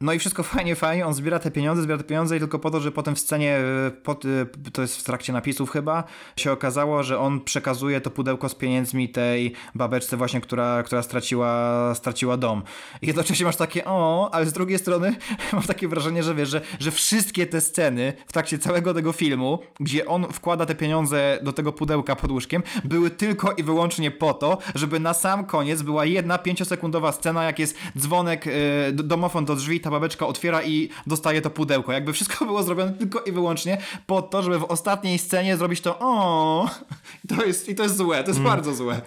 No 0.00 0.12
i 0.12 0.18
wszystko 0.18 0.42
fajnie, 0.54 0.76
fajnie, 0.76 1.06
on 1.06 1.14
zbiera 1.14 1.38
te 1.38 1.50
pieniądze, 1.50 1.82
zbiera 1.82 1.98
te 1.98 2.04
pieniądze 2.04 2.36
i 2.36 2.38
tylko 2.38 2.58
po 2.58 2.70
to, 2.70 2.80
że 2.80 2.92
potem 2.92 3.14
w 3.14 3.20
scenie, 3.20 3.56
e, 3.56 3.90
pod, 3.90 4.24
e, 4.24 4.46
to 4.72 4.82
jest 4.82 4.96
w 4.96 5.02
trakcie 5.02 5.32
napisów 5.32 5.70
chyba, 5.70 6.04
się 6.36 6.52
okazało, 6.52 7.02
że 7.02 7.18
on 7.18 7.40
przekazuje 7.40 8.00
to 8.00 8.10
pudełko 8.10 8.48
z 8.48 8.54
pieniędzmi 8.54 9.08
tej 9.08 9.52
babeczce 9.74 10.16
właśnie, 10.16 10.40
która, 10.40 10.82
która 10.82 11.02
straciła, 11.02 11.94
straciła 11.94 12.36
dom. 12.36 12.62
I 13.02 13.06
jednocześnie 13.06 13.46
masz 13.46 13.56
takie, 13.56 13.84
o, 13.84 14.30
ale 14.32 14.46
z 14.46 14.52
drugiej 14.52 14.78
strony 14.78 15.16
mam 15.52 15.62
takie 15.62 15.88
wrażenie, 15.88 16.22
że 16.22 16.34
wiesz, 16.34 16.48
że, 16.48 16.60
że 16.80 16.90
wszystkie 16.90 17.46
te 17.46 17.60
sceny 17.60 18.12
w 18.26 18.32
trakcie 18.32 18.58
całego 18.58 18.94
tego 18.94 19.12
filmu, 19.12 19.58
gdzie 19.80 20.06
on 20.06 20.26
wkłada 20.32 20.66
te 20.66 20.74
pieniądze 20.74 21.38
do 21.42 21.52
tego 21.52 21.72
pudełka 21.72 22.16
pod 22.16 22.30
łóżkiem, 22.30 22.62
były 22.84 23.10
tylko 23.10 23.52
i 23.52 23.62
wyłącznie 23.62 24.10
po 24.10 24.34
to, 24.34 24.58
żeby 24.74 25.00
na 25.00 25.14
sam 25.14 25.44
koniec 25.44 25.82
była 25.82 26.04
jedna 26.04 26.38
pięciosekundowa 26.38 27.12
scena, 27.12 27.44
jak 27.44 27.58
jest 27.58 27.78
dzwonek, 27.98 28.46
yy, 28.46 28.52
domofon 28.92 29.44
do 29.44 29.56
drzwi, 29.56 29.80
ta 29.86 29.90
babeczka 29.90 30.26
otwiera 30.26 30.62
i 30.62 30.88
dostaje 31.06 31.42
to 31.42 31.50
pudełko. 31.50 31.92
Jakby 31.92 32.12
wszystko 32.12 32.44
było 32.44 32.62
zrobione 32.62 32.92
tylko 32.92 33.20
i 33.20 33.32
wyłącznie 33.32 33.78
po 34.06 34.22
to, 34.22 34.42
żeby 34.42 34.58
w 34.58 34.64
ostatniej 34.64 35.18
scenie 35.18 35.56
zrobić 35.56 35.80
to 35.80 35.98
o 35.98 36.70
to 37.28 37.44
jest, 37.44 37.68
i 37.68 37.74
to 37.74 37.82
jest 37.82 37.96
złe, 37.96 38.22
to 38.22 38.30
jest 38.30 38.40
mm. 38.40 38.52
bardzo 38.52 38.74
złe. 38.74 39.00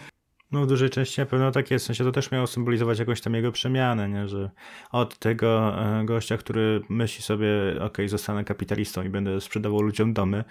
No 0.51 0.61
w 0.61 0.67
dużej 0.67 0.89
części 0.89 1.21
na 1.21 1.25
pewno 1.25 1.51
tak 1.51 1.71
jest, 1.71 1.85
w 1.85 1.87
sensie 1.87 2.03
to 2.03 2.11
też 2.11 2.31
miało 2.31 2.47
symbolizować 2.47 2.99
jakąś 2.99 3.21
tam 3.21 3.33
jego 3.33 3.51
przemianę, 3.51 4.09
nie? 4.09 4.27
że 4.27 4.49
od 4.91 5.19
tego 5.19 5.75
e, 5.99 6.05
gościa, 6.05 6.37
który 6.37 6.81
myśli 6.89 7.23
sobie, 7.23 7.47
ok, 7.81 7.97
zostanę 8.05 8.43
kapitalistą 8.43 9.03
i 9.03 9.09
będę 9.09 9.41
sprzedawał 9.41 9.81
ludziom 9.81 10.13
domy, 10.13 10.43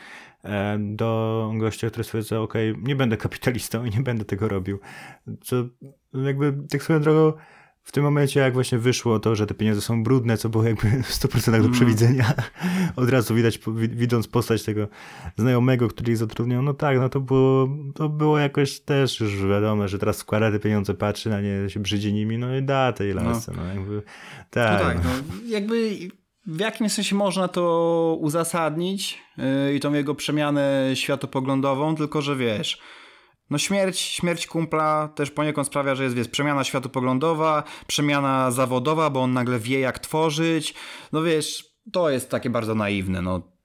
e, 0.44 0.78
do 0.78 1.52
gościa, 1.56 1.90
który 1.90 2.04
stwierdza, 2.04 2.40
ok, 2.40 2.54
nie 2.82 2.96
będę 2.96 3.16
kapitalistą 3.16 3.84
i 3.84 3.90
nie 3.90 4.00
będę 4.00 4.24
tego 4.24 4.48
robił. 4.48 4.80
Co 5.40 5.56
jakby 6.14 6.54
tak 6.70 6.82
swoją 6.82 7.00
drogą 7.00 7.32
w 7.88 7.92
tym 7.92 8.04
momencie, 8.04 8.40
jak 8.40 8.54
właśnie 8.54 8.78
wyszło 8.78 9.18
to, 9.18 9.36
że 9.36 9.46
te 9.46 9.54
pieniądze 9.54 9.80
są 9.80 10.02
brudne, 10.02 10.36
co 10.36 10.48
było 10.48 10.64
jakby 10.64 11.02
w 11.02 11.10
100% 11.10 11.50
do 11.50 11.56
mm. 11.56 11.72
przewidzenia, 11.72 12.32
od 12.96 13.10
razu 13.10 13.34
widać, 13.34 13.58
widząc 13.76 14.28
postać 14.28 14.62
tego 14.62 14.88
znajomego, 15.36 15.88
który 15.88 16.12
ich 16.12 16.18
zatrudniał, 16.18 16.62
no 16.62 16.74
tak, 16.74 16.98
no 16.98 17.08
to 17.08 17.20
było, 17.20 17.68
to 17.94 18.08
było 18.08 18.38
jakoś 18.38 18.80
też 18.80 19.20
już 19.20 19.46
wiadomo, 19.46 19.88
że 19.88 19.98
teraz 19.98 20.16
składa 20.16 20.50
te 20.50 20.58
pieniądze, 20.58 20.94
patrzy 20.94 21.30
na 21.30 21.40
nie, 21.40 21.70
się 21.70 21.80
brzydzi 21.80 22.12
nimi, 22.12 22.38
no 22.38 22.56
i 22.56 22.62
da 22.62 22.92
tej 22.92 23.14
lasce, 23.14 23.52
no. 23.56 23.62
no 23.62 23.68
jakby, 23.68 24.02
tak. 24.50 24.82
No 24.82 24.88
tak, 24.88 25.04
no, 25.04 25.10
jakby 25.46 25.98
w 26.46 26.60
jakimś 26.60 26.92
sensie 26.92 27.16
można 27.16 27.48
to 27.48 28.16
uzasadnić 28.20 29.18
yy, 29.36 29.74
i 29.74 29.80
tą 29.80 29.92
jego 29.92 30.14
przemianę 30.14 30.90
światopoglądową, 30.94 31.96
tylko 31.96 32.22
że 32.22 32.36
wiesz, 32.36 32.80
no 33.50 33.58
śmierć, 33.58 34.00
śmierć 34.00 34.46
kumpla 34.46 35.08
też 35.14 35.30
poniekąd 35.30 35.66
sprawia, 35.66 35.94
że 35.94 36.04
jest 36.04 36.16
wiesz, 36.16 36.28
przemiana 36.28 36.64
światopoglądowa, 36.64 37.62
przemiana 37.86 38.50
zawodowa, 38.50 39.10
bo 39.10 39.22
on 39.22 39.32
nagle 39.32 39.58
wie 39.58 39.80
jak 39.80 39.98
tworzyć. 39.98 40.74
No 41.12 41.22
wiesz, 41.22 41.74
to 41.92 42.10
jest 42.10 42.30
takie 42.30 42.50
bardzo 42.50 42.74
naiwne. 42.74 43.22
No, 43.22 43.57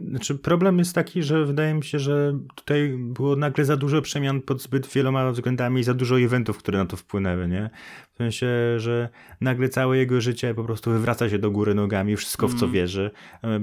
znaczy, 0.00 0.34
problem 0.34 0.78
jest 0.78 0.94
taki, 0.94 1.22
że 1.22 1.44
wydaje 1.44 1.74
mi 1.74 1.84
się, 1.84 1.98
że 1.98 2.38
tutaj 2.54 2.94
było 2.98 3.36
nagle 3.36 3.64
za 3.64 3.76
dużo 3.76 4.02
przemian 4.02 4.40
pod 4.40 4.62
zbyt 4.62 4.86
wieloma 4.86 5.30
względami 5.30 5.80
i 5.80 5.84
za 5.84 5.94
dużo 5.94 6.20
eventów, 6.20 6.58
które 6.58 6.78
na 6.78 6.86
to 6.86 6.96
wpłynęły, 6.96 7.48
nie? 7.48 7.70
W 8.12 8.16
sensie, 8.16 8.46
że 8.76 9.08
nagle 9.40 9.68
całe 9.68 9.98
jego 9.98 10.20
życie 10.20 10.54
po 10.54 10.64
prostu 10.64 10.90
wywraca 10.90 11.30
się 11.30 11.38
do 11.38 11.50
góry 11.50 11.74
nogami, 11.74 12.16
wszystko 12.16 12.48
w 12.48 12.54
co 12.54 12.64
mm. 12.64 12.72
wierzy. 12.72 13.10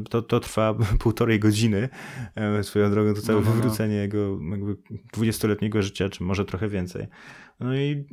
To, 0.09 0.21
to 0.21 0.39
trwa 0.39 0.75
półtorej 0.99 1.39
godziny. 1.39 1.89
Swoją 2.61 2.91
drogą 2.91 3.13
to 3.13 3.21
całe 3.21 3.39
no, 3.39 3.45
no, 3.45 3.51
no. 3.51 3.55
wywrócenie 3.55 3.95
jego 3.95 4.39
jakby 4.51 4.75
dwudziestoletniego 5.13 5.81
życia, 5.81 6.09
czy 6.09 6.23
może 6.23 6.45
trochę 6.45 6.67
więcej. 6.67 7.07
No 7.63 7.75
i, 7.75 8.03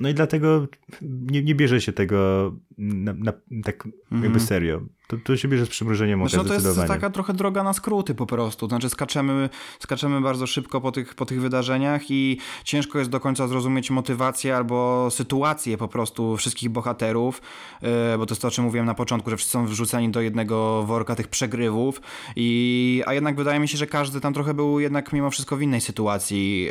no 0.00 0.08
i 0.08 0.14
dlatego 0.14 0.66
nie, 1.02 1.42
nie 1.42 1.54
bierze 1.54 1.80
się 1.80 1.92
tego 1.92 2.52
na, 2.78 3.12
na, 3.12 3.32
tak 3.64 3.88
jakby 4.22 4.40
serio. 4.40 4.80
To, 5.08 5.16
to 5.24 5.36
się 5.36 5.48
bierze 5.48 5.66
z 5.66 5.68
przymrużeniem 5.68 6.22
oka 6.22 6.28
Znaczy, 6.28 6.48
no 6.48 6.60
to 6.60 6.68
jest 6.68 6.88
taka 6.88 7.10
trochę 7.10 7.34
droga 7.34 7.62
na 7.62 7.72
skróty 7.72 8.14
po 8.14 8.26
prostu. 8.26 8.68
Znaczy 8.68 8.88
skaczemy, 8.90 9.50
skaczemy 9.78 10.20
bardzo 10.20 10.46
szybko 10.46 10.80
po 10.80 10.92
tych, 10.92 11.14
po 11.14 11.26
tych 11.26 11.40
wydarzeniach 11.40 12.10
i 12.10 12.38
ciężko 12.64 12.98
jest 12.98 13.10
do 13.10 13.20
końca 13.20 13.48
zrozumieć 13.48 13.90
motywację 13.90 14.56
albo 14.56 15.08
sytuację 15.10 15.78
po 15.78 15.88
prostu 15.88 16.36
wszystkich 16.36 16.68
bohaterów, 16.68 17.42
yy, 17.82 17.88
bo 18.18 18.26
to 18.26 18.32
jest 18.32 18.42
to, 18.42 18.48
o 18.48 18.50
czym 18.50 18.64
mówiłem 18.64 18.86
na 18.86 18.94
początku, 18.94 19.30
że 19.30 19.36
wszyscy 19.36 19.52
są 19.52 19.66
wrzuceni 19.66 20.10
do 20.10 20.20
jednego 20.20 20.82
worka 20.82 21.14
tych 21.14 21.28
przegrywów 21.28 22.00
i 22.36 23.02
a 23.06 23.14
jednak 23.14 23.36
wydaje 23.36 23.60
mi 23.60 23.68
się, 23.68 23.78
że 23.78 23.86
każdy 23.86 24.20
tam 24.20 24.34
trochę 24.34 24.54
był 24.54 24.80
jednak 24.80 25.12
mimo 25.12 25.30
wszystko 25.30 25.56
w 25.56 25.62
innej 25.62 25.80
sytuacji 25.80 26.68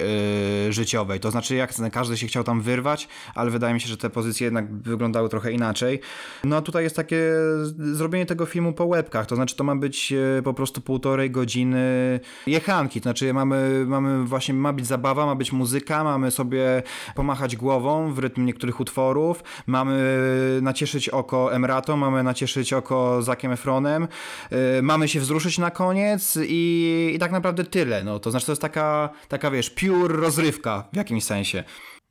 yy, 0.65 0.73
życiowej. 0.73 1.19
To 1.19 1.31
znaczy 1.31 1.55
jak 1.55 1.73
każdy 1.91 2.16
się 2.17 2.27
chciał 2.27 2.43
tam 2.43 2.61
wyrwać, 2.61 3.07
ale 3.35 3.51
wydaje 3.51 3.73
mi 3.73 3.81
się, 3.81 3.87
że 3.87 3.97
te 3.97 4.09
pozycje 4.09 4.45
jednak 4.45 4.73
wyglądały 4.73 5.29
trochę 5.29 5.51
inaczej. 5.51 5.99
No 6.43 6.57
a 6.57 6.61
tutaj 6.61 6.83
jest 6.83 6.95
takie 6.95 7.31
zrobienie 7.77 8.25
tego 8.25 8.45
filmu 8.45 8.73
po 8.73 8.85
łebkach, 8.85 9.25
to 9.25 9.35
znaczy 9.35 9.55
to 9.55 9.63
ma 9.63 9.75
być 9.75 10.13
e, 10.13 10.41
po 10.41 10.53
prostu 10.53 10.81
półtorej 10.81 11.31
godziny 11.31 12.19
jechanki, 12.47 13.01
to 13.01 13.03
znaczy 13.03 13.33
mamy, 13.33 13.85
mamy 13.87 14.25
właśnie, 14.25 14.53
ma 14.53 14.73
być 14.73 14.87
zabawa, 14.87 15.25
ma 15.25 15.35
być 15.35 15.51
muzyka, 15.51 16.03
mamy 16.03 16.31
sobie 16.31 16.83
pomachać 17.15 17.55
głową 17.55 18.13
w 18.13 18.19
rytm 18.19 18.45
niektórych 18.45 18.79
utworów, 18.79 19.43
mamy 19.67 19.97
nacieszyć 20.61 21.09
oko 21.09 21.53
Emrato, 21.53 21.97
mamy 21.97 22.23
nacieszyć 22.23 22.73
oko 22.73 23.21
Zakiem 23.21 23.51
Efronem, 23.51 24.07
e, 24.51 24.81
mamy 24.81 25.07
się 25.07 25.19
wzruszyć 25.19 25.57
na 25.57 25.71
koniec 25.71 26.39
i, 26.41 27.11
i 27.15 27.19
tak 27.19 27.31
naprawdę 27.31 27.63
tyle, 27.63 28.03
no 28.03 28.19
to 28.19 28.31
znaczy 28.31 28.45
to 28.45 28.51
jest 28.51 28.61
taka, 28.61 29.09
taka 29.27 29.51
wiesz, 29.51 29.69
pure 29.69 30.15
rozrywka 30.15 30.83
w 30.93 30.97
jakimś 30.97 31.23
sensie. 31.23 31.63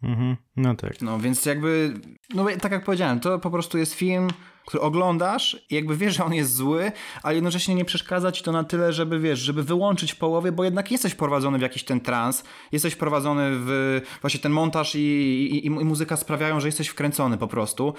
Mhm, 0.03 0.37
no 0.57 0.75
tak. 0.75 1.03
No 1.03 1.19
więc 1.19 1.47
jakby, 1.47 1.95
no 2.35 2.47
tak 2.61 2.73
jak 2.73 2.85
powiedziałem, 2.85 3.21
to 3.21 3.39
po 3.39 3.51
prostu 3.51 3.79
jest 3.79 3.95
film, 3.95 4.29
który 4.67 4.83
oglądasz 4.83 5.67
i 5.71 5.75
jakby 5.75 5.97
wiesz, 5.97 6.17
że 6.17 6.25
on 6.25 6.35
jest 6.35 6.55
zły, 6.55 6.93
ale 7.23 7.35
jednocześnie 7.35 7.75
nie 7.75 7.85
przeszkadza 7.85 8.33
ci 8.33 8.45
to 8.45 8.53
na 8.53 8.65
tyle, 8.65 8.93
żeby 8.93 9.21
wiesz, 9.21 9.39
żeby 9.39 9.63
wyłączyć 9.63 10.13
w 10.13 10.17
połowie, 10.17 10.53
bo 10.53 10.65
jednak 10.65 10.91
jesteś 10.91 11.15
prowadzony 11.15 11.59
w 11.59 11.63
jakiś 11.63 11.85
ten 11.85 12.01
trans, 12.01 12.45
jesteś 12.73 12.97
prowadzony 12.97 13.51
w 13.53 14.01
właśnie 14.21 14.41
ten 14.41 14.53
montaż 14.53 14.95
i, 14.95 14.99
i, 14.99 15.67
i 15.67 15.71
muzyka 15.71 16.17
sprawiają, 16.17 16.61
że 16.61 16.69
jesteś 16.69 16.89
wkręcony 16.89 17.39
po 17.39 17.49
prostu. 17.49 17.95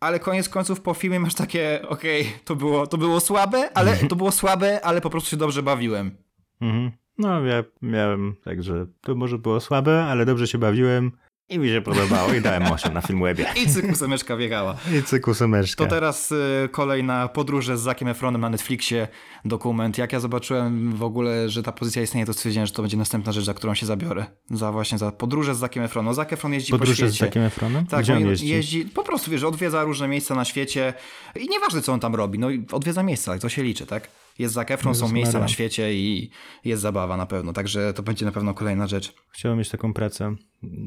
Ale 0.00 0.20
koniec 0.20 0.48
końców 0.48 0.80
po 0.80 0.94
filmie 0.94 1.20
masz 1.20 1.34
takie, 1.34 1.80
okej, 1.88 2.20
okay, 2.22 2.32
to, 2.44 2.56
było, 2.56 2.86
to 2.86 2.98
było 2.98 3.20
słabe, 3.20 3.70
ale 3.74 3.96
to 3.96 4.16
było 4.16 4.32
słabe, 4.32 4.84
ale 4.84 5.00
po 5.00 5.10
prostu 5.10 5.30
się 5.30 5.36
dobrze 5.36 5.62
bawiłem. 5.62 6.16
Mhm. 6.60 6.90
No, 7.18 7.40
ja 7.40 7.64
miałem 7.82 8.34
tak, 8.44 8.62
że 8.62 8.86
to 9.00 9.14
może 9.14 9.38
było 9.38 9.60
słabe, 9.60 10.04
ale 10.04 10.26
dobrze 10.26 10.46
się 10.46 10.58
bawiłem. 10.58 11.12
I 11.48 11.58
mi 11.58 11.68
się 11.68 11.80
podobało 11.80 12.32
i 12.34 12.40
dałem 12.40 12.62
8 12.72 12.94
na 12.94 13.00
Filmwebie. 13.00 13.46
I 13.64 13.66
cykusemeczka 13.68 14.36
biegała. 14.36 14.76
I 14.98 15.02
cykusemeczka. 15.02 15.84
To 15.84 15.90
teraz 15.90 16.32
y, 16.32 16.68
kolejna 16.72 17.28
podróże 17.28 17.78
z 17.78 17.80
Zakiem 17.80 18.08
Efronem 18.08 18.40
na 18.40 18.50
Netflixie, 18.50 19.08
dokument. 19.44 19.98
Jak 19.98 20.12
ja 20.12 20.20
zobaczyłem 20.20 20.92
w 20.96 21.02
ogóle, 21.02 21.48
że 21.48 21.62
ta 21.62 21.72
pozycja 21.72 22.02
istnieje, 22.02 22.26
to 22.26 22.32
stwierdziłem, 22.32 22.66
że 22.66 22.72
to 22.72 22.82
będzie 22.82 22.96
następna 22.96 23.32
rzecz, 23.32 23.44
za 23.44 23.54
którą 23.54 23.74
się 23.74 23.86
zabiorę. 23.86 24.26
Za 24.50 24.72
właśnie 24.72 24.98
za 24.98 25.12
podróże 25.12 25.54
z 25.54 25.58
Zakiem 25.58 25.82
Efronem. 25.82 26.06
No, 26.06 26.14
Zac 26.14 26.32
Efron 26.32 26.52
jeździ 26.52 26.70
podróże 26.72 26.92
po 26.92 26.96
świecie. 26.96 27.12
z 27.12 27.18
Zakiem 27.18 27.42
Efronem? 27.42 27.86
Tak, 27.86 28.00
Gdzie 28.02 28.14
on 28.16 28.26
jeździ? 28.26 28.48
jeździ? 28.48 28.84
Po 28.84 29.02
prostu, 29.02 29.30
wiesz, 29.30 29.42
odwiedza 29.44 29.82
różne 29.84 30.08
miejsca 30.08 30.34
na 30.34 30.44
świecie 30.44 30.94
i 31.36 31.48
nieważne, 31.48 31.82
co 31.82 31.92
on 31.92 32.00
tam 32.00 32.14
robi, 32.14 32.38
no 32.38 32.48
odwiedza 32.72 33.02
miejsca, 33.02 33.38
to 33.38 33.48
się 33.48 33.62
liczy, 33.62 33.86
tak? 33.86 34.08
Jest 34.38 34.54
Zac 34.54 34.70
Efron, 34.70 34.94
są 34.94 35.08
miejsca 35.08 35.32
Maria. 35.32 35.44
na 35.44 35.48
świecie 35.48 35.94
i 35.94 36.30
jest 36.64 36.82
zabawa 36.82 37.16
na 37.16 37.26
pewno, 37.26 37.52
także 37.52 37.92
to 37.94 38.02
będzie 38.02 38.24
na 38.26 38.32
pewno 38.32 38.54
kolejna 38.54 38.86
rzecz. 38.86 39.14
Chciałem 39.30 39.58
mieć 39.58 39.68
taką 39.68 39.92
pracę. 39.94 40.34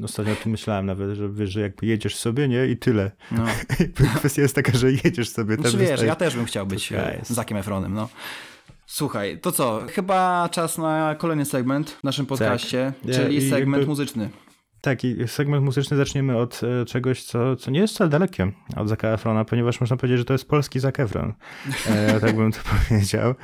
Ostatnio 0.04 0.32
o 0.32 0.36
tym 0.36 0.52
myślałem 0.52 0.86
nawet, 0.86 1.16
że 1.16 1.28
wiesz, 1.32 1.50
że 1.50 1.60
jakby 1.60 1.86
jedziesz 1.86 2.16
sobie, 2.16 2.48
nie? 2.48 2.66
I 2.66 2.76
tyle. 2.76 3.10
No. 3.32 3.44
Kwestia 4.18 4.42
jest 4.42 4.54
taka, 4.54 4.72
że 4.78 4.92
jedziesz 4.92 5.28
sobie. 5.28 5.54
Znaczy 5.54 5.78
wiesz, 5.78 5.90
dostajesz- 5.90 6.06
ja 6.06 6.14
też 6.16 6.36
bym 6.36 6.44
chciał 6.44 6.66
być 6.66 6.92
e. 6.92 7.20
Zakiem 7.22 7.58
Efronem, 7.58 7.94
no. 7.94 8.08
Słuchaj, 8.86 9.38
to 9.40 9.52
co? 9.52 9.82
Chyba 9.92 10.48
czas 10.52 10.78
na 10.78 11.14
kolejny 11.18 11.44
segment 11.44 11.90
w 11.90 12.04
naszym 12.04 12.26
podcaście, 12.26 12.92
Ja- 13.04 13.14
czyli 13.14 13.36
i 13.36 13.40
segment 13.50 13.70
jakby- 13.76 13.86
muzyczny. 13.86 14.28
Tak, 14.80 15.04
i 15.04 15.28
segment 15.28 15.64
muzyczny 15.64 15.96
zaczniemy 15.96 16.36
od 16.36 16.60
e, 16.64 16.84
czegoś, 16.84 17.22
co, 17.22 17.56
co 17.56 17.70
nie 17.70 17.80
jest 17.80 17.94
wcale 17.94 18.10
dalekie 18.10 18.52
od 18.76 18.88
Zaka 18.88 19.08
Efrona, 19.08 19.44
ponieważ 19.44 19.80
można 19.80 19.96
powiedzieć, 19.96 20.18
że 20.18 20.24
to 20.24 20.34
jest 20.34 20.48
polski 20.48 20.80
Zac 20.80 21.00
Efron. 21.00 21.32
E, 21.86 22.20
tak 22.20 22.36
bym 22.36 22.52
to 22.52 22.58
powiedział. 22.88 23.34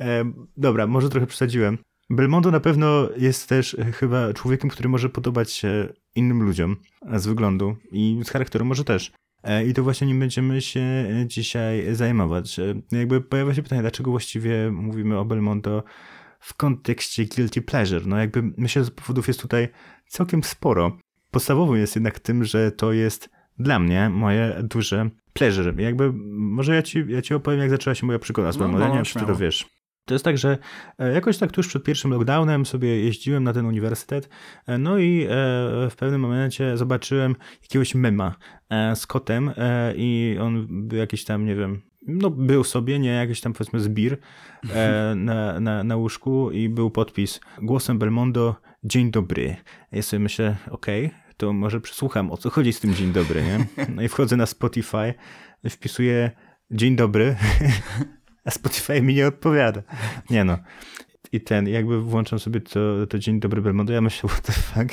E, 0.00 0.24
dobra, 0.56 0.86
może 0.86 1.08
trochę 1.08 1.26
przesadziłem. 1.26 1.78
Belmondo 2.10 2.50
na 2.50 2.60
pewno 2.60 3.08
jest 3.16 3.48
też 3.48 3.74
e, 3.74 3.92
chyba 3.92 4.32
człowiekiem, 4.32 4.70
który 4.70 4.88
może 4.88 5.08
podobać 5.08 5.52
się 5.52 5.88
innym 6.14 6.42
ludziom 6.42 6.76
z 7.16 7.26
wyglądu 7.26 7.76
i 7.92 8.20
z 8.24 8.30
charakteru 8.30 8.64
może 8.64 8.84
też. 8.84 9.12
E, 9.42 9.66
I 9.66 9.74
to 9.74 9.82
właśnie 9.82 10.06
nim 10.06 10.20
będziemy 10.20 10.60
się 10.60 11.06
dzisiaj 11.26 11.94
zajmować. 11.94 12.60
Jakby 12.92 13.20
pojawia 13.20 13.54
się 13.54 13.62
pytanie, 13.62 13.82
dlaczego 13.82 14.10
właściwie 14.10 14.70
mówimy 14.72 15.18
o 15.18 15.24
Belmondo 15.24 15.82
w 16.40 16.54
kontekście 16.54 17.24
guilty 17.24 17.62
pleasure. 17.62 18.06
No 18.06 18.18
jakby 18.18 18.42
myślę, 18.56 18.84
że 18.84 18.90
powodów 18.90 19.28
jest 19.28 19.40
tutaj 19.40 19.68
całkiem 20.08 20.42
sporo. 20.44 20.98
Podstawowym 21.30 21.76
jest 21.76 21.94
jednak 21.94 22.18
tym, 22.18 22.44
że 22.44 22.72
to 22.72 22.92
jest 22.92 23.30
dla 23.58 23.78
mnie 23.78 24.10
moje 24.10 24.56
duże 24.62 25.10
pleasure. 25.32 25.74
Jakby 25.78 26.12
może 26.32 26.74
ja 26.74 26.82
ci, 26.82 27.04
ja 27.08 27.22
ci 27.22 27.34
opowiem, 27.34 27.60
jak 27.60 27.70
zaczęła 27.70 27.94
się 27.94 28.06
moja 28.06 28.18
przygoda 28.18 28.52
z 28.52 28.56
No, 28.56 28.68
Belmondo. 28.68 28.94
no, 28.94 29.20
ty 29.20 29.26
to 29.26 29.36
wiesz. 29.36 29.76
To 30.06 30.14
jest 30.14 30.24
tak, 30.24 30.38
że 30.38 30.58
e, 30.98 31.12
jakoś 31.12 31.38
tak 31.38 31.52
tuż 31.52 31.68
przed 31.68 31.84
pierwszym 31.84 32.10
lockdownem 32.10 32.66
sobie 32.66 33.04
jeździłem 33.04 33.44
na 33.44 33.52
ten 33.52 33.66
uniwersytet, 33.66 34.28
e, 34.66 34.78
no 34.78 34.98
i 34.98 35.22
e, 35.22 35.28
w 35.90 35.94
pewnym 35.98 36.20
momencie 36.20 36.76
zobaczyłem 36.76 37.36
jakiegoś 37.62 37.94
mema 37.94 38.34
z 38.94 39.06
kotem 39.06 39.50
i 39.96 40.36
on 40.40 40.66
był 40.88 40.98
jakiś 40.98 41.24
tam, 41.24 41.44
nie 41.44 41.56
wiem, 41.56 41.82
no 42.06 42.30
był 42.30 42.64
sobie, 42.64 42.98
nie, 42.98 43.10
jakiś 43.10 43.40
tam 43.40 43.52
powiedzmy 43.52 43.80
zbir 43.80 44.18
e, 44.70 45.14
na, 45.16 45.60
na, 45.60 45.84
na 45.84 45.96
łóżku 45.96 46.50
i 46.50 46.68
był 46.68 46.90
podpis 46.90 47.40
głosem 47.62 47.98
Belmondo, 47.98 48.56
dzień 48.84 49.10
dobry. 49.10 49.56
Ja 49.92 50.02
sobie 50.02 50.20
myślę, 50.20 50.56
okej, 50.70 51.10
to 51.36 51.52
może 51.52 51.80
przesłucham, 51.80 52.32
o 52.32 52.36
co 52.36 52.50
chodzi 52.50 52.72
z 52.72 52.80
tym 52.80 52.94
dzień 52.94 53.12
dobry, 53.12 53.42
nie? 53.42 53.86
No 53.94 54.02
i 54.02 54.08
wchodzę 54.08 54.36
na 54.36 54.46
Spotify, 54.46 55.14
wpisuję 55.70 56.30
dzień 56.70 56.96
dobry, 56.96 57.36
a 58.44 58.50
Spotify 58.50 59.02
mi 59.02 59.14
nie 59.14 59.26
odpowiada. 59.26 59.82
Nie 60.30 60.44
no. 60.44 60.58
I 61.32 61.40
ten, 61.40 61.68
jakby 61.68 62.00
włączam 62.00 62.38
sobie 62.38 62.60
to, 62.60 63.06
to 63.06 63.18
dzień 63.18 63.40
dobry 63.40 63.62
Belmondo, 63.62 63.92
ja 63.92 64.00
myślę, 64.00 64.28
what 64.28 64.42
the 64.42 64.52
fuck? 64.52 64.92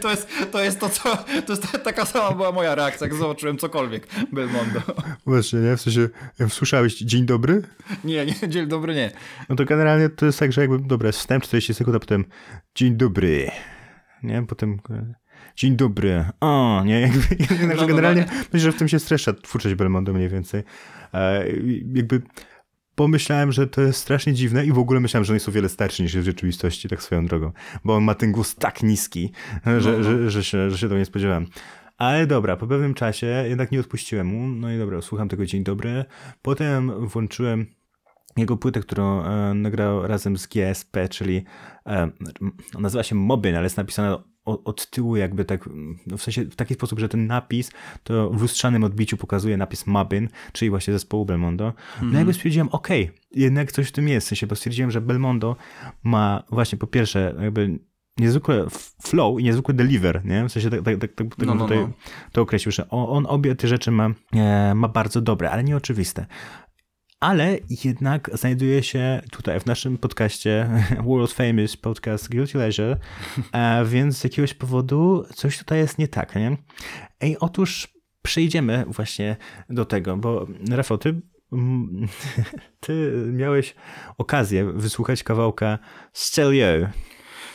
To 0.00 0.10
jest, 0.10 0.28
to 0.52 0.62
jest 0.62 0.80
to, 0.80 0.88
co. 0.88 1.16
To 1.46 1.52
jest 1.52 1.82
taka 1.84 2.06
sama 2.06 2.36
była 2.36 2.52
moja 2.52 2.74
reakcja, 2.74 3.06
jak 3.06 3.14
zobaczyłem 3.14 3.58
cokolwiek 3.58 4.06
Belmondo. 4.32 4.80
Właśnie, 5.26 5.58
nie? 5.58 5.76
W 5.76 5.80
sensie, 5.80 6.08
słyszałeś 6.48 6.98
dzień 6.98 7.26
dobry? 7.26 7.62
Nie, 8.04 8.26
nie, 8.26 8.48
dzień 8.48 8.66
dobry, 8.66 8.94
nie. 8.94 9.10
No 9.48 9.56
to 9.56 9.64
generalnie 9.64 10.08
to 10.08 10.26
jest 10.26 10.38
tak, 10.38 10.52
że 10.52 10.60
jakby, 10.60 10.78
dobra, 10.78 11.12
wstęp 11.12 11.44
40 11.44 11.74
sekund, 11.74 11.96
a 11.96 12.00
potem 12.00 12.24
dzień 12.74 12.96
dobry, 12.96 13.50
nie? 14.22 14.42
Potem 14.46 14.78
e, 14.90 15.14
dzień 15.56 15.76
dobry, 15.76 16.24
o, 16.40 16.82
nie? 16.84 17.00
Jakby, 17.00 17.18
No, 17.68 17.76
że 17.80 17.86
generalnie 17.86 18.24
myślę, 18.52 18.60
że 18.60 18.72
w 18.72 18.76
tym 18.76 18.88
się 18.88 18.98
stresza 18.98 19.32
twórczość 19.32 19.74
Belmondo 19.74 20.12
mniej 20.12 20.28
więcej. 20.28 20.62
E, 21.14 21.44
jakby 21.94 22.22
pomyślałem, 22.94 23.52
że 23.52 23.66
to 23.66 23.80
jest 23.82 24.00
strasznie 24.00 24.34
dziwne 24.34 24.66
i 24.66 24.72
w 24.72 24.78
ogóle 24.78 25.00
myślałem, 25.00 25.24
że 25.24 25.32
on 25.32 25.36
jest 25.36 25.48
o 25.48 25.52
wiele 25.52 25.68
starszy 25.68 26.02
niż 26.02 26.14
jest 26.14 26.24
w 26.24 26.30
rzeczywistości, 26.30 26.88
tak 26.88 27.02
swoją 27.02 27.26
drogą, 27.26 27.52
bo 27.84 27.94
on 27.96 28.04
ma 28.04 28.14
ten 28.14 28.32
głos 28.32 28.54
tak 28.54 28.82
niski, 28.82 29.32
że, 29.78 29.92
No. 29.92 30.02
że, 30.02 30.30
że, 30.30 30.44
się, 30.44 30.70
że 30.70 30.78
się 30.78 30.86
tego 30.88 30.98
nie 30.98 31.04
spodziewałem. 31.04 31.46
Ale 31.98 32.26
dobra, 32.26 32.56
po 32.56 32.66
pewnym 32.66 32.94
czasie 32.94 33.44
jednak 33.48 33.72
nie 33.72 33.80
odpuściłem 33.80 34.26
mu, 34.26 34.48
no 34.48 34.72
i 34.72 34.78
dobra, 34.78 35.02
słucham 35.02 35.28
tego 35.28 35.46
dzień 35.46 35.64
dobry. 35.64 36.04
Potem 36.42 37.06
włączyłem 37.08 37.66
jego 38.36 38.56
płytę, 38.56 38.80
którą 38.80 39.24
e, 39.24 39.54
nagrał 39.54 40.06
razem 40.06 40.36
z 40.38 40.46
GSP, 40.46 41.08
czyli 41.08 41.44
e, 41.86 42.10
nazywa 42.78 43.02
się 43.02 43.14
Mobin, 43.14 43.54
ale 43.54 43.64
jest 43.64 43.76
napisane 43.76 44.16
od, 44.44 44.90
tyłu 44.90 45.16
jakby 45.16 45.44
tak, 45.44 45.68
no 46.06 46.16
w 46.16 46.22
sensie 46.22 46.44
w 46.44 46.56
taki 46.56 46.74
sposób, 46.74 46.98
że 46.98 47.08
ten 47.08 47.26
napis 47.26 47.70
to 48.02 48.30
w 48.30 48.42
lustrzanym 48.42 48.84
odbiciu 48.84 49.16
pokazuje 49.16 49.56
napis 49.56 49.86
Mabin, 49.86 50.28
czyli 50.52 50.70
właśnie 50.70 50.92
zespołu 50.92 51.24
Belmondo. 51.24 51.72
No 52.02 52.18
jakby 52.18 52.32
stwierdziłem, 52.34 52.68
okej, 52.68 53.10
jednak 53.32 53.72
coś 53.72 53.88
w 53.88 53.92
tym 53.92 54.08
jest, 54.08 54.26
w 54.26 54.28
sensie, 54.28 54.46
bo 54.46 54.56
stwierdziłem, 54.56 54.90
że 54.90 55.00
Belmondo 55.00 55.56
ma 56.02 56.42
właśnie 56.50 56.78
po 56.78 56.86
pierwsze 56.86 57.34
jakby 57.40 57.78
niezwykłe 58.18 58.62
f- 58.66 58.92
flow 59.02 59.40
i 59.40 59.44
niezwykły 59.44 59.74
deliver, 59.74 60.24
nie? 60.24 60.44
W 60.48 60.52
sensie 60.52 60.70
tak, 60.70 60.82
tak, 60.82 60.98
tak, 60.98 61.12
tak, 61.12 61.34
tak 61.36 61.46
No, 61.46 61.54
no, 61.54 61.64
tutaj 61.64 61.78
no. 61.78 61.90
to 62.32 62.42
określił, 62.42 62.72
że 62.72 62.88
on, 62.88 63.16
on 63.16 63.26
obie 63.26 63.54
te 63.54 63.68
rzeczy 63.68 63.90
ma, 63.90 64.10
e, 64.34 64.74
ma 64.74 64.88
bardzo 64.88 65.20
dobre, 65.20 65.50
ale 65.50 65.64
nieoczywiste. 65.64 66.26
Ale 67.22 67.58
jednak 67.84 68.30
znajduje 68.34 68.82
się 68.82 69.20
tutaj 69.30 69.60
w 69.60 69.66
naszym 69.66 69.98
podcaście 69.98 70.68
World 71.06 71.32
Famous 71.32 71.76
Podcast 71.76 72.30
Guilty 72.30 72.58
Leisure, 72.58 72.96
e, 73.52 73.84
więc 73.84 74.18
z 74.18 74.24
jakiegoś 74.24 74.54
powodu 74.54 75.24
coś 75.34 75.58
tutaj 75.58 75.78
jest 75.78 75.98
nie 75.98 76.08
tak, 76.08 76.36
nie? 76.36 76.56
Ej, 77.20 77.36
otóż 77.40 77.88
przejdziemy 78.22 78.84
właśnie 78.88 79.36
do 79.70 79.84
tego, 79.84 80.16
bo 80.16 80.46
Rafał, 80.70 80.98
ty, 80.98 81.20
ty 82.80 83.12
miałeś 83.32 83.74
okazję 84.18 84.72
wysłuchać 84.72 85.22
kawałka 85.22 85.78
Stelio. 86.12 86.88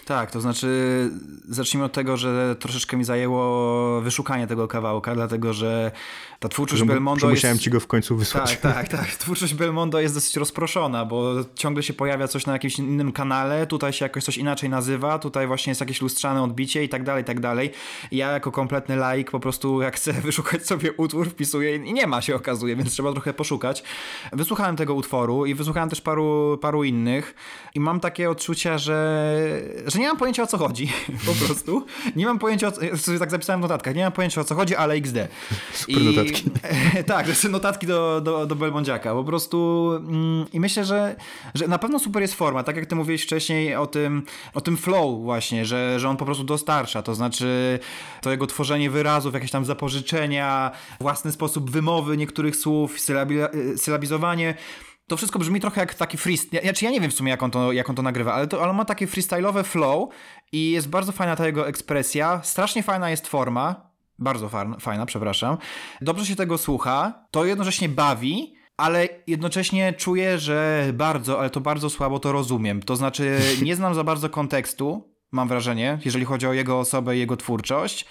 Tak, 0.07 0.31
to 0.31 0.41
znaczy 0.41 1.09
zacznijmy 1.49 1.85
od 1.85 1.93
tego, 1.93 2.17
że 2.17 2.55
troszeczkę 2.59 2.97
mi 2.97 3.03
zajęło 3.03 4.01
wyszukanie 4.01 4.47
tego 4.47 4.67
kawałka, 4.67 5.15
dlatego 5.15 5.53
że 5.53 5.91
ta 6.39 6.49
twórczość 6.49 6.79
Że 6.79 6.85
Belmondo 6.85 7.19
że 7.19 7.27
jest... 7.27 7.37
musiałem 7.37 7.59
ci 7.59 7.69
go 7.69 7.79
w 7.79 7.87
końcu 7.87 8.15
wysłać. 8.15 8.57
Tak, 8.57 8.73
tak, 8.73 8.87
tak. 8.97 9.07
Twórczość 9.07 9.53
Belmondo 9.53 9.99
jest 9.99 10.13
dosyć 10.13 10.35
rozproszona, 10.35 11.05
bo 11.05 11.33
ciągle 11.55 11.83
się 11.83 11.93
pojawia 11.93 12.27
coś 12.27 12.45
na 12.45 12.53
jakimś 12.53 12.79
innym 12.79 13.11
kanale, 13.11 13.67
tutaj 13.67 13.93
się 13.93 14.05
jakoś 14.05 14.23
coś 14.23 14.37
inaczej 14.37 14.69
nazywa, 14.69 15.19
tutaj 15.19 15.47
właśnie 15.47 15.71
jest 15.71 15.81
jakieś 15.81 16.01
lustrzane 16.01 16.43
odbicie 16.43 16.83
i 16.83 16.89
tak 16.89 17.03
dalej, 17.03 17.23
i 17.23 17.25
tak 17.25 17.39
dalej. 17.39 17.71
Ja 18.11 18.31
jako 18.31 18.51
kompletny 18.51 18.95
laik 18.95 19.31
po 19.31 19.39
prostu 19.39 19.81
jak 19.81 19.95
chcę 19.95 20.13
wyszukać 20.29 20.67
sobie 20.67 20.93
utwór, 20.93 21.29
wpisuję 21.29 21.75
i 21.75 21.93
nie 21.93 22.07
ma 22.07 22.21
się 22.21 22.35
okazuje, 22.35 22.75
więc 22.75 22.91
trzeba 22.91 23.11
trochę 23.11 23.33
poszukać. 23.33 23.83
Wysłuchałem 24.33 24.75
tego 24.75 24.93
utworu 24.93 25.45
i 25.45 25.53
wysłuchałem 25.53 25.89
też 25.89 26.01
paru, 26.01 26.57
paru 26.61 26.83
innych 26.83 27.35
i 27.75 27.79
mam 27.79 27.99
takie 27.99 28.29
odczucia, 28.29 28.77
że, 28.77 29.27
że 29.85 29.96
nie 29.99 30.07
mam 30.07 30.17
pojęcia 30.17 30.43
o 30.43 30.47
co 30.47 30.57
chodzi, 30.57 30.91
po 31.27 31.45
prostu. 31.45 31.85
Nie 32.15 32.25
mam 32.25 32.39
pojęcia, 32.39 32.67
o 32.67 32.71
co, 32.71 33.19
tak 33.19 33.31
zapisałem 33.31 33.61
w 33.61 33.63
notatkach, 33.63 33.95
nie 33.95 34.03
mam 34.03 34.11
pojęcia 34.11 34.41
o 34.41 34.43
co 34.43 34.55
chodzi, 34.55 34.75
ale 34.75 34.93
XD. 34.93 35.15
Super 35.73 36.03
notatki. 36.03 36.43
tak, 37.07 37.27
to 37.27 37.35
są 37.35 37.49
notatki 37.49 37.87
do, 37.87 38.21
do, 38.21 38.45
do 38.45 38.55
Belmondziaka. 38.55 39.13
Po 39.13 39.23
prostu 39.23 39.89
mm, 39.97 40.45
i 40.53 40.59
myślę, 40.59 40.85
że, 40.85 41.15
że 41.55 41.67
na 41.67 41.77
pewno 41.77 41.99
super 41.99 42.21
jest 42.21 42.33
forma, 42.33 42.63
tak 42.63 42.75
jak 42.75 42.85
ty 42.85 42.95
mówiłeś 42.95 43.23
wcześniej 43.23 43.75
o 43.75 43.87
tym, 43.87 44.23
o 44.53 44.61
tym 44.61 44.77
flow 44.77 45.21
właśnie, 45.23 45.65
że, 45.65 45.99
że 45.99 46.09
on 46.09 46.17
po 46.17 46.25
prostu 46.25 46.43
dostarcza, 46.43 47.01
to 47.01 47.15
znaczy 47.15 47.79
to 48.21 48.31
jego 48.31 48.47
tworzenie 48.47 48.89
wyrazów, 48.89 49.33
jakieś 49.33 49.51
tam 49.51 49.65
zapożyczenia, 49.65 50.71
własny 50.99 51.31
sposób 51.31 51.71
wymowy 51.71 52.17
niektórych 52.17 52.55
słów, 52.55 52.99
sylabi, 52.99 53.35
sylabizowanie. 53.77 54.55
To 55.07 55.17
wszystko 55.17 55.39
brzmi 55.39 55.59
trochę 55.59 55.81
jak 55.81 55.93
taki 55.93 56.17
freestyle. 56.17 56.61
Znaczy 56.61 56.85
ja 56.85 56.91
nie 56.91 57.01
wiem 57.01 57.11
w 57.11 57.13
sumie 57.13 57.31
jak 57.31 57.43
on 57.43 57.51
to, 57.51 57.71
jak 57.71 57.89
on 57.89 57.95
to 57.95 58.01
nagrywa, 58.01 58.33
ale, 58.33 58.47
to, 58.47 58.63
ale 58.63 58.73
ma 58.73 58.85
takie 58.85 59.07
freestyle'owe 59.07 59.63
flow 59.63 60.09
i 60.51 60.71
jest 60.71 60.89
bardzo 60.89 61.11
fajna 61.11 61.35
ta 61.35 61.45
jego 61.45 61.67
ekspresja. 61.67 62.41
Strasznie 62.43 62.83
fajna 62.83 63.09
jest 63.09 63.27
forma. 63.27 63.91
Bardzo 64.19 64.49
fa- 64.49 64.75
fajna, 64.79 65.05
przepraszam. 65.05 65.57
Dobrze 66.01 66.25
się 66.25 66.35
tego 66.35 66.57
słucha. 66.57 67.25
To 67.31 67.45
jednocześnie 67.45 67.89
bawi, 67.89 68.53
ale 68.77 69.07
jednocześnie 69.27 69.93
czuję, 69.93 70.39
że 70.39 70.85
bardzo, 70.93 71.39
ale 71.39 71.49
to 71.49 71.61
bardzo 71.61 71.89
słabo 71.89 72.19
to 72.19 72.31
rozumiem. 72.31 72.81
To 72.83 72.95
znaczy 72.95 73.39
nie 73.65 73.75
znam 73.75 73.95
za 73.95 74.03
bardzo 74.03 74.29
kontekstu, 74.29 75.13
mam 75.31 75.47
wrażenie, 75.47 75.99
jeżeli 76.05 76.25
chodzi 76.25 76.47
o 76.47 76.53
jego 76.53 76.79
osobę 76.79 77.15
i 77.15 77.19
jego 77.19 77.37
twórczość. 77.37 78.05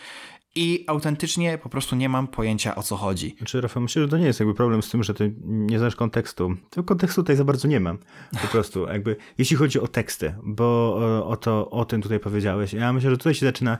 I 0.56 0.84
autentycznie 0.86 1.58
po 1.58 1.68
prostu 1.68 1.96
nie 1.96 2.08
mam 2.08 2.28
pojęcia 2.28 2.74
o 2.74 2.82
co 2.82 2.96
chodzi. 2.96 3.34
Znaczy, 3.38 3.60
Rafał, 3.60 3.82
myślę, 3.82 4.02
że 4.02 4.08
to 4.08 4.18
nie 4.18 4.26
jest 4.26 4.40
jakby 4.40 4.54
problem 4.54 4.82
z 4.82 4.90
tym, 4.90 5.02
że 5.02 5.14
ty 5.14 5.34
nie 5.44 5.78
znasz 5.78 5.96
kontekstu. 5.96 6.56
Tego 6.70 6.84
kontekstu 6.84 7.22
tutaj 7.22 7.36
za 7.36 7.44
bardzo 7.44 7.68
nie 7.68 7.80
mam. 7.80 7.98
Po 8.42 8.48
prostu, 8.48 8.86
jakby, 8.92 9.16
jeśli 9.38 9.56
chodzi 9.56 9.80
o 9.80 9.88
teksty, 9.88 10.34
bo 10.42 10.98
e, 11.18 11.24
o, 11.24 11.36
to, 11.36 11.70
o 11.70 11.84
tym 11.84 12.02
tutaj 12.02 12.20
powiedziałeś, 12.20 12.72
ja 12.72 12.92
myślę, 12.92 13.10
że 13.10 13.16
tutaj 13.16 13.34
się 13.34 13.46
zaczyna 13.46 13.78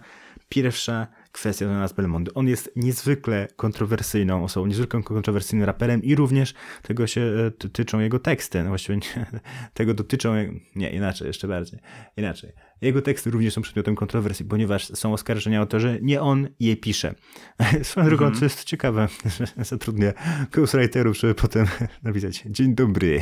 pierwsza 0.49 1.07
kwestia 1.37 1.67
związana 1.67 1.89
z 1.89 1.93
Belmondo. 1.93 2.33
On 2.35 2.49
jest 2.49 2.73
niezwykle 2.77 3.49
kontrowersyjną 3.57 4.45
osobą, 4.45 4.67
niezwykle 4.67 5.03
kontrowersyjnym 5.03 5.67
raperem 5.67 6.03
i 6.03 6.15
również 6.15 6.55
tego 6.83 7.07
się 7.07 7.21
e, 7.21 7.51
ty- 7.51 7.69
tyczą 7.69 8.01
jego 8.01 8.19
teksty. 8.19 8.63
No 8.63 8.69
właściwie 8.69 8.97
nie, 8.97 9.27
tego 9.75 9.95
dotyczą, 9.95 10.35
nie, 10.77 10.91
inaczej, 10.91 11.27
jeszcze 11.27 11.49
bardziej, 11.49 11.81
inaczej. 12.17 12.53
Jego 12.81 13.03
teksty 13.03 13.31
również 13.31 13.55
są 13.55 13.63
przedmiotem 13.63 13.97
kontrowersji, 13.97 14.45
ponieważ 14.45 14.87
są 14.87 15.13
oskarżenia 15.13 15.63
o 15.63 15.67
to, 15.67 15.81
że 15.81 15.99
nie 16.03 16.21
on 16.21 16.49
je 16.61 16.77
pisze. 16.77 17.15
Swoją 17.83 18.07
drogą, 18.07 18.33
to 18.33 18.45
jest 18.45 18.65
ciekawe, 18.65 19.09
że 19.57 19.65
zatrudnia 19.65 20.13
ghostwriterów, 20.53 21.17
żeby 21.17 21.35
potem 21.35 21.67
napisać 22.03 22.43
dzień 22.47 22.75
dobry. 22.75 23.21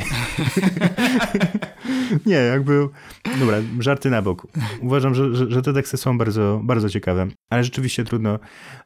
nie, 2.25 2.35
jakby, 2.35 2.87
dobra, 3.39 3.57
żarty 3.79 4.09
na 4.09 4.21
boku. 4.21 4.47
Uważam, 4.81 5.15
że, 5.15 5.35
że, 5.35 5.51
że 5.51 5.61
te 5.61 5.73
teksty 5.73 5.97
są 5.97 6.17
bardzo, 6.17 6.61
bardzo 6.63 6.89
ciekawe, 6.89 7.27
ale 7.49 7.63
rzeczywiście 7.63 8.03
trudno 8.03 8.39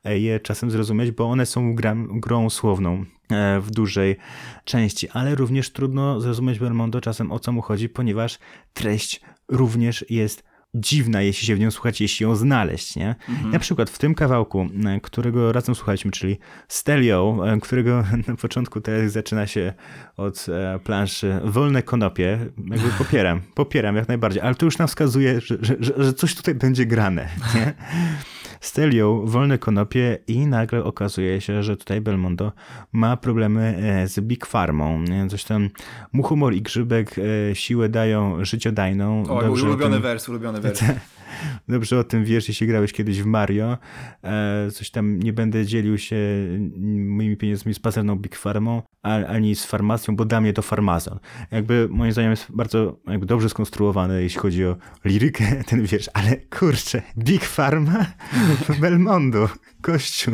e, 0.04 0.20
je 0.20 0.40
czasem 0.40 0.72
zrozumieć, 0.72 1.12
bo 1.12 1.26
one 1.26 1.46
są 1.46 1.76
grą 2.12 2.50
słowną 2.50 3.06
e, 3.32 3.60
w 3.60 3.72
dużej 3.72 4.18
części, 4.64 5.10
ale 5.10 5.36
również 5.36 5.70
trudno 5.72 6.22
zrozumieć 6.22 6.60
Belmondo 6.60 7.02
czasem 7.02 7.32
o 7.32 7.40
co 7.40 7.52
mu 7.52 7.62
chodzi, 7.62 7.90
ponieważ 7.90 8.40
treść 8.74 9.22
również 9.50 10.06
jest 10.10 10.49
dziwna, 10.74 11.22
jeśli 11.22 11.48
się 11.48 11.56
w 11.56 11.60
nią 11.60 11.72
słuchać, 11.72 12.02
jeśli 12.02 12.24
ją 12.24 12.36
znaleźć, 12.36 12.96
nie? 12.96 13.16
Na 13.52 13.60
przykład 13.60 13.90
w 13.90 13.98
tym 13.98 14.16
kawałku, 14.16 14.68
e, 14.86 15.00
którego 15.00 15.52
razem 15.52 15.76
słuchaliśmy, 15.76 16.12
czyli 16.12 16.38
Stelio, 16.68 17.38
e, 17.48 17.60
którego 17.60 18.04
na 18.28 18.36
początku 18.36 18.82
teraz 18.82 19.12
zaczyna 19.12 19.48
się 19.48 19.74
od 20.18 20.46
e, 20.50 20.80
planszy 20.80 21.40
Wolne 21.44 21.84
konopie, 21.84 22.40
jakby 22.58 22.90
popieram, 22.98 23.42
popieram 23.56 23.96
jak 23.96 24.08
najbardziej, 24.08 24.42
ale 24.42 24.56
to 24.56 24.66
już 24.66 24.78
nam 24.78 24.88
wskazuje, 24.88 25.42
że, 25.42 25.58
że, 25.62 25.76
że, 25.80 25.94
że 25.98 26.14
coś 26.14 26.36
tutaj 26.36 26.56
będzie 26.56 26.86
grane, 26.86 27.30
nie? 27.56 27.74
Stelio, 28.62 29.22
wolne 29.26 29.58
konopie 29.58 30.18
i 30.28 30.48
nagle 30.48 30.84
okazuje 30.84 31.42
się, 31.42 31.64
że 31.64 31.78
tutaj 31.78 32.02
Belmondo 32.02 32.52
ma 32.92 33.18
problemy 33.18 33.78
e, 34.04 34.08
z 34.08 34.20
Big 34.20 34.46
Farmą. 34.46 35.04
Coś 35.30 35.44
tam 35.44 35.70
muchomor 36.14 36.54
i 36.54 36.62
grzybek 36.62 37.16
e, 37.52 37.56
siłę 37.56 37.90
dają 37.90 38.46
życiodajną. 38.46 39.24
O, 39.30 39.52
ulubiony 39.52 39.94
tym- 39.96 40.02
wers, 40.02 40.30
ulubiony 40.30 40.62
wers. 40.62 40.84
Dobrze 41.68 42.00
o 42.00 42.04
tym 42.04 42.26
wiesz, 42.26 42.48
jeśli 42.48 42.68
grałeś 42.68 42.94
kiedyś 42.94 43.22
w 43.22 43.26
Mario. 43.26 43.78
E, 44.24 44.72
coś 44.72 44.90
tam 44.92 45.20
nie 45.20 45.34
będę 45.34 45.66
dzielił 45.66 45.98
się 45.98 46.16
moimi 46.98 47.38
pieniędzmi 47.38 47.74
z 47.74 47.80
pazerną 47.80 48.16
Big 48.16 48.36
Farmą, 48.36 48.82
ani 49.28 49.56
z 49.56 49.66
farmacją, 49.66 50.16
bo 50.16 50.26
dla 50.26 50.42
mnie 50.42 50.54
to 50.54 50.62
farmazon. 50.62 51.20
Jakby 51.52 51.88
moim 51.92 52.12
zdaniem 52.12 52.32
jest 52.32 52.46
bardzo 52.50 53.00
jakby 53.08 53.26
dobrze 53.26 53.50
skonstruowany, 53.50 54.24
jeśli 54.24 54.40
chodzi 54.40 54.66
o 54.66 54.76
lirykę, 55.06 55.46
ten 55.70 55.86
wiersz, 55.86 56.10
ale 56.14 56.38
kurczę, 56.38 57.02
Big 57.18 57.46
Pharma? 57.46 58.06
Belmondo, 58.82 59.50
gościu, 59.82 60.32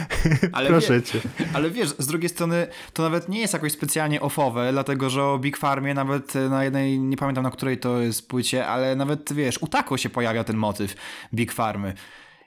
Ale 0.52 0.68
proszę 0.68 0.94
wie- 0.94 1.02
cię. 1.02 1.20
Ale 1.52 1.70
wiesz, 1.70 1.88
z 1.98 2.06
drugiej 2.06 2.28
strony 2.28 2.66
to 2.92 3.02
nawet 3.02 3.28
nie 3.28 3.40
jest 3.40 3.52
jakoś 3.52 3.72
specjalnie 3.72 4.20
ofowe, 4.20 4.72
dlatego 4.72 5.10
że 5.10 5.24
o 5.24 5.38
Big 5.38 5.56
Farmie 5.56 5.94
nawet 5.94 6.34
na 6.34 6.64
jednej, 6.64 7.00
nie 7.00 7.16
pamiętam 7.16 7.44
na 7.44 7.50
której 7.50 7.78
to 7.78 8.00
jest 8.00 8.28
płycie, 8.28 8.66
ale 8.66 8.96
nawet 8.96 9.32
wiesz, 9.32 9.58
u 9.62 9.66
Taco 9.66 9.96
się 9.96 10.10
pojawia 10.10 10.44
ten 10.48 10.56
motyw 10.56 10.94
Big 11.34 11.52
Farmy. 11.52 11.94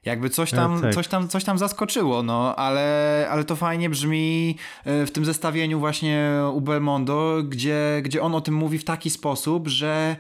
Jakby 0.05 0.29
coś 0.29 0.51
tam, 0.51 0.77
E, 0.77 0.81
tak. 0.81 0.93
coś 0.93 1.07
tam, 1.07 1.27
coś 1.27 1.43
tam 1.43 1.57
zaskoczyło, 1.57 2.23
no, 2.23 2.55
ale, 2.55 3.27
ale 3.31 3.43
to 3.43 3.55
fajnie 3.55 3.89
brzmi 3.89 4.57
e, 4.85 5.05
w 5.05 5.11
tym 5.11 5.25
zestawieniu 5.25 5.79
właśnie 5.79 6.31
u 6.53 6.61
Belmondo, 6.61 7.43
gdzie, 7.43 8.01
gdzie 8.03 8.21
on 8.21 8.35
o 8.35 8.41
tym 8.41 8.53
mówi 8.53 8.77
w 8.77 8.83
taki 8.83 9.09
sposób, 9.09 9.67
że, 9.67 10.15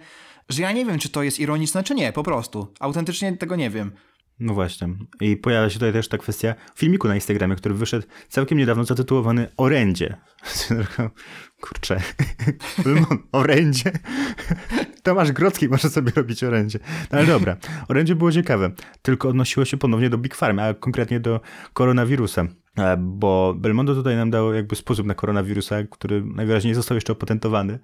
że 0.49 0.61
ja 0.61 0.71
nie 0.71 0.85
wiem, 0.85 0.99
czy 0.99 1.09
to 1.09 1.23
jest 1.23 1.39
ironiczne, 1.39 1.83
czy 1.83 1.95
nie, 1.95 2.13
po 2.13 2.23
prostu. 2.23 2.67
Autentycznie 2.79 3.37
tego 3.37 3.55
nie 3.55 3.69
wiem. 3.69 3.91
No 4.39 4.53
właśnie. 4.53 4.87
I 5.21 5.37
pojawia 5.37 5.69
się 5.69 5.73
tutaj 5.73 5.93
też 5.93 6.07
ta 6.07 6.17
kwestia 6.17 6.55
filmiku 6.75 7.07
na 7.07 7.15
Instagramie, 7.15 7.55
który 7.55 7.75
wyszedł 7.75 8.07
całkiem 8.29 8.57
niedawno 8.57 8.83
zatytułowany 8.83 9.47
Orędzie. 9.57 10.17
Kurczę. 11.61 12.01
Belmont, 12.85 13.21
Orędzie. 13.31 13.91
Tomasz 15.03 15.31
Grodzki 15.31 15.67
może 15.69 15.89
sobie 15.89 16.11
robić 16.15 16.43
orędzie. 16.43 16.79
No 17.11 17.17
ale 17.17 17.27
dobra. 17.27 17.57
Orędzie 17.87 18.15
było 18.15 18.31
ciekawe. 18.31 18.71
Tylko 19.01 19.29
odnosiło 19.29 19.65
się 19.65 19.77
ponownie 19.77 20.09
do 20.09 20.17
Big 20.17 20.35
Farm, 20.35 20.59
a 20.59 20.73
konkretnie 20.73 21.19
do 21.19 21.41
koronawirusa. 21.73 22.45
E, 22.77 22.97
Bo 22.97 23.53
Belmondo 23.57 23.95
tutaj 23.95 24.15
nam 24.15 24.29
dał 24.31 24.53
jakby 24.53 24.75
sposób 24.75 25.05
na 25.07 25.13
koronawirusa, 25.13 25.75
który 25.89 26.23
najwyraźniej 26.25 26.73
został 26.73 26.95
jeszcze 26.95 27.13
opatentowany. 27.13 27.79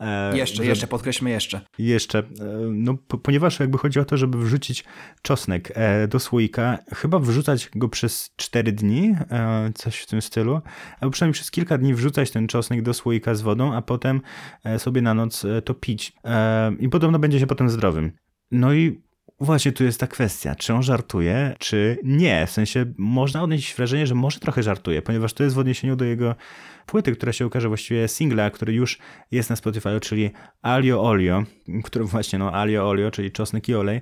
E, 0.00 0.36
Jeszcze, 0.38 0.56
żeby- 0.56 0.68
jeszcze, 0.68 0.86
podkreślmy 0.86 1.30
jeszcze. 1.30 1.60
jeszcze, 1.78 2.18
e, 2.18 2.24
no 2.70 2.94
po, 3.08 3.18
ponieważ 3.18 3.60
jakby 3.60 3.78
chodzi 3.78 4.00
o 4.00 4.04
to, 4.04 4.16
żeby 4.16 4.38
wrzucić 4.44 4.84
czosnek 5.22 5.72
do 6.08 6.18
słoika, 6.20 6.78
chyba 6.94 7.18
wrzucać 7.18 7.70
go 7.74 7.88
przez 7.88 8.30
4 8.36 8.72
dni, 8.72 9.14
coś 9.74 9.96
w 10.00 10.06
tym 10.06 10.22
stylu, 10.22 10.60
albo 11.00 11.10
przynajmniej 11.12 11.34
przez 11.34 11.50
kilka 11.50 11.78
dni 11.78 11.94
wrzucać 11.94 12.30
ten 12.30 12.46
czosnek 12.48 12.82
do 12.82 12.94
słoika 12.94 13.21
z 13.34 13.42
wodą, 13.42 13.74
a 13.74 13.82
potem 13.82 14.20
e, 14.64 14.78
sobie 14.78 15.02
na 15.02 15.14
noc 15.14 15.44
e, 15.44 15.62
to 15.62 15.74
pić. 15.74 16.12
E, 16.24 16.72
I 16.78 16.88
podobno 16.88 17.18
będzie 17.18 17.40
się 17.40 17.46
potem 17.46 17.70
zdrowym. 17.70 18.12
No 18.50 18.74
i 18.74 19.02
Właśnie 19.40 19.72
tu 19.72 19.84
jest 19.84 20.00
ta 20.00 20.06
kwestia, 20.06 20.54
czy 20.54 20.74
on 20.74 20.82
żartuje, 20.82 21.54
czy 21.58 21.98
nie. 22.04 22.46
W 22.46 22.50
sensie 22.50 22.84
można 22.98 23.42
odnieść 23.42 23.74
wrażenie, 23.74 24.06
że 24.06 24.14
może 24.14 24.40
trochę 24.40 24.62
żartuje, 24.62 25.02
ponieważ 25.02 25.32
to 25.32 25.44
jest 25.44 25.56
w 25.56 25.58
odniesieniu 25.58 25.96
do 25.96 26.04
jego 26.04 26.34
płyty, 26.86 27.12
która 27.12 27.32
się 27.32 27.46
ukaże 27.46 27.68
właściwie 27.68 28.08
singla, 28.08 28.50
który 28.50 28.72
już 28.72 28.98
jest 29.30 29.50
na 29.50 29.56
Spotify, 29.56 30.00
czyli 30.00 30.30
Alio 30.62 31.02
Olio, 31.02 31.44
który 31.84 32.04
właśnie, 32.04 32.38
no 32.38 32.52
Alio 32.52 32.88
Olio, 32.88 33.10
czyli 33.10 33.32
czosnek 33.32 33.68
i 33.68 33.74
olej. 33.74 34.00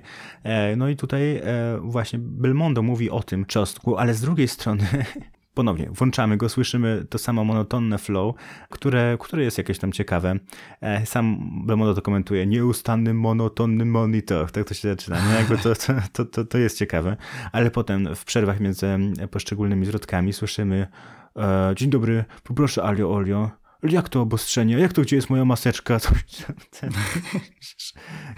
No 0.77 0.89
i 0.89 0.95
tutaj 0.95 1.41
właśnie 1.81 2.19
Belmondo 2.19 2.81
mówi 2.81 3.09
o 3.09 3.23
tym 3.23 3.45
czosnku, 3.45 3.97
ale 3.97 4.13
z 4.13 4.21
drugiej 4.21 4.47
strony 4.47 4.87
ponownie 5.53 5.89
włączamy 5.91 6.37
go, 6.37 6.49
słyszymy 6.49 7.05
to 7.09 7.17
samo 7.17 7.43
monotonne 7.43 7.97
flow, 7.97 8.35
które, 8.69 9.17
które 9.19 9.43
jest 9.43 9.57
jakieś 9.57 9.79
tam 9.79 9.91
ciekawe. 9.91 10.39
E, 10.81 11.05
Sam 11.05 11.37
Belmondo 11.65 11.93
to 11.93 12.01
komentuje, 12.01 12.47
nieustanny, 12.47 13.13
monotonny 13.13 13.85
monitor, 13.85 14.51
tak 14.51 14.67
to 14.67 14.73
się 14.73 14.89
zaczyna, 14.89 15.17
nie? 15.27 15.33
Jakby 15.33 15.57
to, 15.57 15.73
to, 16.13 16.25
to, 16.25 16.45
to, 16.45 16.57
jest 16.57 16.77
ciekawe, 16.77 17.17
ale 17.51 17.71
potem 17.71 18.15
w 18.15 18.25
przerwach 18.25 18.59
między 18.59 18.87
poszczególnymi 19.31 19.85
zwrotkami 19.85 20.33
słyszymy 20.33 20.87
e, 21.35 21.73
dzień 21.75 21.89
dobry, 21.89 22.25
poproszę 22.43 22.83
alio 22.83 23.13
olio, 23.13 23.60
jak 23.83 24.09
to 24.09 24.21
obostrzenie? 24.21 24.79
Jak 24.79 24.93
to, 24.93 25.01
gdzie 25.01 25.15
jest 25.15 25.29
moja 25.29 25.45
maseczka? 25.45 25.99
Ten... 26.79 26.89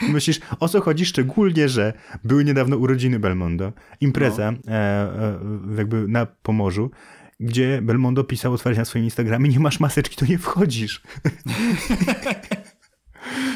Myślisz, 0.10 0.40
o 0.60 0.70
co 0.70 0.82
chodzi? 0.82 1.06
Szczególnie, 1.06 1.70
że 1.70 1.94
były 2.24 2.46
niedawno 2.46 2.78
urodziny 2.78 3.20
Belmondo, 3.20 3.74
impreza 4.02 4.52
no. 4.52 4.58
e, 4.68 4.76
e, 4.76 5.40
jakby 5.78 6.08
na 6.08 6.26
Pomorzu, 6.26 6.92
gdzie 7.40 7.82
Belmondo 7.82 8.24
pisał 8.24 8.54
otwarcie 8.54 8.80
na 8.80 8.86
swoim 8.86 9.06
Instagramie, 9.06 9.50
nie 9.50 9.60
masz 9.60 9.80
maseczki, 9.80 10.16
to 10.16 10.26
nie 10.26 10.38
wchodzisz. 10.38 11.02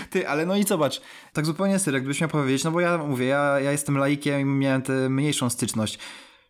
Ty, 0.10 0.28
ale 0.28 0.46
no 0.46 0.56
i 0.56 0.64
zobacz, 0.64 1.02
tak 1.34 1.46
zupełnie 1.46 1.80
serio, 1.80 2.00
gdybyś 2.00 2.22
miał 2.22 2.30
powiedzieć, 2.30 2.64
no 2.64 2.72
bo 2.72 2.80
ja 2.80 2.98
mówię, 2.98 3.26
ja, 3.26 3.60
ja 3.60 3.72
jestem 3.72 3.98
laikiem 3.98 4.42
i 4.42 4.46
miałem 4.46 4.82
tę 4.82 5.10
mniejszą 5.10 5.50
styczność. 5.50 6.00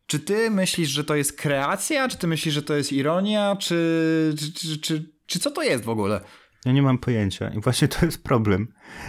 Czy 0.07 0.19
ty 0.19 0.49
myślisz, 0.49 0.89
że 0.89 1.03
to 1.03 1.15
jest 1.15 1.37
kreacja, 1.37 2.07
czy 2.07 2.17
ty 2.17 2.27
myślisz, 2.27 2.53
że 2.53 2.61
to 2.61 2.75
jest 2.75 2.93
ironia, 2.93 3.55
czy, 3.55 4.35
czy, 4.39 4.53
czy, 4.53 4.77
czy, 4.77 5.16
czy 5.27 5.39
co 5.39 5.51
to 5.51 5.63
jest 5.63 5.83
w 5.83 5.89
ogóle? 5.89 6.21
Ja 6.65 6.71
nie 6.71 6.81
mam 6.81 6.97
pojęcia 6.97 7.49
i 7.49 7.59
właśnie 7.59 7.87
to 7.87 8.05
jest 8.05 8.23
problem. 8.23 8.67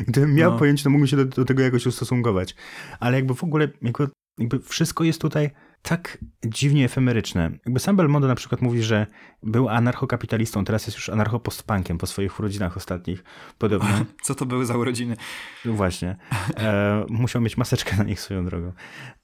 Gdybym 0.08 0.34
miał 0.34 0.52
no. 0.52 0.58
pojęcie, 0.58 0.84
to 0.84 0.90
mógłbym 0.90 1.06
się 1.06 1.16
do, 1.16 1.24
do, 1.24 1.44
tego 1.44 1.62
jakoś 1.62 1.86
ustosunkować. 1.86 2.54
Ale 3.00 3.16
jakby 3.16 3.34
w 3.34 3.44
ogóle, 3.44 3.68
jakby, 3.82 4.08
jakby 4.38 4.60
wszystko 4.60 5.04
jest 5.04 5.20
tutaj 5.20 5.50
tak 5.82 6.18
dziwnie 6.44 6.84
efemeryczne. 6.84 7.50
Jakby 7.66 7.80
sam 7.80 7.96
Belmondo 7.96 8.28
na 8.28 8.34
przykład 8.34 8.62
mówi, 8.62 8.82
że 8.82 9.06
był 9.42 9.68
anarchokapitalistą, 9.68 10.64
teraz 10.64 10.86
jest 10.86 10.98
już 10.98 11.08
anarchopostpunkiem 11.08 11.98
po 11.98 12.06
swoich 12.06 12.40
urodzinach 12.40 12.76
ostatnich. 12.76 13.24
Podobno. 13.58 13.88
Co 14.22 14.34
to 14.34 14.46
były 14.46 14.66
za 14.66 14.76
urodziny? 14.76 15.16
No 15.64 15.72
właśnie. 15.72 16.16
E, 16.56 17.06
musiał 17.08 17.42
mieć 17.42 17.56
maseczkę 17.56 17.96
na 17.96 18.04
nich 18.04 18.20
swoją 18.20 18.44
drogą. 18.44 18.72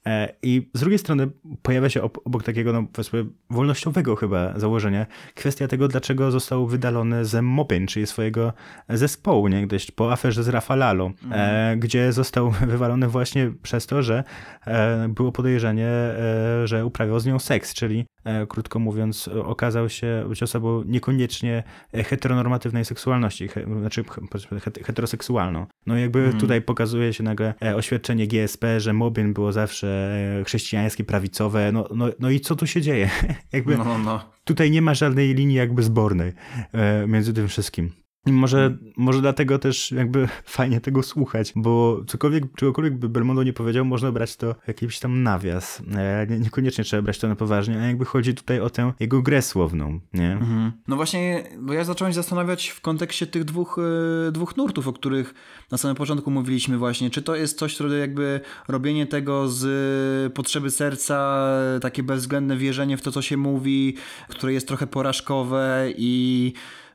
E, 0.05 0.33
I 0.43 0.69
z 0.73 0.79
drugiej 0.79 0.99
strony 0.99 1.31
pojawia 1.61 1.89
się 1.89 2.01
obok 2.01 2.43
takiego, 2.43 2.73
no 2.73 2.83
powiedzmy, 2.93 3.25
wolnościowego 3.49 4.15
chyba 4.15 4.59
założenia 4.59 5.05
kwestia 5.35 5.67
tego, 5.67 5.87
dlaczego 5.87 6.31
został 6.31 6.67
wydalony 6.67 7.25
ze 7.25 7.41
Mopin, 7.41 7.87
czyli 7.87 8.07
swojego 8.07 8.53
zespołu, 8.89 9.47
niegdyś 9.47 9.91
po 9.91 10.11
aferze 10.11 10.43
z 10.43 10.47
Rafalalo, 10.47 11.11
mm. 11.23 11.33
e, 11.33 11.77
gdzie 11.77 12.11
został 12.11 12.51
wywalony 12.67 13.07
właśnie 13.07 13.51
przez 13.63 13.85
to, 13.87 14.03
że 14.03 14.23
e, 14.67 15.07
było 15.09 15.31
podejrzenie, 15.31 15.87
e, 15.87 16.44
że 16.65 16.85
uprawiał 16.85 17.19
z 17.19 17.25
nią 17.25 17.39
seks, 17.39 17.73
czyli 17.73 18.05
E, 18.25 18.47
krótko 18.47 18.79
mówiąc, 18.79 19.27
okazał 19.27 19.89
się 19.89 20.25
być 20.29 20.43
osobą 20.43 20.83
niekoniecznie 20.85 21.63
heteronormatywnej 21.93 22.85
seksualności, 22.85 23.49
znaczy 23.79 24.03
heteroseksualną. 24.83 25.65
No 25.85 25.97
jakby 25.97 26.19
hmm. 26.19 26.39
tutaj 26.39 26.61
pokazuje 26.61 27.13
się 27.13 27.23
nagle 27.23 27.53
e, 27.63 27.75
oświadczenie 27.75 28.27
GSP, 28.27 28.79
że 28.79 28.93
Mobbing 28.93 29.33
było 29.35 29.51
zawsze 29.51 29.87
e, 30.39 30.43
chrześcijańskie, 30.43 31.03
prawicowe, 31.03 31.71
no, 31.71 31.87
no, 31.95 32.09
no 32.19 32.29
i 32.29 32.39
co 32.39 32.55
tu 32.55 32.67
się 32.67 32.81
dzieje? 32.81 33.09
jakby 33.53 33.77
no, 33.77 33.97
no. 33.97 34.29
tutaj 34.43 34.71
nie 34.71 34.81
ma 34.81 34.93
żadnej 34.93 35.33
linii 35.33 35.55
jakby 35.55 35.83
zbornej 35.83 36.33
między 37.07 37.33
tym 37.33 37.47
wszystkim. 37.47 37.91
Może, 38.25 38.57
hmm. 38.57 38.93
może 38.97 39.21
dlatego 39.21 39.59
też 39.59 39.91
jakby 39.91 40.27
fajnie 40.45 40.81
tego 40.81 41.03
słuchać, 41.03 41.53
bo 41.55 42.01
cokolwiek, 42.07 42.43
czegokolwiek 42.55 42.97
by 42.97 43.09
Belmondo 43.09 43.43
nie 43.43 43.53
powiedział, 43.53 43.85
można 43.85 44.11
brać 44.11 44.35
to 44.35 44.55
jakiś 44.67 44.99
tam 44.99 45.23
nawias. 45.23 45.81
E, 45.95 46.27
nie, 46.29 46.39
niekoniecznie 46.39 46.83
trzeba 46.83 47.01
brać 47.01 47.19
to 47.19 47.27
na 47.27 47.35
poważnie, 47.35 47.79
a 47.81 47.85
jakby 47.85 48.05
chodzi 48.05 48.33
tutaj 48.33 48.59
o 48.59 48.69
tę 48.69 48.93
jego 48.99 49.21
grę 49.21 49.41
słowną, 49.41 49.99
nie? 50.13 50.31
Mhm. 50.31 50.71
No 50.87 50.95
właśnie, 50.95 51.43
bo 51.59 51.73
ja 51.73 51.83
zacząłem 51.83 52.11
się 52.11 52.15
zastanawiać 52.15 52.67
w 52.67 52.81
kontekście 52.81 53.27
tych 53.27 53.43
dwóch, 53.43 53.79
e, 54.27 54.31
dwóch 54.31 54.57
nurtów, 54.57 54.87
o 54.87 54.93
których 54.93 55.33
na 55.71 55.77
samym 55.77 55.95
początku 55.95 56.31
mówiliśmy 56.31 56.77
właśnie. 56.77 57.09
Czy 57.09 57.21
to 57.21 57.35
jest 57.35 57.59
coś, 57.59 57.75
które 57.75 57.97
jakby 57.97 58.39
robienie 58.67 59.07
tego 59.07 59.47
z 59.47 60.33
potrzeby 60.33 60.71
serca, 60.71 61.47
takie 61.81 62.03
bezwzględne 62.03 62.57
wierzenie 62.57 62.97
w 62.97 63.01
to, 63.01 63.11
co 63.11 63.21
się 63.21 63.37
mówi, 63.37 63.95
które 64.29 64.53
jest 64.53 64.67
trochę 64.67 64.87
porażkowe 64.87 65.87
i 65.97 66.53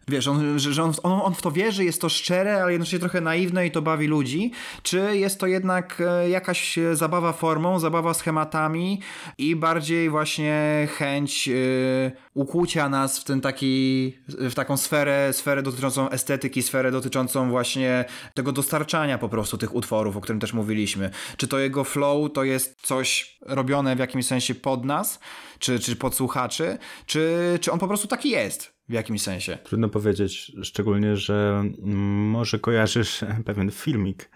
wiesz, 0.09 0.28
on, 0.28 0.59
że 0.59 0.82
on, 0.82 0.92
on, 1.03 1.20
on, 1.20 1.34
w 1.34 1.42
to 1.42 1.51
wierzy, 1.51 1.84
jest 1.84 2.01
to 2.01 2.09
szczere, 2.09 2.62
ale 2.62 2.72
jednocześnie 2.72 2.98
trochę 2.98 3.20
naiwne 3.20 3.66
i 3.66 3.70
to 3.70 3.82
bawi 3.82 4.07
ludzi, 4.07 4.53
czy 4.82 5.16
jest 5.16 5.40
to 5.40 5.46
jednak 5.46 6.03
e, 6.07 6.30
jakaś 6.30 6.78
zabawa 6.92 7.32
formą, 7.32 7.78
zabawa 7.78 8.14
schematami 8.14 9.01
i 9.38 9.57
bardziej 9.57 10.11
właśnie 10.11 10.88
chęć 10.96 11.48
y, 11.48 12.12
ukłucia 12.34 12.88
nas 12.88 13.18
w 13.18 13.24
ten 13.24 13.40
taki, 13.40 14.16
w 14.28 14.55
taką 14.55 14.76
sferę, 14.76 15.32
sferę 15.32 15.62
dotyczącą 15.62 16.11
estetyki, 16.11 16.62
sferę 16.62 16.90
dotyczącą 16.90 17.51
właśnie 17.51 18.05
tego 18.34 18.53
dostarczania 18.53 19.18
po 19.18 19.28
prostu 19.28 19.59
tych 19.59 19.74
utworów, 19.74 20.16
o 20.16 20.20
którym 20.20 20.40
też 20.40 20.53
mówiliśmy. 20.53 21.11
Czy 21.36 21.48
to 21.48 21.59
jego 21.59 21.84
flow 21.84 22.32
to 22.32 22.44
jest 22.44 22.80
coś 22.82 23.38
robione 23.42 23.96
w 23.96 23.98
jakimś 23.98 24.26
sensie 24.26 24.55
pod 24.55 24.84
nas, 24.84 25.20
czy, 25.59 25.78
czy 25.78 25.96
pod 25.96 26.14
słuchaczy, 26.14 26.78
czy, 27.07 27.59
czy 27.61 27.72
on 27.72 27.78
po 27.78 27.88
prostu 27.88 28.09
taki 28.09 28.30
jest? 28.30 28.80
W 28.91 28.93
jakimś 28.93 29.22
sensie. 29.22 29.59
Trudno 29.64 29.88
powiedzieć, 29.88 30.53
szczególnie, 30.62 31.16
że 31.16 31.64
może 31.82 32.59
kojarzysz 32.59 33.20
pewien 33.47 33.70
filmik 33.70 34.30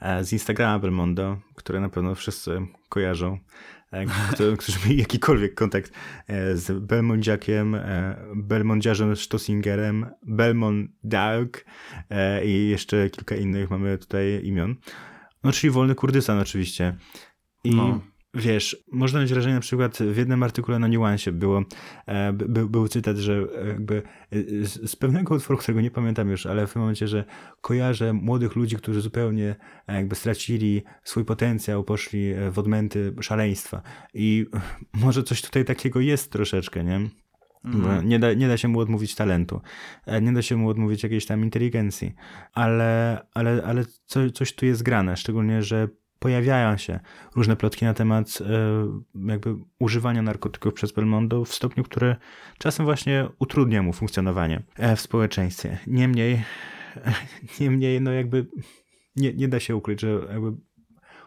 e, 0.00 0.24
z 0.24 0.32
Instagrama 0.32 0.78
Belmondo, 0.78 1.36
który 1.54 1.80
na 1.80 1.88
pewno 1.88 2.14
wszyscy 2.14 2.66
kojarzą, 2.88 3.38
e, 3.90 4.06
którzy 4.56 4.78
mieli 4.86 4.98
jakikolwiek 4.98 5.54
kontakt 5.54 5.92
e, 6.26 6.56
z 6.56 6.84
Belmondziakiem, 6.84 7.76
Belmondziarzem 8.34 9.16
Stossingerem, 9.16 10.06
Belmont 10.22 10.90
Dark 11.04 11.64
i 12.44 12.68
jeszcze 12.68 13.10
kilka 13.10 13.36
innych 13.36 13.70
mamy 13.70 13.98
tutaj 13.98 14.40
imion. 14.44 14.76
No, 15.44 15.52
czyli 15.52 15.70
Wolny 15.70 15.94
Kurdystan 15.94 16.38
oczywiście. 16.38 16.96
I 17.64 17.74
no. 17.74 18.00
Wiesz, 18.34 18.84
można 18.92 19.20
mieć 19.20 19.32
wrażenie 19.32 19.54
na 19.54 19.60
przykład 19.60 19.98
w 19.98 20.16
jednym 20.16 20.42
artykule 20.42 20.78
na 20.78 20.88
niuansie 20.88 21.32
było, 21.32 21.62
e, 22.06 22.32
by, 22.32 22.68
był 22.68 22.88
cytat, 22.88 23.16
że 23.16 23.46
jakby 23.66 24.02
z, 24.62 24.90
z, 24.90 24.96
pewnego 24.96 25.34
utworu, 25.34 25.58
którego 25.58 25.80
nie 25.80 25.90
pamiętam 25.90 26.28
już, 26.28 26.46
ale 26.46 26.66
w 26.66 26.72
tym 26.72 26.82
momencie, 26.82 27.08
że 27.08 27.24
kojarzę 27.60 28.12
młodych 28.12 28.56
ludzi, 28.56 28.76
którzy 28.76 29.00
zupełnie 29.00 29.56
e, 29.86 29.94
jakby 29.94 30.14
stracili 30.14 30.82
swój 31.04 31.24
potencjał, 31.24 31.84
poszli 31.84 32.34
w 32.50 32.58
odmęty 32.58 33.14
szaleństwa. 33.20 33.82
I 34.14 34.46
może 35.04 35.22
coś 35.22 35.42
tutaj 35.42 35.64
takiego 35.64 36.00
jest 36.00 36.32
troszeczkę, 36.32 36.84
nie? 36.84 37.10
Mhm. 37.64 38.08
Nie, 38.08 38.18
da, 38.18 38.32
nie 38.32 38.48
da 38.48 38.56
się 38.56 38.68
mu 38.68 38.80
odmówić 38.80 39.14
talentu, 39.14 39.60
e, 40.06 40.22
nie 40.22 40.32
da 40.32 40.42
się 40.42 40.56
mu 40.56 40.68
odmówić 40.68 41.02
jakiejś 41.02 41.26
tam 41.26 41.44
inteligencji, 41.44 42.14
ale, 42.52 43.20
ale, 43.34 43.62
ale 43.64 43.84
co, 44.04 44.30
coś 44.30 44.52
tu 44.52 44.66
jest 44.66 44.82
grane, 44.82 45.16
szczególnie, 45.16 45.62
że 45.62 45.88
pojawiają 46.20 46.76
się 46.76 47.00
różne 47.36 47.56
plotki 47.56 47.84
na 47.84 47.94
temat 47.94 48.38
e, 48.40 49.30
jakby 49.30 49.54
używania 49.78 50.22
narkotyków 50.22 50.74
przez 50.74 50.92
Belmondo 50.92 51.44
w 51.44 51.54
stopniu, 51.54 51.84
który 51.84 52.16
czasem 52.58 52.86
właśnie 52.86 53.28
utrudnia 53.38 53.82
mu 53.82 53.92
funkcjonowanie 53.92 54.62
e, 54.76 54.96
w 54.96 55.00
społeczeństwie. 55.00 55.78
Niemniej, 55.86 56.42
niemniej 57.60 58.00
no 58.00 58.12
jakby 58.12 58.46
nie, 59.16 59.32
nie 59.32 59.48
da 59.48 59.60
się 59.60 59.76
ukryć, 59.76 60.00
że 60.00 60.20
jakby 60.32 60.52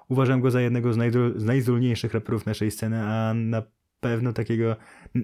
uważam 0.10 0.42
go 0.42 0.52
za 0.52 0.62
jednego 0.62 0.94
z, 0.94 0.98
z 1.36 1.44
najzdolniejszych 1.44 2.14
raperów 2.14 2.46
naszej 2.46 2.72
sceny, 2.72 3.04
a 3.04 3.34
na 3.34 3.64
pewno 4.00 4.34
takiego 4.34 4.76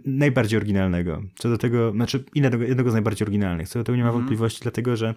najbardziej 0.05 0.57
oryginalnego. 0.57 1.21
Co 1.35 1.49
do 1.49 1.57
tego, 1.57 1.91
znaczy 1.91 2.23
innego, 2.35 2.57
jednego 2.57 2.91
z 2.91 2.93
najbardziej 2.93 3.25
oryginalnych. 3.25 3.69
Co 3.69 3.79
do 3.79 3.83
tego 3.83 3.95
nie 3.95 4.03
ma 4.03 4.09
mm. 4.09 4.19
wątpliwości, 4.19 4.59
dlatego 4.61 4.95
że 4.95 5.15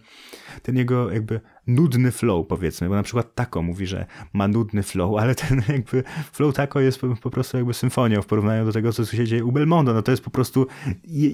ten 0.62 0.76
jego 0.76 1.10
jakby 1.10 1.40
nudny 1.66 2.10
flow 2.12 2.46
powiedzmy, 2.46 2.88
bo 2.88 2.94
na 2.94 3.02
przykład 3.02 3.34
Taco 3.34 3.62
mówi, 3.62 3.86
że 3.86 4.06
ma 4.32 4.48
nudny 4.48 4.82
flow, 4.82 5.18
ale 5.20 5.34
ten 5.34 5.62
jakby 5.68 6.04
flow 6.32 6.54
Taco 6.54 6.80
jest 6.80 7.00
po, 7.00 7.16
po 7.16 7.30
prostu 7.30 7.56
jakby 7.56 7.74
symfonią 7.74 8.22
w 8.22 8.26
porównaniu 8.26 8.64
do 8.64 8.72
tego, 8.72 8.92
co 8.92 9.04
się 9.04 9.26
dzieje 9.26 9.44
u 9.44 9.52
Belmondo. 9.52 9.94
No 9.94 10.02
to 10.02 10.10
jest 10.10 10.24
po 10.24 10.30
prostu 10.30 10.66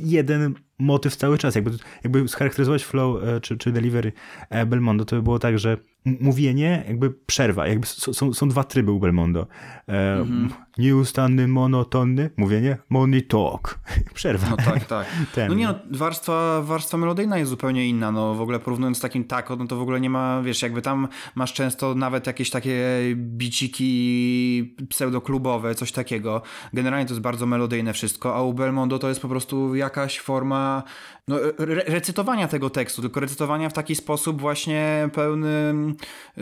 jeden 0.05 0.55
motyw 0.79 1.17
cały 1.17 1.39
czas. 1.39 1.55
Jakby, 1.55 1.71
jakby 2.05 2.29
scharakteryzować 2.29 2.85
flow 2.85 3.23
e, 3.23 3.41
czy, 3.41 3.57
czy 3.57 3.73
delivery 3.73 4.13
e, 4.51 4.67
Belmondo, 4.67 5.05
to 5.05 5.17
by 5.17 5.23
było 5.23 5.39
tak, 5.39 5.59
że 5.59 5.77
mówienie, 6.21 6.85
jakby 6.89 7.11
przerwa, 7.11 7.67
jakby 7.67 7.87
są, 7.87 8.35
są 8.35 8.49
dwa 8.49 8.65
tryby 8.65 8.93
u 8.93 9.01
Belmondo. 9.01 9.47
E, 9.89 10.17
mhm. 10.17 10.51
Nieustanny, 10.79 11.49
monotonny, 11.49 12.31
mówienie, 12.37 12.77
money 12.91 13.23
talk. 13.23 13.79
Przerwa. 14.15 14.51
No 14.51 14.57
tak, 14.57 14.85
tak. 14.85 15.07
Ten. 15.35 15.49
No 15.49 15.55
nie 15.55 15.67
no, 15.67 15.75
warstwa, 15.91 16.63
warstwa 16.63 16.99
melodyjna 16.99 17.39
jest 17.39 17.51
zupełnie 17.51 17.89
inna, 17.89 18.13
no 18.13 18.35
w 18.35 18.41
ogóle 18.41 18.59
porównując 18.59 18.99
z 18.99 19.01
takim 19.01 19.25
tako, 19.25 19.57
no 19.57 19.67
to 19.67 19.77
w 19.77 19.83
ogóle 19.83 20.01
nie 20.01 20.11
ma, 20.11 20.18
wiesz, 20.45 20.63
jakby 20.63 20.83
tam 20.83 21.09
masz 21.35 21.53
często 21.53 21.95
nawet 21.95 22.27
jakieś 22.27 22.51
takie 22.51 23.01
biciki 23.15 24.75
pseudoklubowe, 24.89 25.75
coś 25.75 25.93
takiego. 25.93 26.43
Generalnie 26.73 27.07
to 27.07 27.13
jest 27.13 27.23
bardzo 27.23 27.47
melodyjne 27.47 27.93
wszystko, 27.93 28.35
a 28.35 28.43
u 28.43 28.53
Belmondo 28.55 28.99
to 28.99 29.09
jest 29.09 29.21
po 29.21 29.29
prostu 29.29 29.75
jakaś 29.75 30.21
forma 30.21 30.83
no, 31.29 31.37
re 31.59 31.83
recytowania 31.87 32.49
tego 32.49 32.71
tekstu, 32.71 33.03
tylko 33.03 33.21
recytowania 33.21 33.69
w 33.69 33.73
taki 33.73 33.95
sposób 33.95 34.41
właśnie 34.41 35.11
pełny, 35.15 35.75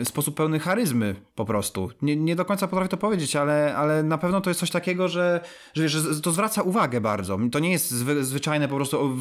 sposób 0.03 0.35
pełny 0.35 0.59
charyzmy 0.59 1.15
po 1.35 1.45
prostu. 1.45 1.91
Nie, 2.01 2.15
nie 2.15 2.35
do 2.35 2.45
końca 2.45 2.67
potrafię 2.67 2.89
to 2.89 2.97
powiedzieć, 2.97 3.35
ale, 3.35 3.75
ale 3.75 4.03
na 4.03 4.17
pewno 4.17 4.41
to 4.41 4.49
jest 4.49 4.59
coś 4.59 4.71
takiego, 4.71 5.07
że, 5.07 5.41
że, 5.73 5.89
że 5.89 6.21
to 6.21 6.31
zwraca 6.31 6.61
uwagę 6.61 7.01
bardzo. 7.01 7.37
To 7.51 7.59
nie 7.59 7.71
jest 7.71 7.91
zwy, 7.91 8.25
zwyczajne 8.25 8.67
po 8.67 8.75
prostu 8.75 9.17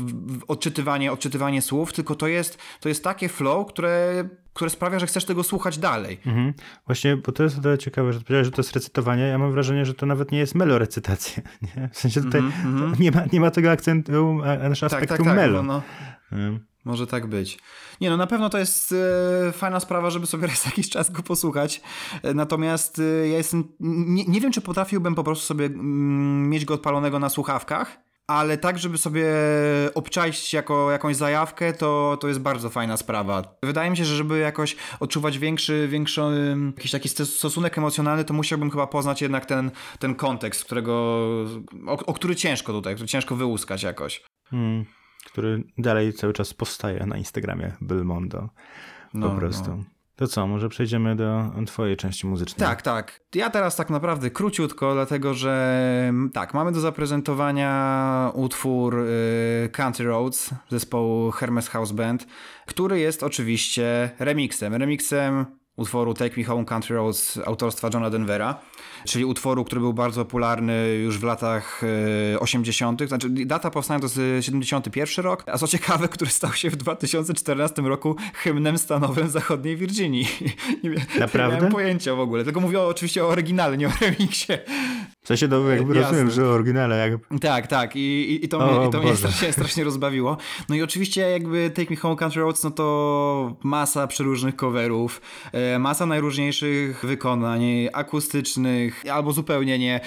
odczytywanie, 0.48 1.12
odczytywanie 1.12 1.62
słów, 1.62 1.92
tylko 1.92 2.14
to 2.14 2.26
jest, 2.26 2.59
to 2.80 2.88
jest 2.88 3.04
takie 3.04 3.28
flow, 3.28 3.66
które 3.66 4.24
które 4.57 4.70
sprawia, 4.70 4.98
że 4.98 5.07
chcesz 5.07 5.24
tego 5.24 5.42
słuchać 5.42 5.78
dalej. 5.78 6.20
Mhm. 6.26 6.54
Właśnie, 6.86 7.16
bo 7.16 7.32
to 7.32 7.42
jest 7.42 7.62
tyle 7.62 7.78
ciekawe, 7.78 8.12
że 8.12 8.20
powiedziałeś, 8.20 8.46
że 8.46 8.50
to 8.50 8.62
jest 8.62 8.72
recytowanie. 8.72 9.22
Ja 9.22 9.38
mam 9.38 9.52
wrażenie, 9.52 9.86
że 9.86 9.94
to 9.94 10.07
nawet 10.07 10.32
nie 10.32 10.38
jest 10.38 10.54
melorecytacja. 10.54 11.42
Nie? 11.76 11.88
W 11.92 11.98
sensie 11.98 12.22
tutaj 12.22 12.40
mm 12.40 12.52
-hmm. 12.52 13.00
nie, 13.00 13.11
ma, 13.11 13.22
nie 13.32 13.40
ma 13.40 13.50
tego 13.50 13.70
akcentu, 13.70 14.38
nasz 14.68 14.82
aspektu 14.82 15.09
tak, 15.09 15.18
tak, 15.18 15.26
tak, 15.26 15.36
melo. 15.36 15.62
No, 15.62 15.82
no. 16.32 16.59
Może 16.84 17.07
tak 17.07 17.26
być. 17.26 17.59
Nie 18.00 18.11
no, 18.11 18.16
na 18.16 18.26
pewno 18.26 18.50
to 18.50 18.59
jest 18.59 18.94
e, 19.48 19.52
fajna 19.52 19.80
sprawa, 19.80 20.11
żeby 20.11 20.26
sobie 20.26 20.46
raz 20.52 20.66
jakiś 20.66 20.90
czas 20.90 21.11
go 21.11 21.22
posłuchać. 21.22 21.82
E, 22.22 22.34
natomiast 22.34 22.98
e, 22.98 23.28
ja 23.28 23.36
jestem. 23.36 23.64
Nie, 23.80 24.24
nie 24.24 24.40
wiem, 24.40 24.52
czy 24.52 24.61
potrafiłbym 24.61 25.14
po 25.14 25.24
prostu 25.24 25.46
sobie 25.46 25.66
mm, 25.66 26.48
mieć 26.48 26.64
go 26.64 26.74
odpalonego 26.74 27.18
na 27.18 27.28
słuchawkach, 27.28 28.05
ale 28.27 28.59
tak, 28.59 28.79
żeby 28.79 28.99
sobie 28.99 29.27
obczaić 29.95 30.53
jako 30.53 30.91
jakąś 30.91 31.16
zajawkę, 31.16 31.72
to, 31.72 32.18
to 32.20 32.29
jest 32.29 32.41
bardzo 32.41 32.70
fajna 32.70 32.97
sprawa. 32.97 33.57
Wydaje 33.62 33.91
mi 33.91 33.97
się, 33.97 34.05
że 34.05 34.16
żeby 34.16 34.39
jakoś 34.39 34.77
odczuwać 35.01 35.39
większy, 35.39 35.89
większy 35.89 36.20
jakiś 36.77 36.91
taki 36.91 37.09
stosunek 37.09 37.79
emocjonalny, 37.79 38.24
to 38.24 38.35
musiałbym 38.35 38.70
chyba 38.70 38.87
poznać 38.87 39.22
jednak 39.22 39.47
ten, 39.47 39.70
ten 39.99 40.14
kontekst, 40.14 40.64
którego, 40.64 40.93
o, 41.87 42.07
o 42.07 42.12
który 42.14 42.37
ciężko 42.37 42.72
tutaj, 42.72 42.95
który 42.95 43.09
ciężko 43.09 43.37
wyłuskać 43.37 43.83
jakoś. 43.83 44.22
Hmm, 44.51 44.85
który 45.27 45.64
dalej 45.79 46.12
cały 46.12 46.33
czas 46.33 46.55
powstaje 46.55 47.07
na 47.07 47.16
Instagramie 47.16 47.77
Belmondo. 47.81 48.39
Po 49.12 49.18
No, 49.18 49.31
prostu. 49.31 49.70
no. 49.70 49.85
To 50.17 50.27
co, 50.27 50.47
może 50.47 50.69
przejdziemy 50.69 51.17
do 51.17 51.53
twojej 51.67 51.97
części 51.97 52.27
muzycznej? 52.27 52.69
Tak, 52.69 52.83
tak. 52.83 53.21
Ja 53.35 53.51
teraz 53.51 53.77
tak 53.77 53.91
naprawdę 53.91 54.31
króciutko, 54.31 54.95
dlatego 54.95 55.35
że 55.35 56.07
mm, 56.09 56.31
tak, 56.31 56.55
mamy 56.55 56.73
do 56.73 56.81
zaprezentowania 56.81 58.31
utwór 58.35 58.99
y, 58.99 59.69
Country 59.73 60.07
Roads 60.07 60.51
zespołu 60.69 61.31
Hermes 61.31 61.69
House 61.69 61.93
Band, 61.93 62.27
który 62.67 62.99
jest 62.99 63.23
oczywiście 63.23 64.11
remixem. 64.19 64.75
Remixem 64.75 65.47
utworu 65.77 66.14
Take 66.14 66.37
Me 66.37 66.45
Home 66.45 66.64
Country 66.64 66.97
Roads 66.97 67.39
autorstwa 67.47 67.89
Johna 67.93 68.11
Denvera, 68.11 68.61
czyli 69.07 69.24
utworu, 69.24 69.64
który 69.64 69.80
był 69.80 69.92
bardzo 69.92 70.24
popularny 70.24 70.94
już 71.04 71.18
w 71.18 71.22
latach 71.22 71.82
y, 72.34 72.40
80. 72.40 73.02
Znaczy, 73.09 73.28
data 73.30 73.70
powstania 73.70 74.00
to 74.00 74.07
jest 74.07 74.46
71 74.46 75.24
rok, 75.24 75.44
a 75.46 75.59
co 75.59 75.68
ciekawe, 75.68 76.09
który 76.09 76.30
stał 76.30 76.52
się 76.52 76.70
w 76.70 76.76
2014 76.76 77.82
roku 77.82 78.16
hymnem 78.34 78.78
stanowym 78.78 79.28
zachodniej 79.28 79.76
Virginii. 79.76 80.28
Naprawdę? 81.20 81.54
Nie 81.54 81.61
miałem 81.61 81.72
pojęcia 81.72 82.14
w 82.14 82.20
ogóle, 82.20 82.44
tylko 82.44 82.61
mówię 82.61 82.80
oczywiście 82.80 83.24
o 83.24 83.28
oryginale, 83.28 83.76
nie 83.76 83.88
o 83.88 83.92
remiksie. 84.00 84.52
W 85.27 85.29
sensie 85.29 85.49
to 85.49 85.70
jakby 85.70 85.95
Jasne. 85.95 86.11
rozumiem, 86.11 86.31
że 86.31 86.49
oryginale 86.49 87.09
jak... 87.09 87.41
Tak, 87.41 87.66
tak. 87.66 87.97
I, 87.97 87.99
i, 88.01 88.45
i 88.45 88.49
to, 88.49 88.59
O, 88.59 88.79
mnie, 88.79 88.89
i 88.89 88.91
to 88.91 89.01
mnie 89.01 89.16
strasznie, 89.16 89.53
strasznie 89.53 89.85
rozbawiło. 89.85 90.37
No 90.68 90.74
i 90.74 90.83
oczywiście 90.83 91.20
jakby 91.20 91.70
Take 91.70 91.91
Me 91.91 91.97
Home 91.97 92.16
Country 92.16 92.43
Roads, 92.43 92.64
no 92.64 92.70
to 92.70 93.57
masa 93.62 94.07
przeróżnych 94.07 94.57
coverów, 94.57 95.20
e, 95.53 95.79
masa 95.79 96.07
najróżniejszych 96.07 97.05
wykonań 97.05 97.62
akustycznych 97.93 99.05
albo 99.12 99.33
zupełnie 99.33 99.79
nie. 99.79 100.01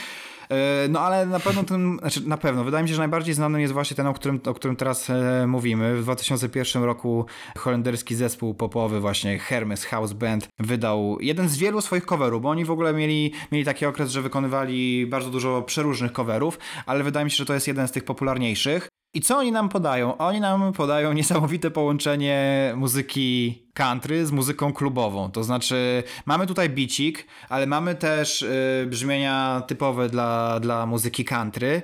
E, 0.49 0.87
No 0.89 0.99
ale 0.99 1.25
na 1.25 1.39
pewno 1.39 1.63
ten, 1.63 1.99
znaczy 1.99 2.27
na 2.27 2.37
pewno, 2.37 2.63
wydaje 2.63 2.83
mi 2.83 2.89
się, 2.89 2.95
że 2.95 3.01
najbardziej 3.01 3.33
znanym 3.33 3.61
jest 3.61 3.73
właśnie 3.73 3.95
ten, 3.95 4.07
o 4.07 4.13
którym, 4.13 4.39
o 4.45 4.53
którym 4.53 4.75
teraz 4.75 5.09
e, 5.09 5.47
mówimy. 5.47 5.95
W 5.95 6.03
2001 6.03 6.83
roku 6.83 7.25
holenderski 7.57 8.15
zespół 8.15 8.53
popowy 8.53 8.99
właśnie 8.99 9.39
Hermes 9.39 9.85
House 9.85 10.13
Band 10.13 10.47
wydał 10.59 11.17
jeden 11.21 11.49
z 11.49 11.57
wielu 11.57 11.81
swoich 11.81 12.05
coverów, 12.05 12.41
bo 12.41 12.49
oni 12.49 12.65
w 12.65 12.71
ogóle 12.71 12.93
mieli, 12.93 13.33
mieli 13.51 13.65
taki 13.65 13.85
okres, 13.85 14.11
że 14.11 14.21
wykonywali 14.21 15.07
bardzo 15.07 15.29
dużo 15.29 15.61
przeróżnych 15.61 16.11
coverów, 16.11 16.59
ale 16.85 17.03
wydaje 17.03 17.25
mi 17.25 17.31
się, 17.31 17.37
że 17.37 17.45
to 17.45 17.53
jest 17.53 17.67
jeden 17.67 17.87
z 17.87 17.91
tych 17.91 18.03
popularniejszych. 18.03 18.89
I 19.13 19.21
co 19.21 19.37
oni 19.37 19.51
nam 19.51 19.69
podają? 19.69 20.17
Oni 20.17 20.39
nam 20.39 20.73
podają 20.73 21.13
niesamowite 21.13 21.71
połączenie 21.71 22.73
muzyki 22.75 23.63
country 23.73 24.25
z 24.25 24.31
muzyką 24.31 24.73
klubową. 24.73 25.31
To 25.31 25.43
znaczy, 25.43 26.03
mamy 26.25 26.47
tutaj 26.47 26.69
bicik, 26.69 27.27
ale 27.49 27.67
mamy 27.67 27.95
też 27.95 28.41
y, 28.41 28.87
brzmienia 28.89 29.63
typowe 29.67 30.09
dla, 30.09 30.59
dla 30.59 30.85
muzyki 30.85 31.25
country. 31.25 31.81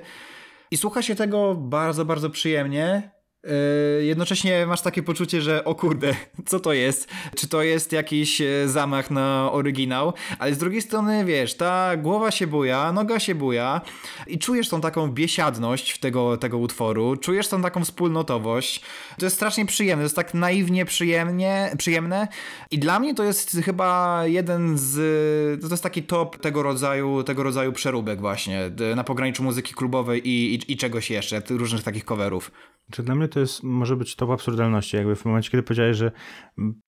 I 0.70 0.76
słucha 0.76 1.02
się 1.02 1.14
tego 1.14 1.54
bardzo, 1.54 2.04
bardzo 2.04 2.30
przyjemnie. 2.30 3.15
Yy, 3.46 4.04
Jednocześnie 4.04 4.66
masz 4.66 4.80
takie 4.80 5.02
poczucie, 5.02 5.42
że 5.42 5.64
o 5.64 5.74
kurde, 5.74 6.14
co 6.46 6.60
to 6.60 6.72
jest? 6.72 7.08
Czy 7.36 7.48
to 7.48 7.62
jest 7.62 7.92
jakiś 7.92 8.40
e, 8.40 8.68
zamach 8.68 9.10
na 9.10 9.52
oryginał? 9.52 10.12
Ale 10.38 10.54
z 10.54 10.58
drugiej 10.58 10.82
strony, 10.82 11.24
wiesz, 11.24 11.54
ta 11.54 11.96
głowa 11.96 12.30
się 12.30 12.46
buja, 12.46 12.92
noga 12.92 13.20
się 13.20 13.34
buja 13.34 13.80
i 14.26 14.38
czujesz 14.38 14.68
tą 14.68 14.80
taką 14.80 15.08
biesiadność 15.08 15.98
tego, 15.98 16.36
tego 16.36 16.58
utworu, 16.58 17.16
czujesz 17.16 17.48
tą 17.48 17.62
taką 17.62 17.84
wspólnotowość. 17.84 18.82
To 19.18 19.26
jest 19.26 19.36
strasznie 19.36 19.66
przyjemne, 19.66 20.02
to 20.02 20.06
jest 20.06 20.16
tak 20.16 20.34
naiwnie 20.34 20.84
przyjemnie, 20.84 21.72
przyjemne 21.78 22.28
i 22.70 22.78
dla 22.78 23.00
mnie 23.00 23.14
to 23.14 23.24
jest 23.24 23.56
chyba 23.64 24.22
jeden 24.26 24.78
z... 24.78 25.60
To 25.60 25.68
jest 25.68 25.82
taki 25.82 26.02
top 26.02 26.38
tego 26.38 26.62
rodzaju, 26.62 27.22
tego 27.22 27.42
rodzaju 27.42 27.72
przeróbek 27.72 28.20
właśnie, 28.20 28.70
na 28.96 29.04
pograniczu 29.04 29.42
muzyki 29.42 29.74
klubowej 29.74 30.28
i, 30.28 30.54
i, 30.54 30.72
i 30.72 30.76
czegoś 30.76 31.10
jeszcze, 31.10 31.42
różnych 31.50 31.82
takich 31.82 32.04
coverów. 32.04 32.50
Czy 32.90 33.02
dla 33.02 33.14
mnie 33.14 33.28
to 33.28 33.35
jest, 33.40 33.62
może 33.62 33.96
być 33.96 34.16
top 34.16 34.30
absurdalności, 34.30 34.96
jakby 34.96 35.16
w 35.16 35.24
momencie, 35.24 35.50
kiedy 35.50 35.62
powiedziałeś, 35.62 35.96
że 35.96 36.12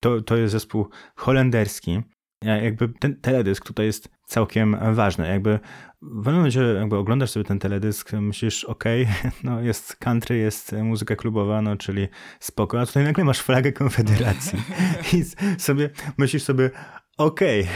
to, 0.00 0.20
to 0.20 0.36
jest 0.36 0.52
zespół 0.52 0.88
holenderski, 1.16 2.02
ja- 2.44 2.56
jakby 2.62 2.88
ten 2.88 3.20
teledysk 3.20 3.64
tutaj 3.66 3.86
jest 3.86 4.08
całkiem 4.26 4.76
ważny, 4.94 5.28
jakby 5.28 5.58
w 6.02 6.16
pewnym 6.16 6.34
momencie 6.34 6.60
jakby 6.60 6.96
oglądasz 6.96 7.30
sobie 7.30 7.44
ten 7.44 7.58
teledysk, 7.58 8.12
myślisz, 8.12 8.64
okej, 8.64 9.08
no 9.44 9.60
jest 9.60 9.96
country, 9.96 10.36
jest 10.36 10.72
muzyka 10.72 11.16
klubowa, 11.16 11.62
no 11.62 11.76
czyli 11.76 12.08
spoko, 12.40 12.80
a 12.80 12.86
tutaj 12.86 13.04
nagle 13.04 13.24
masz 13.24 13.40
flagę 13.40 13.72
Konfederacji. 13.72 14.62
I 15.18 15.24
sobie 15.60 15.90
myślisz 16.18 16.42
sobie, 16.42 16.70
okej, 17.18 17.66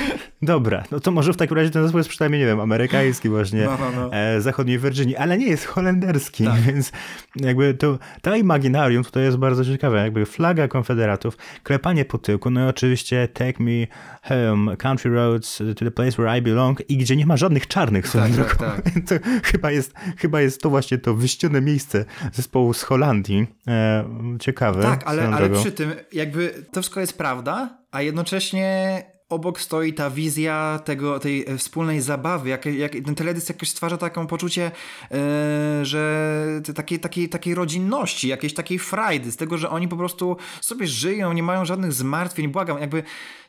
dobra, 0.42 0.84
no 0.90 1.00
to 1.00 1.10
może 1.10 1.32
w 1.32 1.36
takim 1.36 1.56
razie 1.56 1.70
ten 1.70 1.82
zespół 1.82 1.98
jest 1.98 2.10
przynajmniej, 2.10 2.40
nie 2.40 2.46
wiem, 2.46 2.60
amerykański 2.60 3.28
właśnie, 3.28 3.64
No, 3.64 3.78
no, 3.80 3.90
no. 4.00 4.12
e, 4.16 4.40
zachodniej 4.40 4.78
Virginii, 4.78 5.16
ale 5.16 5.38
nie 5.38 5.46
jest 5.46 5.64
holenderski, 5.64 6.44
Tak. 6.44 6.60
więc 6.72 6.92
jakby 7.36 7.74
to, 7.74 7.98
ta 8.22 8.36
imaginarium 8.36 9.04
tutaj 9.04 9.22
jest 9.22 9.36
bardzo 9.36 9.64
ciekawe, 9.64 9.98
jakby 9.98 10.26
flaga 10.26 10.68
konfederatów, 10.68 11.36
klepanie 11.62 12.04
po 12.04 12.18
tyłku, 12.18 12.50
no 12.50 12.66
i 12.66 12.68
oczywiście 12.68 13.28
Take 13.28 13.62
Me 13.62 13.86
Home, 14.22 14.76
Country 14.76 15.10
Roads 15.14 15.58
to 15.58 15.84
the 15.84 15.90
place 15.90 16.10
where 16.12 16.38
I 16.38 16.42
belong 16.42 16.90
i 16.90 16.96
gdzie 16.96 17.16
nie 17.16 17.26
ma 17.26 17.36
żadnych 17.36 17.66
czarnych 17.66 18.10
Tak, 18.12 18.30
tak, 18.36 18.56
tak. 18.56 18.82
To 19.08 19.14
chyba 19.44 19.70
jest, 19.70 19.94
chyba 20.16 20.40
jest 20.40 20.62
to 20.62 20.70
właśnie 20.70 20.98
to 20.98 21.14
wyścione 21.14 21.60
miejsce 21.60 22.04
zespołu 22.32 22.74
z 22.74 22.82
Holandii. 22.82 23.46
E, 23.68 24.04
ciekawe. 24.40 24.82
Tak, 24.82 25.02
ale, 25.06 25.28
ale 25.28 25.50
przy 25.50 25.72
tym 25.72 25.92
jakby 26.12 26.48
to 26.72 26.80
wszystko 26.82 27.00
jest 27.00 27.18
prawda, 27.18 27.78
a 27.90 28.02
jednocześnie 28.02 29.02
obok 29.32 29.60
stoi 29.60 29.92
ta 29.92 30.10
wizja 30.10 30.80
tego, 30.84 31.18
tej 31.18 31.44
e, 31.48 31.58
wspólnej 31.58 32.00
zabawy, 32.00 32.48
jak, 32.48 32.66
jak 32.66 32.92
ten 32.92 33.14
teledysk 33.14 33.48
jakoś 33.48 33.68
stwarza 33.68 33.96
taką 33.96 34.26
poczucie, 34.26 34.70
e, 35.10 35.84
że 35.84 36.62
takiej, 36.74 37.00
takiej, 37.00 37.28
takiej 37.28 37.54
rodzinności, 37.54 38.28
jakiejś 38.28 38.54
takiej 38.54 38.78
frajdy, 38.78 39.32
z 39.32 39.36
tego, 39.36 39.58
że 39.58 39.70
oni 39.70 39.88
po 39.88 39.96
prostu 39.96 40.36
sobie 40.60 40.86
żyją, 40.86 41.32
nie 41.32 41.42
mają 41.42 41.64
żadnych 41.64 41.92
zmartwień, 41.92 42.48
błagam, 42.48 42.80
jakby 42.80 43.02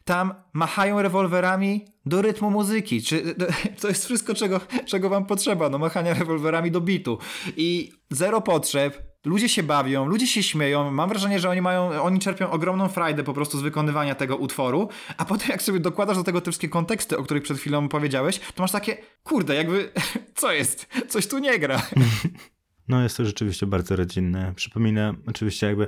tam 0.05 0.33
machają 0.53 1.01
rewolwerami 1.01 1.85
do 2.05 2.21
rytmu 2.21 2.51
muzyki. 2.51 3.01
Czy, 3.01 3.35
to 3.81 3.87
jest 3.87 4.05
wszystko, 4.05 4.33
czego, 4.33 4.59
czego 4.85 5.09
wam 5.09 5.25
potrzeba, 5.25 5.69
no 5.69 5.77
machania 5.77 6.13
rewolwerami 6.13 6.71
do 6.71 6.81
bitu. 6.81 7.17
I 7.57 7.91
zero 8.09 8.41
potrzeb, 8.41 9.12
ludzie 9.25 9.49
się 9.49 9.63
bawią, 9.63 10.05
ludzie 10.05 10.27
się 10.27 10.43
śmieją. 10.43 10.91
Mam 10.91 11.09
wrażenie, 11.09 11.39
że 11.39 11.49
oni 11.49 11.61
mają, 11.61 12.01
oni 12.01 12.19
czerpią 12.19 12.49
ogromną 12.49 12.87
frajdę 12.87 13.23
po 13.23 13.33
prostu 13.33 13.57
z 13.57 13.61
wykonywania 13.61 14.15
tego 14.15 14.37
utworu, 14.37 14.89
a 15.17 15.25
potem 15.25 15.49
jak 15.49 15.61
sobie 15.61 15.79
dokładasz 15.79 16.17
do 16.17 16.23
tego 16.23 16.41
te 16.41 16.51
wszystkie 16.51 16.69
konteksty, 16.69 17.17
o 17.17 17.23
których 17.23 17.43
przed 17.43 17.57
chwilą 17.57 17.89
powiedziałeś, 17.89 18.39
to 18.39 18.63
masz 18.63 18.71
takie, 18.71 18.97
kurde, 19.23 19.55
jakby, 19.55 19.91
co 20.35 20.51
jest? 20.51 20.87
Coś 21.09 21.27
tu 21.27 21.39
nie 21.39 21.59
gra. 21.59 21.81
No 22.87 23.03
jest 23.03 23.17
to 23.17 23.25
rzeczywiście 23.25 23.65
bardzo 23.65 23.95
rodzinne. 23.95 24.53
Przypomina 24.55 25.13
oczywiście 25.27 25.67
jakby 25.67 25.87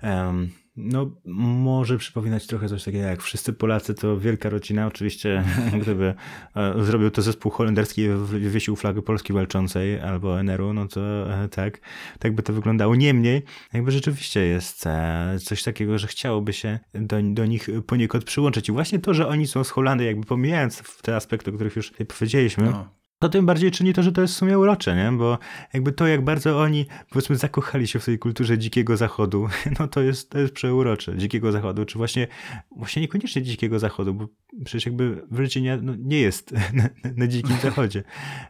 em, 0.00 0.50
no 0.76 1.10
może 1.24 1.98
przypominać 1.98 2.46
trochę 2.46 2.68
coś 2.68 2.84
takiego 2.84 3.04
jak 3.04 3.22
wszyscy 3.22 3.52
Polacy 3.52 3.94
to 3.94 4.18
wielka 4.18 4.48
rodzina. 4.48 4.86
Oczywiście 4.86 5.44
gdyby 5.82 6.14
e, 6.56 6.84
zrobił 6.84 7.10
to 7.10 7.22
zespół 7.22 7.52
holenderski 7.52 8.02
i 8.02 8.08
wywiesił 8.08 8.76
flagę 8.76 9.02
Polski 9.02 9.32
walczącej 9.32 10.00
albo 10.00 10.40
NR-u, 10.40 10.72
no 10.72 10.88
to 10.88 11.00
e, 11.44 11.48
tak, 11.48 11.80
tak 12.18 12.34
by 12.34 12.42
to 12.42 12.52
wyglądało. 12.52 12.96
Niemniej 12.96 13.42
jakby 13.72 13.90
rzeczywiście 13.90 14.40
jest 14.40 14.86
e, 14.86 15.36
coś 15.44 15.62
takiego, 15.62 15.98
że 15.98 16.06
chciałoby 16.06 16.52
się 16.52 16.78
do, 16.94 17.16
do 17.22 17.46
nich 17.46 17.68
poniekąd 17.86 18.24
przyłączyć. 18.24 18.68
I 18.68 18.72
właśnie 18.72 18.98
to, 18.98 19.14
że 19.14 19.28
oni 19.28 19.46
są 19.46 19.64
z 19.64 19.70
Holandii, 19.70 20.06
jakby 20.06 20.26
pomijając 20.26 21.00
te 21.02 21.16
aspekty, 21.16 21.50
o 21.50 21.54
których 21.54 21.76
już 21.76 21.92
powiedzieliśmy, 22.18 22.64
No. 22.64 22.96
To 23.18 23.28
tym 23.28 23.46
bardziej 23.46 23.70
czyni 23.70 23.92
to, 23.92 24.02
że 24.02 24.12
to 24.12 24.20
jest 24.20 24.34
w 24.34 24.36
sumie 24.36 24.58
urocze, 24.58 24.96
nie? 24.96 25.18
Bo 25.18 25.38
jakby 25.72 25.92
to, 25.92 26.06
jak 26.06 26.24
bardzo 26.24 26.60
oni, 26.60 26.86
powiedzmy, 27.10 27.36
zakochali 27.36 27.86
się 27.86 27.98
w 27.98 28.04
tej 28.04 28.18
kulturze 28.18 28.58
dzikiego 28.58 28.96
zachodu, 28.96 29.48
no 29.80 29.88
to 29.88 30.00
jest, 30.00 30.30
to 30.30 30.38
jest 30.38 30.52
przeurocze. 30.52 31.16
Dzikiego 31.16 31.52
zachodu, 31.52 31.84
czy 31.84 31.98
właśnie, 31.98 32.26
właśnie 32.76 33.02
niekoniecznie 33.02 33.42
dzikiego 33.42 33.78
zachodu, 33.78 34.14
bo 34.14 34.28
przecież 34.64 34.86
jakby 34.86 35.22
Virginia 35.30 35.78
no, 35.82 35.92
nie 35.98 36.20
jest 36.20 36.52
na, 36.74 36.88
na, 37.16 37.26
dzikim 37.26 37.56
zachodzie. 37.62 38.02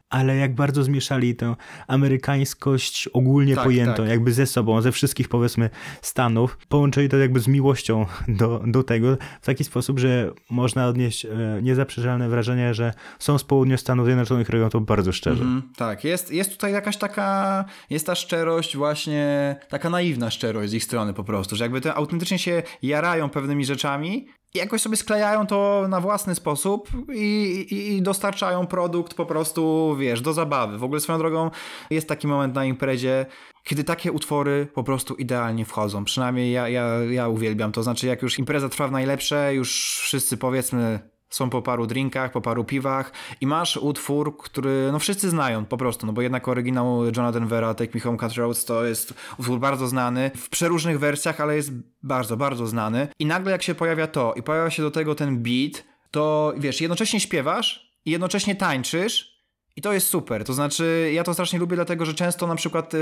Ale 0.08 0.36
jak 0.36 0.54
bardzo 0.54 0.84
zmieszali 0.84 1.36
tę 1.36 1.56
amerykańskość 1.86 3.08
ogólnie 3.12 3.54
Tak, 3.54 3.64
pojętą, 3.64 3.96
tak. 3.96 4.08
jakby 4.08 4.32
ze 4.32 4.46
sobą, 4.46 4.82
ze 4.82 4.92
wszystkich, 4.92 5.28
powiedzmy, 5.28 5.70
stanów, 6.02 6.58
połączyli 6.68 7.08
to 7.08 7.16
jakby 7.16 7.40
z 7.40 7.48
miłością 7.48 8.06
do, 8.28 8.62
do 8.66 8.82
tego 8.82 9.16
w 9.40 9.46
taki 9.46 9.64
sposób, 9.64 9.98
że 9.98 10.32
można 10.50 10.86
odnieść 10.86 11.24
e, 11.24 11.30
niezaprzeczalne 11.62 12.28
wrażenie, 12.28 12.74
że 12.74 12.92
są 13.18 13.38
z 13.38 13.44
południa 13.44 13.76
Stanów 13.76 14.06
Zjednoczonych 14.06 14.48
robią 14.56 14.70
to 14.70 14.80
bardzo 14.80 15.12
szczerze. 15.12 15.42
Mhm, 15.42 15.72
tak, 15.76 16.04
jest, 16.04 16.32
jest 16.32 16.50
tutaj 16.50 16.72
jakaś 16.72 16.96
taka, 16.96 17.64
jest 17.90 18.06
ta 18.06 18.14
szczerość 18.14 18.76
właśnie, 18.76 19.56
taka 19.68 19.90
naiwna 19.90 20.30
szczerość 20.30 20.70
z 20.70 20.74
ich 20.74 20.84
strony 20.84 21.14
po 21.14 21.24
prostu, 21.24 21.56
że 21.56 21.64
jakby 21.64 21.80
to 21.80 21.94
autentycznie 21.94 22.38
się 22.38 22.62
jarają 22.82 23.30
pewnymi 23.30 23.64
rzeczami 23.64 24.28
i 24.54 24.58
jakoś 24.58 24.80
sobie 24.80 24.96
sklejają 24.96 25.46
to 25.46 25.86
na 25.88 26.00
własny 26.00 26.34
sposób 26.34 26.88
i, 27.14 27.66
i, 27.70 27.96
i 27.96 28.02
dostarczają 28.02 28.66
produkt 28.66 29.14
po 29.14 29.26
prostu, 29.26 29.96
wiesz, 29.98 30.20
do 30.20 30.32
zabawy. 30.32 30.78
W 30.78 30.84
ogóle 30.84 31.00
swoją 31.00 31.18
drogą 31.18 31.50
jest 31.90 32.08
taki 32.08 32.26
moment 32.26 32.54
na 32.54 32.64
imprezie, 32.64 33.26
kiedy 33.64 33.84
takie 33.84 34.12
utwory 34.12 34.66
po 34.74 34.84
prostu 34.84 35.14
idealnie 35.14 35.64
wchodzą. 35.64 36.04
Przynajmniej 36.04 36.52
ja, 36.52 36.68
ja, 36.68 36.84
ja 37.10 37.28
uwielbiam. 37.28 37.72
To 37.72 37.82
znaczy, 37.82 38.06
jak 38.06 38.22
już 38.22 38.38
impreza 38.38 38.68
trwa 38.68 38.88
w 38.88 38.92
najlepsze, 38.92 39.54
już 39.54 39.98
wszyscy 40.00 40.36
powiedzmy 40.36 40.98
są 41.36 41.50
po 41.50 41.62
paru 41.62 41.86
drinkach, 41.86 42.32
po 42.32 42.40
paru 42.40 42.64
piwach 42.64 43.12
i 43.40 43.46
masz 43.46 43.76
utwór, 43.76 44.36
który 44.36 44.88
no 44.92 44.98
wszyscy 44.98 45.30
znają 45.30 45.64
po 45.64 45.76
prostu, 45.76 46.06
no 46.06 46.12
bo 46.12 46.22
jednak 46.22 46.48
oryginał 46.48 47.04
Johna 47.04 47.32
Denvera 47.32 47.74
Take 47.74 47.90
Me 47.94 48.00
Home 48.00 48.18
Country 48.18 48.42
Roads 48.42 48.64
to 48.64 48.84
jest 48.84 49.14
utwór 49.38 49.58
bardzo 49.58 49.88
znany, 49.88 50.30
w 50.36 50.48
przeróżnych 50.48 50.98
wersjach, 50.98 51.40
ale 51.40 51.56
jest 51.56 51.70
bardzo, 52.02 52.36
bardzo 52.36 52.66
znany. 52.66 53.08
I 53.18 53.26
nagle 53.26 53.52
jak 53.52 53.62
się 53.62 53.74
pojawia 53.74 54.06
to 54.06 54.34
i 54.34 54.42
pojawia 54.42 54.70
się 54.70 54.82
do 54.82 54.90
tego 54.90 55.14
ten 55.14 55.42
beat, 55.42 55.84
to 56.10 56.54
wiesz, 56.58 56.80
jednocześnie 56.80 57.20
śpiewasz 57.20 57.90
i 58.04 58.10
jednocześnie 58.10 58.54
tańczysz 58.54 59.35
i 59.76 59.82
to 59.82 59.92
jest 59.92 60.08
super. 60.08 60.44
To 60.44 60.54
znaczy, 60.54 61.10
ja 61.14 61.24
to 61.24 61.32
strasznie 61.32 61.58
lubię, 61.58 61.76
dlatego 61.76 62.04
że 62.04 62.14
często 62.14 62.46
na 62.46 62.56
przykład 62.56 62.92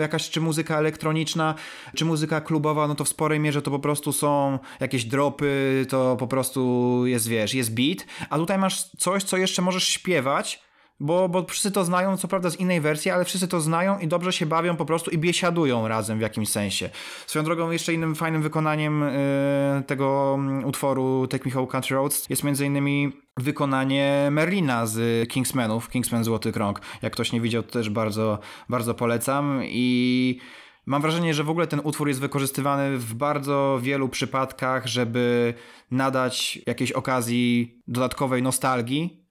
jakaś 0.00 0.30
czy 0.30 0.40
muzyka 0.40 0.78
elektroniczna, 0.78 1.54
czy 1.96 2.04
muzyka 2.04 2.40
klubowa, 2.40 2.88
no 2.88 2.94
to 2.94 3.04
w 3.04 3.08
sporej 3.08 3.40
mierze 3.40 3.62
to 3.62 3.70
po 3.70 3.78
prostu 3.78 4.12
są 4.12 4.58
jakieś 4.80 5.04
dropy, 5.04 5.86
to 5.88 6.16
po 6.16 6.26
prostu 6.26 7.02
jest, 7.06 7.28
wiesz, 7.28 7.54
jest 7.54 7.74
beat, 7.74 8.06
a 8.30 8.38
tutaj 8.38 8.58
masz 8.58 8.84
coś, 8.98 9.22
co 9.22 9.36
jeszcze 9.36 9.62
możesz 9.62 9.88
śpiewać. 9.88 10.62
Bo, 11.02 11.28
bo 11.28 11.44
wszyscy 11.44 11.70
to 11.70 11.84
znają, 11.84 12.16
co 12.16 12.28
prawda 12.28 12.50
z 12.50 12.56
innej 12.56 12.80
wersji, 12.80 13.10
ale 13.10 13.24
wszyscy 13.24 13.48
to 13.48 13.60
znają 13.60 13.98
i 13.98 14.08
dobrze 14.08 14.32
się 14.32 14.46
bawią 14.46 14.76
po 14.76 14.84
prostu 14.84 15.10
i 15.10 15.18
biesiadują 15.18 15.88
razem 15.88 16.18
w 16.18 16.20
jakimś 16.20 16.48
sensie. 16.48 16.90
Swoją 17.26 17.44
drogą 17.44 17.70
jeszcze 17.70 17.94
innym 17.94 18.14
fajnym 18.14 18.42
wykonaniem 18.42 19.02
y, 19.02 19.82
tego 19.86 20.34
mm, 20.34 20.64
utworu 20.64 21.26
Take 21.26 21.44
Me 21.44 21.50
Home 21.50 21.66
Country 21.66 21.96
Roads 21.96 22.30
jest 22.30 22.44
między 22.44 22.66
innymi 22.66 23.12
wykonanie 23.36 24.28
Merlina 24.30 24.86
z 24.86 25.28
Kingsmanów, 25.28 25.88
Kingsman 25.88 26.24
Złoty 26.24 26.52
Krąg. 26.52 26.80
Jak 27.02 27.12
ktoś 27.12 27.32
nie 27.32 27.40
widział, 27.40 27.62
to 27.62 27.72
też 27.72 27.90
bardzo, 27.90 28.38
bardzo 28.68 28.94
polecam 28.94 29.60
i 29.64 30.38
mam 30.86 31.02
wrażenie, 31.02 31.34
że 31.34 31.44
w 31.44 31.50
ogóle 31.50 31.66
ten 31.66 31.80
utwór 31.84 32.08
jest 32.08 32.20
wykorzystywany 32.20 32.98
w 32.98 33.14
bardzo 33.14 33.78
wielu 33.82 34.08
przypadkach, 34.08 34.86
żeby 34.86 35.54
nadać 35.90 36.58
jakiejś 36.66 36.92
okazji 36.92 37.78
dodatkowej 37.86 38.42
nostalgii 38.42 39.21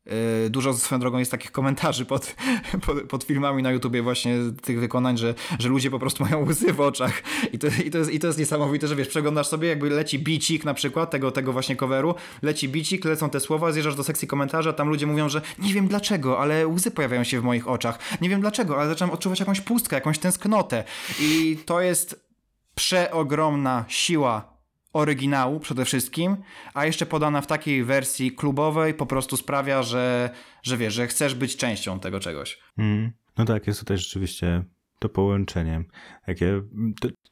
dużo 0.50 0.74
swoją 0.74 1.00
drogą 1.00 1.18
jest 1.18 1.32
takich 1.32 1.52
komentarzy 1.52 2.06
pod, 2.06 2.36
pod, 2.86 3.02
pod, 3.02 3.24
filmami 3.24 3.64
na 3.64 3.72
YouTubie 3.72 4.02
właśnie 4.02 4.38
tych 4.62 4.80
wykonań, 4.80 5.18
że, 5.18 5.34
że 5.60 5.70
ludzie 5.70 5.92
po 5.92 6.00
prostu 6.00 6.24
mają 6.24 6.46
łzy 6.46 6.74
w 6.74 6.82
oczach. 6.82 7.24
I 7.54 7.60
to, 7.60 7.68
i, 7.86 7.92
to 7.92 7.98
jest, 7.98 8.12
i 8.12 8.20
to 8.20 8.28
jest 8.28 8.40
niesamowite, 8.40 8.88
że 8.88 8.96
wiesz, 8.96 9.08
przeglądasz 9.08 9.48
sobie 9.48 9.68
jakby 9.68 9.90
leci 9.90 10.20
bicik 10.20 10.66
na 10.66 10.74
przykład 10.74 11.12
tego, 11.12 11.32
tego 11.32 11.54
właśnie 11.54 11.76
coveru, 11.76 12.16
leci 12.42 12.70
bicik, 12.70 13.06
lecą 13.06 13.30
te 13.30 13.40
słowa, 13.40 13.72
zjeżdżasz 13.72 13.96
do 13.96 14.04
sekcji 14.04 14.28
komentarza, 14.28 14.74
tam 14.74 14.90
ludzie 14.90 15.08
mówią, 15.08 15.30
że 15.30 15.42
nie 15.60 15.74
wiem 15.74 15.88
dlaczego, 15.88 16.40
ale 16.40 16.68
łzy 16.68 16.92
pojawiają 16.92 17.24
się 17.24 17.42
w 17.42 17.44
moich 17.44 17.68
oczach, 17.68 18.00
nie 18.22 18.30
wiem 18.30 18.42
dlaczego, 18.42 18.80
ale 18.80 18.90
zacząłem 18.90 19.14
odczuwać 19.14 19.40
jakąś 19.40 19.62
pustkę, 19.62 19.96
jakąś 19.96 20.20
tęsknotę. 20.20 20.84
I 21.20 21.58
to 21.66 21.82
jest 21.82 22.32
przeogromna 22.76 23.86
siła 23.88 24.51
oryginału 24.94 25.60
przede 25.60 25.86
wszystkim, 25.86 26.38
a 26.74 26.86
jeszcze 26.86 27.06
podana 27.06 27.42
w 27.42 27.48
takiej 27.48 27.84
wersji 27.84 28.32
klubowej 28.32 28.94
po 28.94 29.06
prostu 29.06 29.38
sprawia, 29.38 29.84
że, 29.84 30.30
że 30.64 30.78
wiesz, 30.78 30.94
że 30.94 31.08
chcesz 31.08 31.36
być 31.36 31.58
częścią 31.58 32.00
tego 32.00 32.20
czegoś. 32.20 32.60
Mm. 32.78 33.12
No 33.38 33.46
tak, 33.46 33.68
jest 33.68 33.80
tutaj 33.80 33.98
rzeczywiście 33.98 34.64
to 35.00 35.10
połączenie. 35.10 35.84
Takie, 36.26 36.62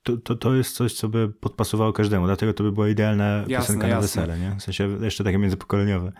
to, 0.03 0.17
to, 0.17 0.35
to 0.35 0.55
jest 0.55 0.75
coś, 0.75 0.93
co 0.93 1.09
by 1.09 1.29
podpasowało 1.29 1.93
każdemu, 1.93 2.25
dlatego 2.25 2.53
to 2.53 2.63
by 2.63 2.71
była 2.71 2.89
idealna 2.89 3.25
jasne, 3.25 3.57
piosenka 3.57 3.87
na 3.87 3.87
jasne. 3.87 4.01
wesele, 4.01 4.39
nie? 4.39 4.55
W 4.55 4.63
sensie 4.63 4.97
jeszcze 5.01 5.23
takie 5.23 5.37
międzypokoleniowe 5.37 6.11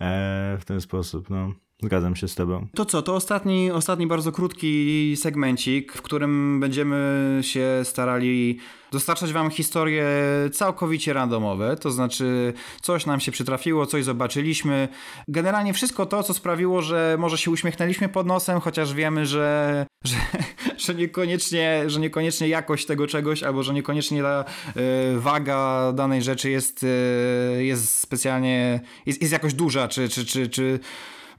e, 0.00 0.58
w 0.60 0.64
ten 0.64 0.80
sposób, 0.80 1.30
no. 1.30 1.52
Zgadzam 1.82 2.16
się 2.16 2.28
z 2.28 2.34
tobą. 2.34 2.66
To 2.74 2.84
co, 2.84 3.02
to 3.02 3.14
ostatni, 3.14 3.70
ostatni 3.70 4.06
bardzo 4.06 4.32
krótki 4.32 5.14
segmencik, 5.16 5.92
w 5.92 6.02
którym 6.02 6.60
będziemy 6.60 7.38
się 7.42 7.80
starali 7.84 8.58
dostarczać 8.92 9.32
wam 9.32 9.50
historie 9.50 10.04
całkowicie 10.52 11.12
randomowe, 11.12 11.76
to 11.76 11.90
znaczy 11.90 12.52
coś 12.80 13.06
nam 13.06 13.20
się 13.20 13.32
przytrafiło, 13.32 13.86
coś 13.86 14.04
zobaczyliśmy. 14.04 14.88
Generalnie 15.28 15.74
wszystko 15.74 16.06
to, 16.06 16.22
co 16.22 16.34
sprawiło, 16.34 16.82
że 16.82 17.16
może 17.18 17.38
się 17.38 17.50
uśmiechnęliśmy 17.50 18.08
pod 18.08 18.26
nosem, 18.26 18.60
chociaż 18.60 18.94
wiemy, 18.94 19.26
że, 19.26 19.86
że, 20.04 20.16
że, 20.78 20.94
niekoniecznie, 20.94 21.84
że 21.86 22.00
niekoniecznie 22.00 22.48
jakość 22.48 22.86
tego 22.86 23.06
czegoś, 23.06 23.42
albo 23.42 23.62
że 23.62 23.74
niekoniecznie 23.74 24.22
ta 24.22 24.44
y, 24.76 25.20
waga 25.20 25.92
danej 25.92 26.22
rzeczy 26.22 26.50
jest, 26.50 26.82
y, 26.82 27.64
jest 27.64 27.94
specjalnie, 27.94 28.80
jest, 29.06 29.20
jest 29.20 29.32
jakoś 29.32 29.54
duża, 29.54 29.88
czy, 29.88 30.08
czy, 30.08 30.24
czy, 30.24 30.48
czy 30.48 30.80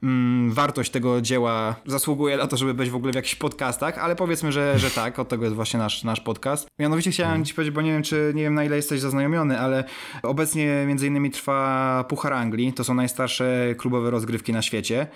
mm, 0.02 0.52
wartość 0.52 0.90
tego 0.90 1.20
dzieła 1.20 1.74
zasługuje 1.86 2.36
na 2.36 2.46
to, 2.46 2.56
żeby 2.56 2.74
być 2.74 2.90
w 2.90 2.96
ogóle 2.96 3.12
w 3.12 3.16
jakichś 3.16 3.34
podcastach, 3.34 3.98
ale 3.98 4.16
powiedzmy, 4.16 4.52
że, 4.52 4.78
że 4.78 4.90
tak, 5.00 5.18
od 5.18 5.28
tego 5.28 5.44
jest 5.44 5.56
właśnie 5.56 5.78
nasz, 5.78 6.04
nasz 6.04 6.20
podcast. 6.20 6.68
Mianowicie 6.78 7.10
chciałem 7.10 7.32
mhm. 7.32 7.44
ci 7.44 7.54
powiedzieć, 7.54 7.74
bo 7.74 7.82
nie 7.82 7.92
wiem, 7.92 8.02
czy 8.02 8.32
nie 8.34 8.42
wiem 8.42 8.54
na 8.54 8.64
ile 8.64 8.76
jesteś 8.76 9.00
zaznajomiony, 9.00 9.60
ale 9.60 9.84
obecnie 10.22 10.84
między 10.86 11.06
innymi 11.06 11.30
trwa 11.30 12.04
Puchar 12.08 12.32
Anglii, 12.32 12.72
to 12.72 12.84
są 12.84 12.94
najstarsze 12.94 13.74
klubowe 13.78 14.10
rozgrywki 14.10 14.52
na 14.52 14.62
świecie 14.62 15.06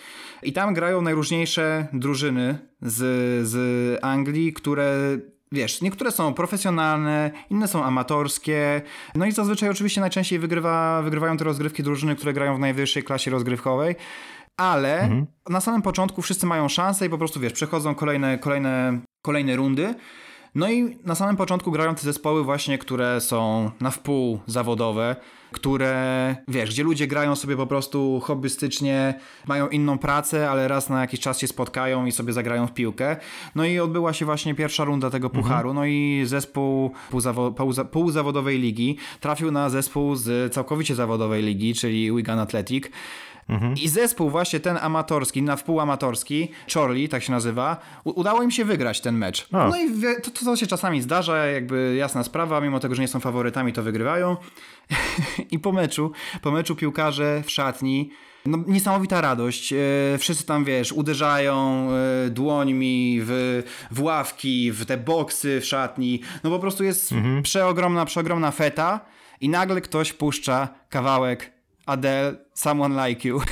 i 0.43 0.53
tam 0.53 0.75
grają 0.75 1.03
najróżniejsze 1.03 1.87
drużyny 1.93 2.59
z, 2.83 2.97
z 3.49 3.99
Anglii, 4.05 4.53
które 4.53 5.19
Wiesz, 5.53 5.83
niektóre 5.83 6.13
są 6.13 6.35
profesjonalne, 6.35 7.31
inne 7.51 7.69
są 7.69 7.85
amatorskie. 7.85 8.83
No 9.15 9.27
i 9.27 9.33
zazwyczaj 9.33 9.69
oczywiście 9.69 10.01
najczęściej 10.01 10.39
wygrywa, 10.39 11.03
wygrywają 11.03 11.37
te 11.37 11.45
rozgrywki 11.45 11.83
drużyny, 11.83 12.17
które 12.17 12.33
grają 12.33 12.57
w 12.57 12.59
najwyższej 12.59 13.03
klasie 13.03 13.31
rozgrywkowej 13.31 13.95
ale 14.57 15.01
mhm. 15.01 15.27
na 15.49 15.61
samym 15.61 15.83
początku 15.83 16.23
wszyscy 16.23 16.47
mają 16.47 16.69
szansę 16.69 17.07
i 17.07 17.11
po 17.11 17.19
prostu 17.19 17.41
wiesz, 17.41 17.53
przechodzą 17.53 17.95
kolejne, 17.95 18.39
kolejne, 18.39 19.01
kolejne 19.23 19.57
rundy. 19.57 19.95
No 20.55 20.71
i 20.71 20.97
na 21.05 21.15
samym 21.15 21.37
początku 21.37 21.71
grają 21.71 21.95
te 21.95 22.03
zespoły 22.03 22.45
właśnie, 22.45 22.79
które 22.79 23.21
są 23.21 23.71
na 23.81 23.91
wpół 23.91 24.41
zawodowe, 24.47 25.17
które, 25.53 26.37
wiesz, 26.49 26.71
gdzie 26.71 26.83
ludzie 26.83 27.07
grają 27.07 27.37
sobie 27.37 27.57
po 27.57 27.67
prostu 27.67 28.21
hobbystycznie, 28.21 29.21
mają 29.47 29.69
inną 29.69 29.99
pracę, 29.99 30.51
ale 30.51 30.69
raz 30.69 30.89
na 30.89 31.01
jakiś 31.01 31.21
czas 31.21 31.39
się 31.39 31.47
spotkają 31.47 32.07
i 32.07 32.13
sobie 32.13 32.33
zagrają 32.33 32.67
w 32.67 32.75
piłkę. 32.75 33.17
No 33.55 33.65
i 33.65 33.79
odbyła 33.79 34.13
się 34.13 34.25
właśnie 34.25 34.55
pierwsza 34.55 34.85
runda 34.85 35.11
tego 35.11 35.27
mhm. 35.27 35.45
pucharu, 35.45 35.75
no 35.75 35.87
i 35.87 36.23
zespół 36.25 36.93
półzawodowej 37.91 38.59
ligi 38.59 38.97
trafił 39.21 39.51
na 39.51 39.71
zespół 39.71 40.17
z 40.17 40.55
całkowicie 40.55 40.95
zawodowej 40.95 41.43
ligi, 41.43 41.75
czyli 41.75 42.17
Wigan 42.17 42.39
Athletic. 42.39 42.91
Mhm. 43.49 43.75
I 43.75 43.89
zespół 43.89 44.31
właśnie 44.31 44.61
ten 44.61 44.77
amatorski, 44.77 45.43
na 45.43 45.57
wpół 45.57 45.81
amatorski, 45.81 46.49
Chorley, 46.75 47.09
tak 47.09 47.23
się 47.23 47.33
nazywa, 47.33 47.77
udało 48.05 48.43
im 48.43 48.51
się 48.51 48.65
wygrać 48.65 49.01
ten 49.01 49.19
mecz. 49.19 49.49
O. 49.53 49.69
No 49.69 49.77
i 49.77 49.91
to, 50.23 50.31
to, 50.31 50.45
to 50.45 50.57
się 50.57 50.67
czasami 50.67 51.03
zdarza, 51.03 51.47
jakby 51.47 51.97
jasna 51.99 52.25
sprawa, 52.25 52.61
mimo 52.61 52.81
tego, 52.81 52.95
że 52.95 53.03
nie 53.03 53.09
są 53.09 53.21
faworytami, 53.21 53.73
to 53.73 53.83
wygrywają. 53.83 54.37
I 55.51 55.59
po 55.59 55.73
meczu, 55.73 56.13
po 56.43 56.51
meczu 56.51 56.77
piłkarze 56.77 57.43
w 57.47 57.51
szatni 57.51 58.11
no, 58.47 58.59
niesamowita 58.67 59.21
radość. 59.21 59.73
E, 59.73 59.77
wszyscy 60.19 60.47
tam, 60.47 60.65
wiesz, 60.65 60.93
uderzają 60.93 61.89
e, 61.91 62.31
dłońmi 62.31 63.21
w, 63.23 63.63
w 63.91 64.03
ławki, 64.03 64.73
w 64.73 64.87
te 64.87 64.97
boksy 64.97 65.61
w 65.61 65.65
szatni. 65.65 66.21
No 66.45 66.51
po 66.51 66.59
prostu 66.59 66.85
jest 66.85 67.13
mhm. 67.13 67.43
przeogromna, 67.43 68.05
przeogromna 68.05 68.51
feta 68.51 69.01
i 69.41 69.49
nagle 69.49 69.81
ktoś 69.81 70.13
puszcza 70.13 70.69
kawałek 70.89 71.56
Adele, 71.87 72.37
Someone 72.55 73.09
Like 73.09 73.29
You. 73.29 73.41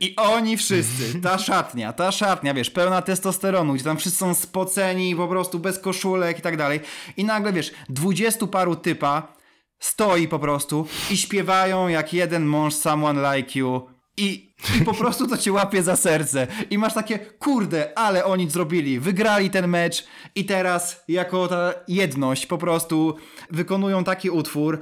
I 0.00 0.16
oni 0.16 0.56
wszyscy, 0.56 1.20
ta 1.20 1.38
szatnia, 1.38 1.92
ta 1.92 2.12
szatnia, 2.12 2.54
wiesz, 2.54 2.70
pełna 2.70 3.02
testosteronu, 3.02 3.74
gdzie 3.74 3.84
tam 3.84 3.96
wszyscy 3.96 4.18
są 4.18 4.34
spoceni, 4.34 5.16
po 5.16 5.28
prostu 5.28 5.58
bez 5.58 5.78
koszulek 5.78 6.38
i 6.38 6.42
tak 6.42 6.56
dalej. 6.56 6.80
I 7.16 7.24
nagle, 7.24 7.52
wiesz, 7.52 7.72
dwudziestu 7.88 8.48
paru 8.48 8.76
typa 8.76 9.36
stoi 9.78 10.28
po 10.28 10.38
prostu 10.38 10.86
i 11.10 11.16
śpiewają 11.16 11.88
jak 11.88 12.12
jeden 12.12 12.44
mąż 12.46 12.74
Someone 12.74 13.36
Like 13.36 13.58
You 13.58 13.96
i, 14.16 14.54
I 14.80 14.84
po 14.84 14.94
prostu 14.94 15.26
to 15.26 15.38
cię 15.38 15.52
łapie 15.52 15.82
za 15.82 15.96
serce. 15.96 16.46
I 16.70 16.78
masz 16.78 16.94
takie, 16.94 17.18
kurde, 17.18 17.98
ale 17.98 18.24
oni 18.24 18.50
zrobili. 18.50 19.00
Wygrali 19.00 19.50
ten 19.50 19.68
mecz 19.68 20.06
i 20.34 20.44
teraz 20.44 21.04
jako 21.08 21.48
ta 21.48 21.74
jedność 21.88 22.46
po 22.46 22.58
prostu 22.58 23.16
wykonują 23.50 24.04
taki 24.04 24.30
utwór 24.30 24.80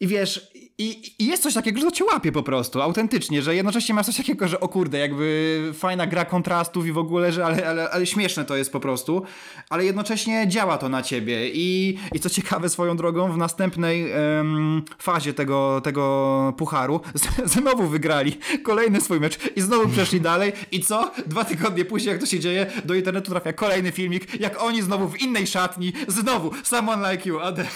I 0.00 0.06
wiesz, 0.06 0.51
i, 0.78 1.12
i, 1.18 1.26
jest 1.26 1.42
coś 1.42 1.54
takiego, 1.54 1.80
że 1.80 1.86
to 1.86 1.90
cię 1.90 2.04
łapie 2.04 2.32
po 2.32 2.42
prostu, 2.42 2.82
autentycznie, 2.82 3.42
że 3.42 3.54
jednocześnie 3.54 3.94
masz 3.94 4.06
coś 4.06 4.16
takiego, 4.16 4.48
że 4.48 4.60
o 4.60 4.68
kurde, 4.68 4.98
jakby 4.98 5.70
fajna 5.74 6.06
gra 6.06 6.24
kontrastów 6.24 6.86
i 6.86 6.92
w 6.92 6.98
ogóle, 6.98 7.32
że 7.32 7.46
ale, 7.46 7.68
ale, 7.68 7.90
ale 7.90 8.06
śmieszne 8.06 8.44
to 8.44 8.56
jest 8.56 8.72
po 8.72 8.80
prostu, 8.80 9.22
ale 9.70 9.84
jednocześnie 9.84 10.48
działa 10.48 10.78
to 10.78 10.88
na 10.88 11.02
ciebie 11.02 11.48
i, 11.48 11.98
i 12.12 12.20
co 12.20 12.30
ciekawe 12.30 12.68
swoją 12.68 12.96
drogą, 12.96 13.32
w 13.32 13.36
następnej 13.36 14.12
um, 14.12 14.82
fazie 14.98 15.34
tego, 15.34 15.80
tego 15.84 16.54
pucharu 16.56 17.00
znowu 17.44 17.86
wygrali 17.86 18.38
kolejny 18.62 19.00
swój 19.00 19.20
mecz 19.20 19.38
i 19.56 19.60
znowu 19.60 19.88
przeszli 19.88 20.20
dalej 20.20 20.52
i 20.72 20.80
co? 20.80 21.10
Dwa 21.26 21.44
tygodnie 21.44 21.84
później, 21.84 22.12
jak 22.12 22.20
to 22.20 22.26
się 22.26 22.40
dzieje, 22.40 22.66
do 22.84 22.94
internetu 22.94 23.30
trafia 23.30 23.52
kolejny 23.52 23.92
filmik, 23.92 24.40
jak 24.40 24.62
oni 24.62 24.82
znowu 24.82 25.08
w 25.08 25.20
innej 25.20 25.46
szatni, 25.46 25.92
znowu 26.08 26.50
Someone 26.62 27.12
Like 27.12 27.28
You, 27.28 27.40
Adele. 27.40 27.68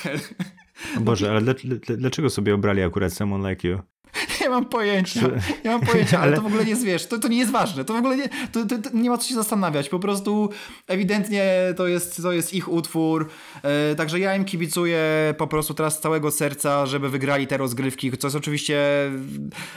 Boże, 1.00 1.30
ale 1.30 1.54
dlaczego 1.98 2.30
sobie 2.30 2.54
obrali 2.54 2.82
akurat 2.82 3.12
Someone 3.12 3.50
Like 3.50 3.68
You? 3.68 3.78
Nie 4.40 4.48
mam 4.48 4.64
pojęcia. 4.64 5.20
Nie 5.64 5.70
mam 5.70 5.80
pojęcia, 5.80 6.18
ale, 6.18 6.26
ale 6.26 6.36
to 6.36 6.42
w 6.42 6.46
ogóle 6.46 6.64
nie 6.64 6.70
jest, 6.70 6.84
wiesz, 6.84 7.06
to, 7.06 7.18
to 7.18 7.28
nie 7.28 7.38
jest 7.38 7.52
ważne. 7.52 7.84
To 7.84 7.92
w 7.92 7.96
ogóle 7.96 8.16
nie, 8.16 8.28
to, 8.52 8.66
to, 8.66 8.78
to 8.78 8.90
nie 8.94 9.10
ma 9.10 9.18
co 9.18 9.28
się 9.28 9.34
zastanawiać. 9.34 9.88
Po 9.88 9.98
prostu 9.98 10.50
ewidentnie 10.86 11.44
to 11.76 11.86
jest, 11.86 12.22
to 12.22 12.32
jest 12.32 12.54
ich 12.54 12.68
utwór. 12.68 13.28
E, 13.62 13.94
także 13.94 14.18
ja 14.18 14.36
im 14.36 14.44
kibicuję 14.44 15.00
po 15.38 15.46
prostu 15.46 15.74
teraz 15.74 15.98
z 15.98 16.00
całego 16.00 16.30
serca, 16.30 16.86
żeby 16.86 17.08
wygrali 17.08 17.46
te 17.46 17.56
rozgrywki, 17.56 18.18
co 18.18 18.26
jest 18.26 18.36
oczywiście 18.36 18.80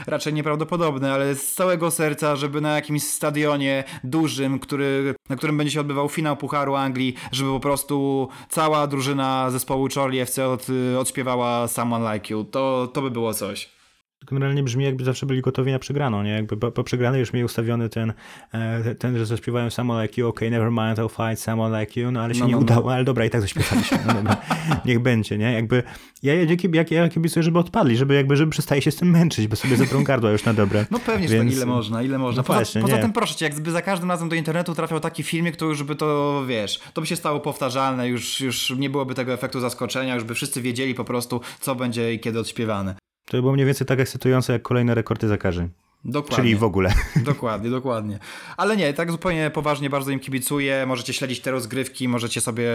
raczej 0.08 0.34
nieprawdopodobne, 0.34 1.14
ale 1.14 1.36
z 1.36 1.54
całego 1.54 1.92
serca, 1.92 2.36
żeby 2.36 2.62
na 2.62 2.76
jakimś 2.76 3.04
stadionie 3.04 3.84
dużym, 4.04 4.60
który, 4.60 5.16
na 5.30 5.36
którym 5.36 5.58
będzie 5.58 5.74
się 5.74 5.82
odbywał 5.82 6.10
finał 6.10 6.38
Pucharu 6.38 6.76
Anglii, 6.76 7.16
żeby 7.32 7.52
po 7.52 7.60
prostu 7.60 8.28
cała 8.50 8.88
drużyna 8.88 9.52
zespołu 9.52 9.88
Charlie 9.96 10.22
FC 10.22 10.48
od, 10.48 10.68
odśpiewała 11.00 11.68
Someone 11.68 12.14
Like 12.14 12.34
You. 12.34 12.44
To, 12.44 12.90
to 12.94 13.02
by 13.02 13.12
było 13.12 13.34
coś 13.34 13.79
generalnie 14.28 14.64
brzmi 14.64 14.86
jakby 14.86 15.04
zawsze 15.04 15.26
byli 15.26 15.42
gotowi 15.42 15.72
na 15.72 15.80
przegraną, 15.80 16.24
nie? 16.24 16.32
Jakby 16.32 16.58
po, 16.58 16.72
po 16.72 16.84
przegranej 16.84 17.20
już 17.20 17.34
mieli 17.34 17.46
ustawiony 17.46 17.90
ten, 17.90 18.14
e, 18.52 18.96
ten, 18.96 19.18
że 19.18 19.26
zaśpiewają 19.26 19.70
Someone 19.70 20.04
Like 20.04 20.22
You, 20.22 20.28
ok, 20.28 20.42
never 20.42 20.72
mind, 20.72 20.98
I'll 20.98 21.10
fight 21.10 21.44
Someone 21.44 21.82
Like 21.82 22.02
You, 22.02 22.12
no 22.12 22.22
ale 22.22 22.34
się 22.34 22.40
no, 22.40 22.46
nie 22.46 22.52
no, 22.52 22.58
no. 22.58 22.64
udało, 22.64 22.88
no. 22.90 22.94
ale 22.94 23.04
dobra, 23.04 23.26
i 23.26 23.30
tak 23.30 23.42
zaśpiewaliśmy, 23.42 23.98
no 24.08 24.14
dobra, 24.14 24.38
niech 24.86 25.00
będzie, 25.00 25.38
nie? 25.38 25.54
Jakby 25.54 25.84
ja, 26.24 26.34
ja, 26.36 26.46
ja, 26.74 26.84
ja 26.90 27.10
kibicuję, 27.10 27.44
żeby 27.44 27.60
odpadli, 27.60 27.98
żeby 27.98 28.14
jakby, 28.14 28.36
żeby 28.36 28.52
przestali 28.52 28.82
się 28.82 28.92
z 28.92 28.96
tym 28.96 29.10
męczyć, 29.10 29.48
bo 29.48 29.56
sobie 29.56 29.78
zabrą 29.78 30.04
gardła 30.04 30.32
już 30.32 30.44
na 30.44 30.54
dobre. 30.54 30.86
No 30.92 31.00
pewnie, 31.00 31.28
Więc... 31.28 31.32
że 31.32 31.38
tak, 31.38 31.58
ile 31.58 31.66
można, 31.66 32.04
ile 32.04 32.18
można. 32.18 32.40
No 32.40 32.44
poza, 32.44 32.60
właśnie, 32.60 32.82
poza 32.82 32.98
tym 32.98 33.14
proszę 33.14 33.36
cię, 33.36 33.46
jakby 33.46 33.72
za 33.72 33.82
każdym 33.82 34.10
razem 34.10 34.30
do 34.30 34.36
internetu 34.36 34.76
trafiał 34.76 35.00
taki 35.00 35.24
filmik, 35.24 35.56
to 35.56 35.66
już 35.66 35.84
by 35.84 35.96
to, 35.96 36.44
wiesz, 36.48 36.80
to 36.94 37.02
by 37.02 37.08
się 37.08 37.16
stało 37.16 37.40
powtarzalne, 37.40 38.08
już, 38.08 38.42
już 38.42 38.70
nie 38.70 38.90
byłoby 38.90 39.16
tego 39.16 39.34
efektu 39.34 39.60
zaskoczenia, 39.60 40.16
już 40.16 40.24
by 40.24 40.36
wszyscy 40.36 40.62
wiedzieli 40.62 40.96
po 40.96 41.04
prostu, 41.04 41.42
co 41.60 41.76
będzie 41.76 42.14
i 42.14 42.20
kiedy 42.20 42.40
odśpiewane. 42.40 42.96
To 43.30 43.42
było 43.42 43.54
mniej 43.54 43.66
więcej 43.66 43.88
tak 43.88 44.00
ekscytujące 44.00 44.54
jak 44.54 44.62
kolejne 44.62 44.96
rekordy 44.96 45.28
zakażeń. 45.28 45.70
Dokładnie. 46.06 46.36
Czyli 46.36 46.56
w 46.56 46.64
ogóle. 46.64 46.94
Dokładnie, 47.16 47.70
dokładnie. 47.70 48.20
Ale 48.58 48.78
nie, 48.78 48.94
tak 48.94 49.12
zupełnie 49.12 49.50
poważnie 49.50 49.90
bardzo 49.90 50.12
im 50.12 50.20
kibicuję. 50.20 50.86
Możecie 50.86 51.14
śledzić 51.14 51.40
te 51.40 51.52
rozgrywki, 51.52 52.08
możecie 52.08 52.42
sobie 52.42 52.70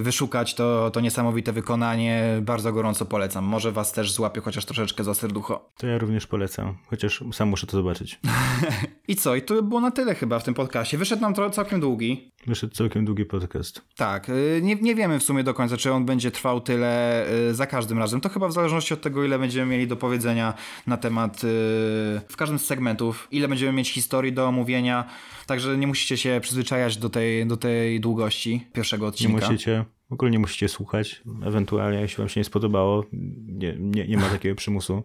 wyszukać 0.00 0.54
to, 0.54 0.90
to 0.90 1.00
niesamowite 1.00 1.52
wykonanie. 1.52 2.38
Bardzo 2.42 2.72
gorąco 2.72 3.04
polecam. 3.04 3.44
Może 3.44 3.72
was 3.72 3.92
też 3.92 4.12
złapie 4.12 4.40
chociaż 4.40 4.64
troszeczkę 4.64 5.04
za 5.04 5.14
serducho. 5.14 5.70
To 5.76 5.86
ja 5.86 5.98
również 5.98 6.26
polecam, 6.26 6.76
chociaż 6.86 7.24
sam 7.32 7.48
muszę 7.48 7.66
to 7.66 7.76
zobaczyć. 7.76 8.20
I 9.08 9.16
co? 9.16 9.34
I 9.34 9.42
to 9.42 9.62
było 9.62 9.80
na 9.80 9.90
tyle 9.90 10.14
chyba 10.14 10.38
w 10.38 10.44
tym 10.44 10.54
podcastie. 10.54 10.98
Wyszedł 10.98 11.22
nam 11.22 11.34
to 11.34 11.50
całkiem 11.50 11.80
długi. 11.80 12.32
Wyszedł 12.46 12.74
całkiem 12.74 13.04
długi 13.04 13.24
podcast. 13.24 13.82
Tak. 13.96 14.28
Y, 14.28 14.60
nie, 14.62 14.74
nie 14.74 14.94
wiemy 14.94 15.20
w 15.20 15.22
sumie 15.22 15.44
do 15.44 15.54
końca, 15.54 15.76
czy 15.76 15.92
on 15.92 16.04
będzie 16.04 16.30
trwał 16.30 16.60
tyle 16.60 17.24
y, 17.50 17.54
za 17.54 17.66
każdym 17.66 17.98
razem. 17.98 18.20
To 18.20 18.28
chyba 18.28 18.48
w 18.48 18.52
zależności 18.52 18.94
od 18.94 19.00
tego, 19.00 19.24
ile 19.24 19.38
będziemy 19.38 19.72
mieli 19.72 19.86
do 19.86 19.96
powiedzenia 19.96 20.54
na 20.86 20.96
temat 20.96 21.36
y, 21.36 21.40
w 22.28 22.36
każdym 22.36 22.53
z 22.58 22.64
segmentów, 22.64 23.28
ile 23.30 23.48
będziemy 23.48 23.72
mieć 23.72 23.92
historii 23.92 24.32
do 24.32 24.46
omówienia. 24.46 25.04
Także 25.46 25.78
nie 25.78 25.86
musicie 25.86 26.16
się 26.16 26.38
przyzwyczajać 26.42 26.96
do 26.96 27.08
tej, 27.08 27.46
do 27.46 27.56
tej 27.56 28.00
długości 28.00 28.66
pierwszego 28.72 29.06
odcinka. 29.06 29.46
Nie 29.46 29.52
musicie. 29.52 29.84
W 30.10 30.12
ogóle 30.12 30.30
nie 30.30 30.38
musicie 30.38 30.68
słuchać. 30.68 31.22
Ewentualnie, 31.46 32.00
jeśli 32.00 32.16
wam 32.16 32.28
się 32.28 32.40
nie 32.40 32.44
spodobało, 32.44 33.04
nie, 33.12 33.76
nie, 33.78 34.08
nie 34.08 34.16
ma 34.16 34.28
takiego 34.28 34.54
przymusu. 34.54 35.02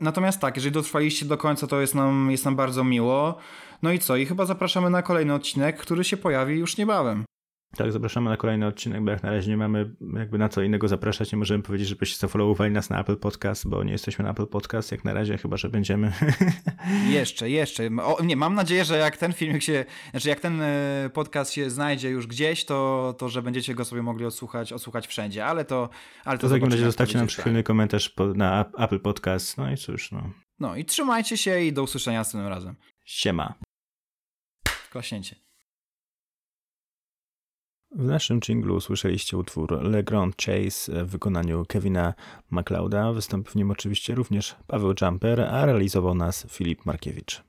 Natomiast 0.00 0.40
tak, 0.40 0.56
jeżeli 0.56 0.72
dotrwaliście 0.72 1.26
do 1.26 1.36
końca, 1.36 1.66
to 1.66 1.80
jest 1.80 1.94
nam, 1.94 2.30
jest 2.30 2.44
nam 2.44 2.56
bardzo 2.56 2.84
miło. 2.84 3.38
No 3.82 3.92
i 3.92 3.98
co? 3.98 4.16
I 4.16 4.26
chyba 4.26 4.46
zapraszamy 4.46 4.90
na 4.90 5.02
kolejny 5.02 5.34
odcinek, 5.34 5.76
który 5.76 6.04
się 6.04 6.16
pojawi 6.16 6.58
już 6.58 6.76
niebawem. 6.76 7.24
Tak, 7.76 7.92
zapraszamy 7.92 8.30
na 8.30 8.36
kolejny 8.36 8.66
odcinek, 8.66 9.04
bo 9.04 9.10
jak 9.10 9.22
na 9.22 9.30
razie 9.30 9.50
nie 9.50 9.56
mamy 9.56 9.94
jakby 10.18 10.38
na 10.38 10.48
co 10.48 10.62
innego 10.62 10.88
zapraszać. 10.88 11.32
Nie 11.32 11.38
możemy 11.38 11.62
powiedzieć, 11.62 11.88
żebyście 11.88 12.18
zafollowowali 12.18 12.72
nas 12.72 12.90
na 12.90 13.00
Apple 13.00 13.16
Podcast, 13.16 13.68
bo 13.68 13.84
nie 13.84 13.92
jesteśmy 13.92 14.24
na 14.24 14.30
Apple 14.30 14.46
Podcast 14.46 14.92
jak 14.92 15.04
na 15.04 15.14
razie, 15.14 15.38
chyba 15.38 15.56
że 15.56 15.68
będziemy. 15.68 16.12
Jeszcze, 17.10 17.50
jeszcze. 17.50 17.90
O, 18.02 18.22
nie, 18.22 18.36
mam 18.36 18.54
nadzieję, 18.54 18.84
że 18.84 18.98
jak 18.98 19.16
ten 19.16 19.32
filmik 19.32 19.62
się, 19.62 19.84
znaczy 20.10 20.28
jak 20.28 20.40
ten 20.40 20.60
e, 20.60 21.10
podcast 21.14 21.52
się 21.52 21.70
znajdzie 21.70 22.10
już 22.10 22.26
gdzieś, 22.26 22.64
to, 22.64 23.14
to 23.18 23.28
że 23.28 23.42
będziecie 23.42 23.74
go 23.74 23.84
sobie 23.84 24.02
mogli 24.02 24.26
odsłuchać, 24.26 24.72
odsłuchać 24.72 25.06
wszędzie, 25.06 25.46
ale 25.46 25.64
to. 25.64 25.88
Ale 26.24 26.38
to, 26.38 26.42
to 26.42 26.48
w 26.48 26.52
takim 26.52 26.72
razie 26.72 26.84
zostawcie 26.84 27.18
nam 27.18 27.26
przychylny 27.26 27.58
tak. 27.58 27.66
komentarz 27.66 28.14
na 28.34 28.64
Apple 28.78 29.00
Podcast. 29.00 29.58
No 29.58 29.70
i 29.70 29.76
cóż, 29.76 30.12
no. 30.12 30.30
No 30.58 30.76
i 30.76 30.84
trzymajcie 30.84 31.36
się 31.36 31.60
i 31.60 31.72
do 31.72 31.82
usłyszenia 31.82 32.18
następnym 32.18 32.52
razem. 32.52 32.76
Siema. 33.04 33.54
Klaśnięcie. 34.90 35.45
W 37.98 38.04
naszym 38.04 38.40
jinglu 38.40 38.80
słyszeliście 38.80 39.36
utwór 39.36 39.82
Le 39.82 40.02
Grand 40.02 40.36
Chase 40.36 41.04
w 41.04 41.10
wykonaniu 41.10 41.64
Kevina 41.68 42.14
MacLeoda. 42.50 43.12
Wystąpił 43.12 43.52
w 43.52 43.54
nim 43.54 43.70
oczywiście 43.70 44.14
również 44.14 44.56
Paweł 44.66 44.94
Jumper, 45.00 45.40
a 45.40 45.66
realizował 45.66 46.14
nas 46.14 46.46
Filip 46.50 46.86
Markiewicz. 46.86 47.46